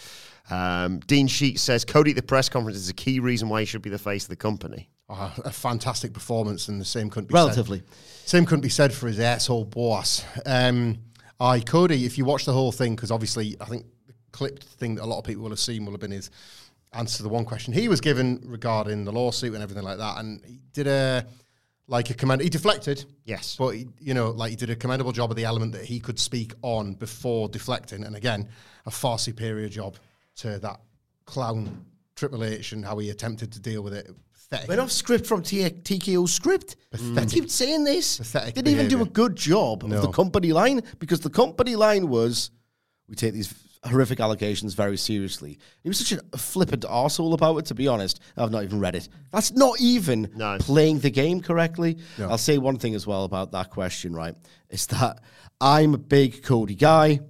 [0.49, 3.65] Um, Dean Sheet says Cody at the press conference is a key reason why he
[3.65, 4.89] should be the face of the company.
[5.09, 7.79] Oh, a fantastic performance, and the same couldn't be Relatively.
[7.79, 10.23] Said, same couldn't be said for his asshole boss.
[10.45, 10.99] Um,
[11.39, 14.95] I Cody, if you watch the whole thing, because obviously I think the clipped thing
[14.95, 16.29] that a lot of people will have seen will have been his
[16.93, 20.17] answer to the one question he was given regarding the lawsuit and everything like that,
[20.19, 21.25] and he did a
[21.87, 22.41] like a command.
[22.41, 23.55] He deflected, Yes.
[23.57, 25.99] but he, you know, like he did a commendable job of the element that he
[25.99, 28.47] could speak on before deflecting, and again,
[28.85, 29.97] a far superior job
[30.39, 30.79] to that
[31.25, 31.85] clown
[32.15, 34.09] Triple H and how he attempted to deal with it.
[34.33, 34.67] Pathetic.
[34.69, 36.75] Went off script from T- TKO script.
[37.15, 38.17] I keep saying this.
[38.17, 42.09] Pathetic Didn't even do a good job of the company line because the company line
[42.09, 42.51] was
[43.07, 43.53] we take these
[43.85, 45.57] horrific allegations very seriously.
[45.83, 48.19] He was such a flippant arsehole about it, to be honest.
[48.35, 49.07] I've not even read it.
[49.31, 50.57] That's not even No.
[50.59, 51.97] playing the game correctly.
[52.19, 54.35] I'll say one thing as well about that question, right?
[54.69, 55.21] Is that
[55.61, 57.21] I'm a big Cody guy.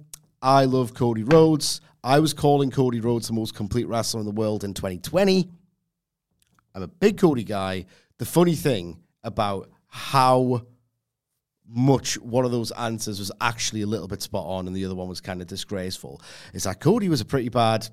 [0.42, 1.80] I love Cody Rhodes.
[2.02, 5.48] I was calling Cody Rhodes the most complete wrestler in the world in 2020.
[6.74, 7.86] I'm a big Cody guy.
[8.18, 10.62] The funny thing about how
[11.68, 14.94] much one of those answers was actually a little bit spot on and the other
[14.94, 16.20] one was kind of disgraceful
[16.52, 17.88] is that Cody was a pretty bad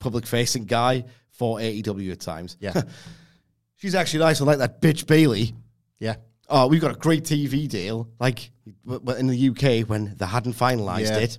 [0.00, 2.56] public facing guy for AEW at times.
[2.60, 2.82] Yeah.
[3.76, 4.40] She's actually nice.
[4.40, 5.54] I like that bitch Bayley.
[5.98, 6.16] yeah.
[6.48, 8.08] Oh, we've got a great TV deal.
[8.20, 8.50] Like
[8.86, 11.18] in the UK when they hadn't finalised Yeah.
[11.18, 11.38] it.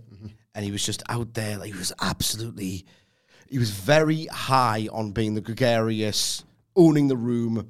[0.55, 1.57] And he was just out there.
[1.57, 2.85] Like, he was absolutely,
[3.49, 6.43] he was very high on being the gregarious,
[6.75, 7.69] owning the room,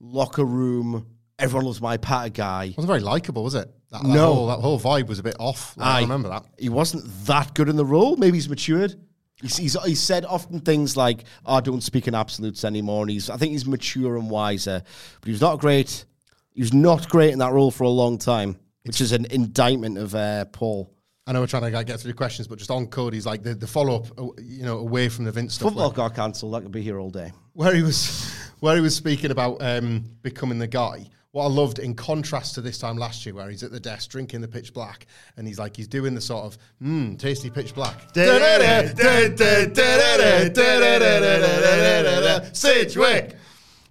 [0.00, 1.06] locker room.
[1.38, 2.66] Everyone loves my patter guy.
[2.76, 3.70] wasn't very likable, was it?
[3.90, 4.34] That, that No.
[4.34, 5.76] whole, that whole vibe was a bit off.
[5.76, 6.00] Like, I Aye.
[6.02, 6.44] remember that.
[6.58, 8.16] He wasn't that good in the role.
[8.16, 8.96] Maybe he's matured.
[9.40, 13.10] He's, he's, he said often things like, oh, "I don't speak in absolutes anymore," and
[13.12, 14.82] he's I think he's mature and wiser.
[15.20, 16.04] But he was not great.
[16.50, 19.96] He was not great in that role for a long time, which is an indictment
[19.96, 20.92] of uh, Paul.
[21.28, 23.42] I know we're trying to like, get through the questions, but just on Cody's like
[23.42, 24.06] the, the follow up,
[24.42, 25.68] you know, away from the Vince stuff.
[25.68, 26.54] Football got cancelled.
[26.54, 27.32] That could be here all day.
[27.52, 31.06] where he was where he was speaking about um, becoming the guy.
[31.32, 34.08] What I loved in contrast to this time last year, where he's at the desk
[34.08, 35.06] drinking the pitch black,
[35.36, 38.10] and he's like he's doing the sort of mmm tasty pitch black.
[42.54, 43.36] Sidgwick.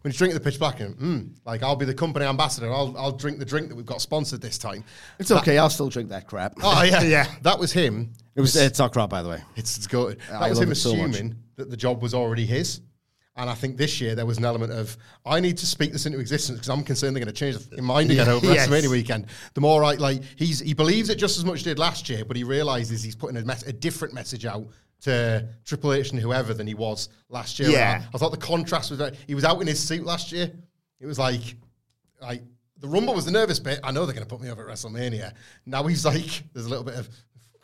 [0.01, 2.71] When he's drinking the pitch black, and mmm, like I'll be the company ambassador.
[2.71, 4.83] I'll I'll drink the drink that we've got sponsored this time.
[5.19, 5.57] It's okay.
[5.57, 6.53] I'll still drink that crap.
[6.61, 7.27] Oh yeah, Yeah.
[7.41, 8.13] That was him.
[8.35, 9.41] It was it's not crap, by the way.
[9.55, 10.19] It's, it's good.
[10.31, 12.81] I That was him it so assuming that the job was already his.
[13.39, 16.05] And I think this year there was an element of I need to speak this
[16.07, 18.67] into existence because I'm concerned they're going to change their mind again over Yes.
[18.67, 19.27] WrestleMania weekend.
[19.53, 22.09] The more I like, he's he believes it just as much as he did last
[22.09, 24.65] year, but he realizes he's putting a, mes- a different message out
[25.01, 27.69] to Triple H and whoever than he was last year.
[27.69, 28.03] Yeah.
[28.03, 30.51] I, I thought the contrast was very, he was out in his suit last year.
[30.99, 31.55] It was like
[32.21, 32.41] like
[32.79, 33.79] the Rumble was the nervous bit.
[33.83, 35.33] I know they're going to put me over at WrestleMania.
[35.65, 37.17] Now he's like, there's a little bit of "Fucking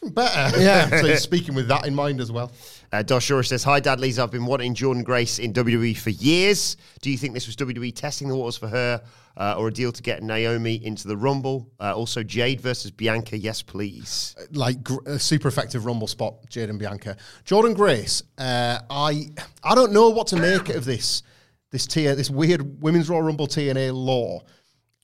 [0.10, 0.60] better.
[0.62, 0.90] Yeah.
[1.02, 2.52] so he's speaking with that in mind as well.
[2.92, 3.94] Uh, Dosh Shore says, Hi, Dad.
[3.94, 4.18] Dudleys.
[4.18, 6.78] I've been wanting Jordynne Grace in WWE for years.
[7.02, 9.04] Do you think this was WWE testing the waters for her
[9.38, 11.72] uh, or a deal to get Naomi into the Rumble?
[11.80, 13.38] Uh, also, Jade versus Bianca.
[13.38, 14.36] Yes, please.
[14.52, 17.18] like gr- a super effective rumble spot, Jaden Bianca.
[17.46, 19.28] Jordynne Grace, uh, I
[19.64, 21.22] I don't know what to make of this
[21.70, 24.42] this tier this weird women's Royal Rumble TNA lore.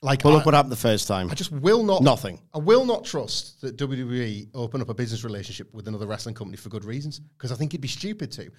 [0.01, 1.29] Like Well, I, look what happened the first time.
[1.29, 2.39] I just will not Nothing.
[2.53, 6.57] I will not trust that WWE open up a business relationship with another wrestling company
[6.57, 8.49] for good reasons because I think it'd be stupid to.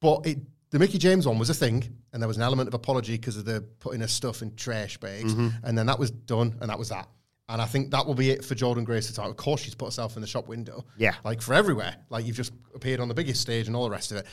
[0.00, 0.38] But it,
[0.70, 3.36] the Mickie James one was a thing, and there was an element of apology because
[3.36, 6.78] of the putting her stuff in trash bags, and then that was done, and that
[6.78, 7.08] was that.
[7.50, 9.28] And I think that will be it for Jordynne Grace to talk.
[9.28, 10.84] Of course, she's put herself in the shop window.
[10.96, 11.14] Yeah.
[11.24, 11.96] Like for everywhere.
[12.08, 14.26] Like you've just appeared on the biggest stage and all the rest of it.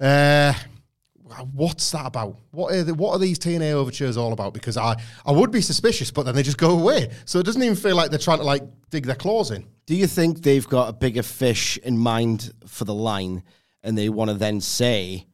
[0.00, 0.54] Uh,
[1.52, 2.36] what's that about?
[2.50, 4.54] What are the, what are these TNA overtures all about?
[4.54, 7.10] Because I, I would be suspicious, but then they just go away.
[7.24, 9.66] So it doesn't even feel like they're trying to like dig their claws in.
[9.86, 13.42] Do you think they've got a bigger fish in mind for the line
[13.82, 15.26] and they want to then say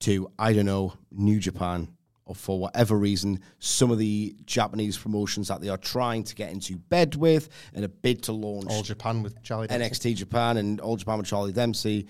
[0.00, 1.88] to, I don't know, New Japan
[2.30, 6.52] or for whatever reason, some of the Japanese promotions that they are trying to get
[6.52, 10.12] into bed with in a bid to launch All Japan with Charlie Dempsey.
[10.12, 12.06] NXT Japan and All Japan with Charlie Dempsey,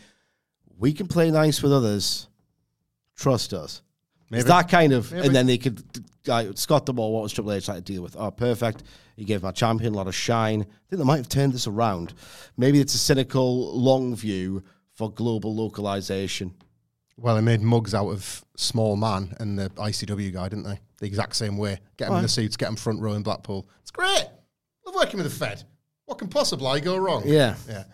[0.77, 2.29] we can play nice with others.
[3.21, 3.83] Trust us.
[4.33, 5.27] It's that kind of, Maybe.
[5.27, 5.83] and then they could.
[6.29, 8.17] Uh, Scott Demore, what was Triple H trying to deal with?
[8.17, 8.83] Oh, perfect.
[9.17, 10.63] He gave my champion a lot of shine.
[10.63, 12.15] I think they might have turned this around.
[12.57, 14.63] Maybe it's a cynical, long view
[14.95, 16.55] for global localization.
[17.17, 20.81] Well, they made mugs out of small man and the ICW guy, didn't they?
[21.01, 21.81] The exact same way.
[21.99, 23.69] Get them in the suits, get them front row in Blackpool.
[23.83, 24.27] It's great.
[24.87, 25.65] Love working with the Fed.
[26.07, 27.23] What can possibly go wrong?
[27.27, 27.57] Yeah.
[27.69, 27.85] Yeah.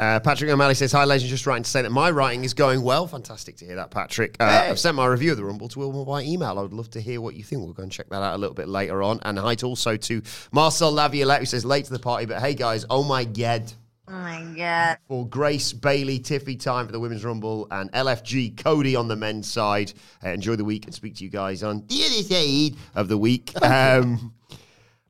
[0.00, 1.28] Uh, Patrick O'Malley says, Hi, legends.
[1.28, 3.06] Just writing to say that my writing is going well.
[3.06, 4.34] Fantastic to hear that, Patrick.
[4.40, 6.58] Uh, I've sent my review of the Rumble to Wilma by email.
[6.58, 7.62] I would love to hear what you think.
[7.62, 9.20] We'll go and check that out a little bit later on.
[9.22, 10.22] And hi also to
[10.52, 13.70] Marcel Laviolette, who says, Late to the party, but hey, guys, oh my god.
[14.08, 14.96] Oh my god.
[15.06, 19.52] For Grace, Bayley, Tiffy time for the Women's Rumble, and LFG Cody on the men's
[19.52, 19.92] side.
[20.24, 23.18] Uh, enjoy the week and speak to you guys on the other side of the
[23.18, 23.52] week.
[23.62, 24.32] Um,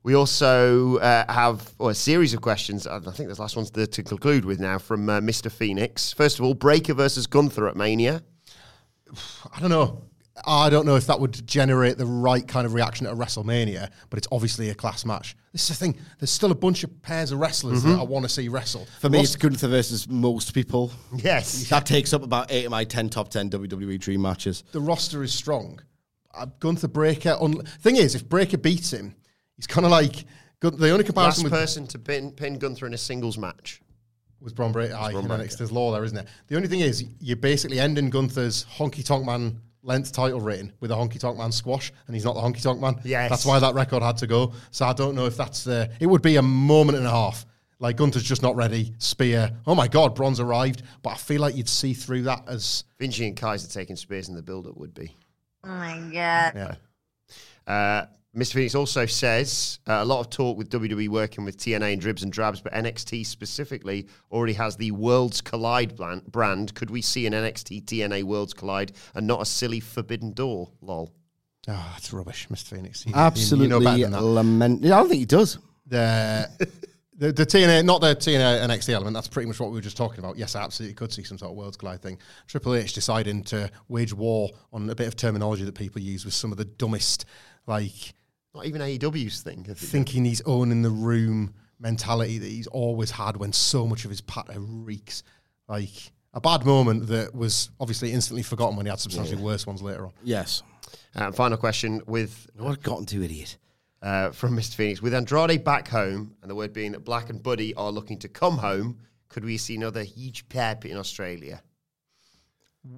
[0.03, 2.87] we also uh, have oh, a series of questions.
[2.87, 5.51] I think this last one's the, to conclude with now from uh, Mr.
[5.51, 6.11] Phoenix.
[6.13, 8.23] First of all, Breakker versus Gunther at Mania.
[9.53, 10.03] I don't know.
[10.45, 13.91] I don't know if that would generate the right kind of reaction at a WrestleMania,
[14.09, 15.35] but it's obviously a class match.
[15.51, 15.99] This is the thing.
[16.19, 18.87] There's still a bunch of pairs of wrestlers that I want to see wrestle.
[19.01, 20.91] For me, Ross- it's Gunther versus most people.
[21.17, 21.67] Yes.
[21.69, 24.63] That takes up about eight of my 10 top 10 WWE dream matches.
[24.71, 25.79] the roster is strong.
[26.33, 27.37] Uh, Gunther Breakker.
[27.39, 29.15] Un- thing is, if Breakker beats him,
[29.61, 30.25] he's kind of like
[30.59, 33.79] the only Last comparison with person to pin, pin Gunther in a singles match.
[34.39, 34.95] was Bron Breakker.
[34.95, 35.55] Aye, Braun and then Breakker.
[35.55, 36.25] there's law there, isn't there?
[36.47, 40.91] The only thing is, you're basically ending Gunther's honky tonk man length title reign with
[40.91, 42.99] a honky tonk man squash, and he's not the honky tonk man.
[43.03, 43.29] Yes.
[43.29, 44.53] that's why that record had to go.
[44.71, 45.91] So I don't know if that's the.
[45.99, 47.45] It would be a moment and a half.
[47.79, 48.93] Like Gunther's just not ready.
[48.99, 49.51] Spear.
[49.65, 50.83] Oh my God, Bron's arrived.
[51.01, 54.35] But I feel like you'd see through that as Vinci and Kaiser taking Spears in
[54.35, 55.15] the build-up would be.
[55.63, 56.11] Oh my god.
[56.55, 56.75] yeah.
[57.65, 58.05] Uh,
[58.35, 58.53] Mr.
[58.53, 62.23] Phoenix also says uh, a lot of talk with WWE working with TNA and dribs
[62.23, 65.97] and drabs, but NXT specifically already has the Worlds Collide
[66.31, 66.73] brand.
[66.73, 70.71] Could we see an NXT TNA Worlds Collide and not a silly Forbidden Door?
[70.81, 71.11] Lol.
[71.67, 72.67] Oh, that's rubbish, Mr.
[72.75, 73.05] Phoenix.
[73.05, 74.21] You- you- Absolutely You know better than that.
[74.21, 74.85] lament.
[74.85, 75.57] I don't think he does.
[75.87, 76.49] The
[77.17, 79.95] The, the TNA, not the TNA NXT element, that's pretty much what we were just
[79.97, 80.37] talking about.
[80.37, 82.17] Yes, I absolutely could see some sort of worlds collide thing.
[82.47, 86.33] Triple H deciding to wage war on a bit of terminology that people use with
[86.33, 87.25] some of the dumbest,
[87.67, 88.13] like
[88.53, 89.63] Not even AEW's thing.
[89.65, 94.11] have thinking he's owning the room mentality that he's always had when so much of
[94.11, 95.23] his patter reeks.
[95.67, 99.81] Like a bad moment that was obviously instantly forgotten when he had substantially worse ones
[99.81, 100.11] later on.
[100.23, 100.63] Yes.
[101.15, 103.57] Uh, final question with What a gotten to idiot.
[104.01, 104.75] uh, from Mr.
[104.75, 105.01] Phoenix.
[105.01, 108.27] With Andrade back home, and the word being that Black and Buddy are looking to
[108.27, 108.97] come home,
[109.29, 111.61] could we see another huge pep in Australia?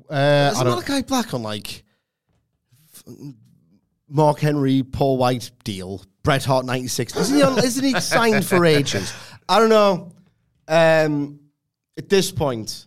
[0.10, 1.84] Uh, Isn't guy Black on like
[2.94, 3.04] f-
[4.16, 7.16] Mark Henry, Paul White deal, Bret Hart '96?
[7.18, 7.42] Isn't he?
[7.42, 9.12] On, isn't he signed for ages?
[9.50, 10.12] I don't know.
[10.68, 11.40] Um,
[11.98, 12.86] at this point,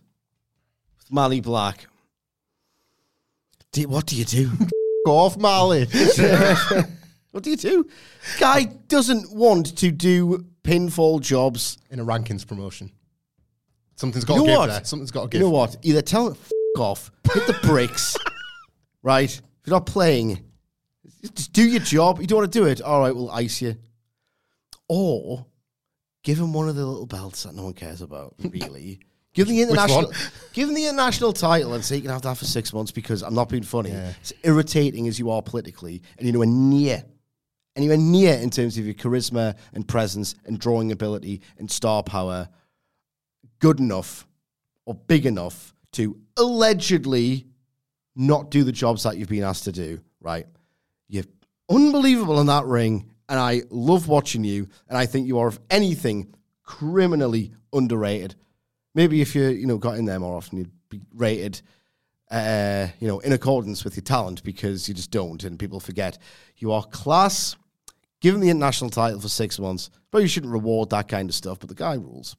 [0.97, 1.85] with Mally Black,
[3.73, 4.49] do, what do you do?
[5.05, 5.85] Go off, Marley.
[7.31, 7.87] what do you do?
[8.39, 11.77] Guy doesn't want to do pinfall jobs.
[11.89, 12.89] in a rankings promotion.
[13.97, 14.67] Something's got You to give what?
[14.67, 14.83] there.
[14.85, 15.39] Something's got to get.
[15.39, 15.75] You know what?
[15.83, 18.15] Either tell him f- off, hit the bricks,
[19.01, 19.29] right?
[19.33, 20.39] If you're not playing,
[21.21, 22.19] just do your job.
[22.21, 22.81] You don't want to do it.
[22.81, 23.75] All right, we'll ice you.
[24.87, 25.45] Or
[26.23, 28.35] give him one of the little belts that no one cares about.
[28.43, 28.99] Really,
[29.33, 30.11] give him the international.
[30.53, 33.21] Give him the international title and say you can have that for six months because
[33.21, 33.91] I'm not being funny.
[33.91, 37.03] It's irritating as you are politically, and you're nowhere near,
[37.75, 42.49] anywhere near in terms of your charisma and presence and drawing ability and star power,
[43.59, 44.25] good enough
[44.85, 47.47] or big enough to allegedly
[48.15, 50.47] not do the jobs that you've been asked to do, right?
[51.69, 55.59] Unbelievable in that ring, and I love watching you, and I think you are, if
[55.69, 56.33] anything,
[56.63, 58.35] criminally underrated.
[58.95, 61.61] Maybe if you, you know, got in there more often, you'd be rated,
[62.31, 66.17] uh, you know, in accordance with your talent because you just don't, and people forget.
[66.57, 67.55] You are class.
[68.19, 69.89] Give him the international title for six months.
[70.09, 72.35] But you shouldn't reward that kind of stuff, but the guy rules.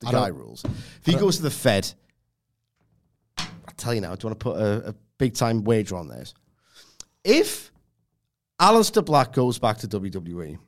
[0.00, 0.64] The I guy rules.
[0.64, 1.92] If he goes to the Fed,
[3.38, 3.46] I'll
[3.76, 6.32] tell you now, do you want to put a, a big time wager on this?
[7.24, 7.72] If
[8.60, 10.58] Aleister Black goes back to WWE,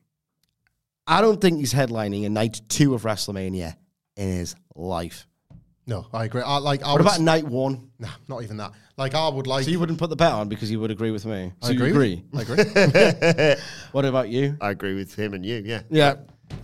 [1.06, 3.76] I don't think he's headlining a night two of WrestleMania
[4.16, 5.26] in his life.
[5.86, 6.42] No, I agree.
[6.42, 7.90] I, like, I What would, about night one?
[7.98, 8.72] Nah, not even that.
[8.98, 9.64] Like, I would like.
[9.64, 11.50] So you wouldn't put the bet on because you would agree with me.
[11.62, 12.24] I So you agree.
[12.34, 12.38] agree.
[12.38, 13.54] I agree.
[13.92, 14.54] What about you?
[14.60, 15.80] I agree with him and you, yeah.
[15.88, 16.16] Yeah.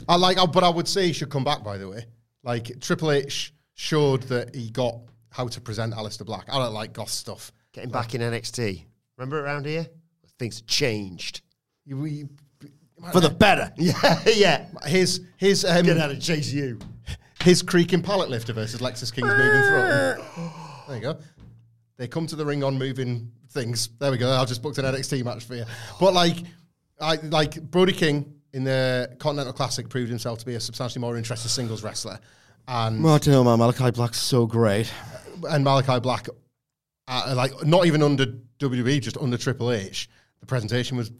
[0.07, 1.65] I like, I- but I would say he should come back.
[1.65, 2.05] By the way,
[2.43, 4.97] like Triple H showed that he got
[5.31, 6.45] how to present Aleister Black.
[6.53, 7.51] I don't like goth stuff.
[7.73, 8.85] Getting back in NXT.
[9.17, 9.87] Remember around here?
[10.39, 11.43] Things changed.
[11.87, 12.29] You- we-
[13.13, 13.73] For the better.
[13.79, 14.67] Yeah, yeah.
[14.87, 16.79] his his um, Get out chase you.
[17.43, 20.51] his creaking pallet lifter versus Lexis King's moving throne.
[20.89, 21.19] There you go.
[21.97, 23.89] They come to the ring on moving things.
[23.99, 24.31] There we go.
[24.31, 25.65] I've just booked an NXT match for you.
[25.99, 26.37] But like,
[27.01, 31.17] I like Brody King in the Continental Classic proved himself to be a substantially more
[31.17, 32.19] interesting singles wrestler,
[32.69, 33.59] and Well, I don't know, man.
[33.59, 34.93] Malakai Black's so great.
[35.49, 36.29] and Malakai Black,
[37.09, 38.27] uh, like not even under
[38.59, 40.09] WWE, just under Triple H.
[40.45, 41.11] The presentation was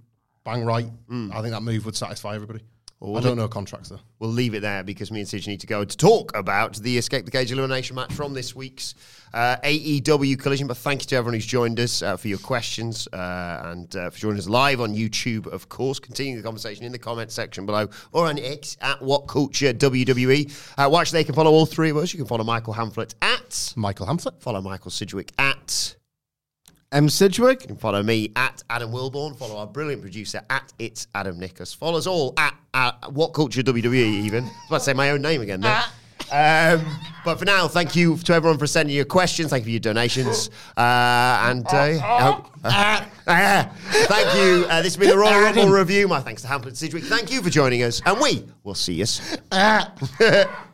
[0.45, 0.85] bang right.
[1.11, 2.61] I think that move would satisfy everybody.
[3.03, 4.01] I don't know contracts though.
[4.19, 6.99] We'll leave it there because me and Sid need to go to talk about the
[6.99, 8.95] Escape the Cage elimination match from this week's
[9.33, 10.67] uh, AEW Collision.
[10.67, 14.11] But thank you to everyone who's joined us uh, for your questions uh, and uh,
[14.11, 15.99] for joining us live on YouTube, of course.
[15.99, 20.53] Continue the conversation in the comments section below or on X at What Culture WWE.
[20.77, 22.13] Uh, watch they can follow all three of us.
[22.13, 24.43] You can follow Michael Hamflett at Michael Hamflett.
[24.43, 25.97] follow Michael Sidgwick at
[26.95, 27.09] M.
[27.09, 27.63] Sidgwick.
[27.63, 29.37] You can follow me at Adam Wilbourn.
[29.37, 31.75] Follow our brilliant producer at It's Adam Nickus.
[31.77, 34.45] Follow us all at, at What Culture WWE, even.
[34.45, 35.83] I was about to say my own name again there.
[36.33, 36.87] Um,
[37.25, 39.51] but for now, thank you to everyone for sending your questions.
[39.51, 40.51] Thank you for your donations.
[40.77, 40.81] Uh,
[41.51, 44.65] and uh, hope- uh, thank you.
[44.69, 46.07] Uh, this has been the Royal Rumble review.
[46.07, 47.03] My thanks to Hampton Sidgwick.
[47.05, 48.01] Thank you for joining us.
[48.07, 49.07] And we will see you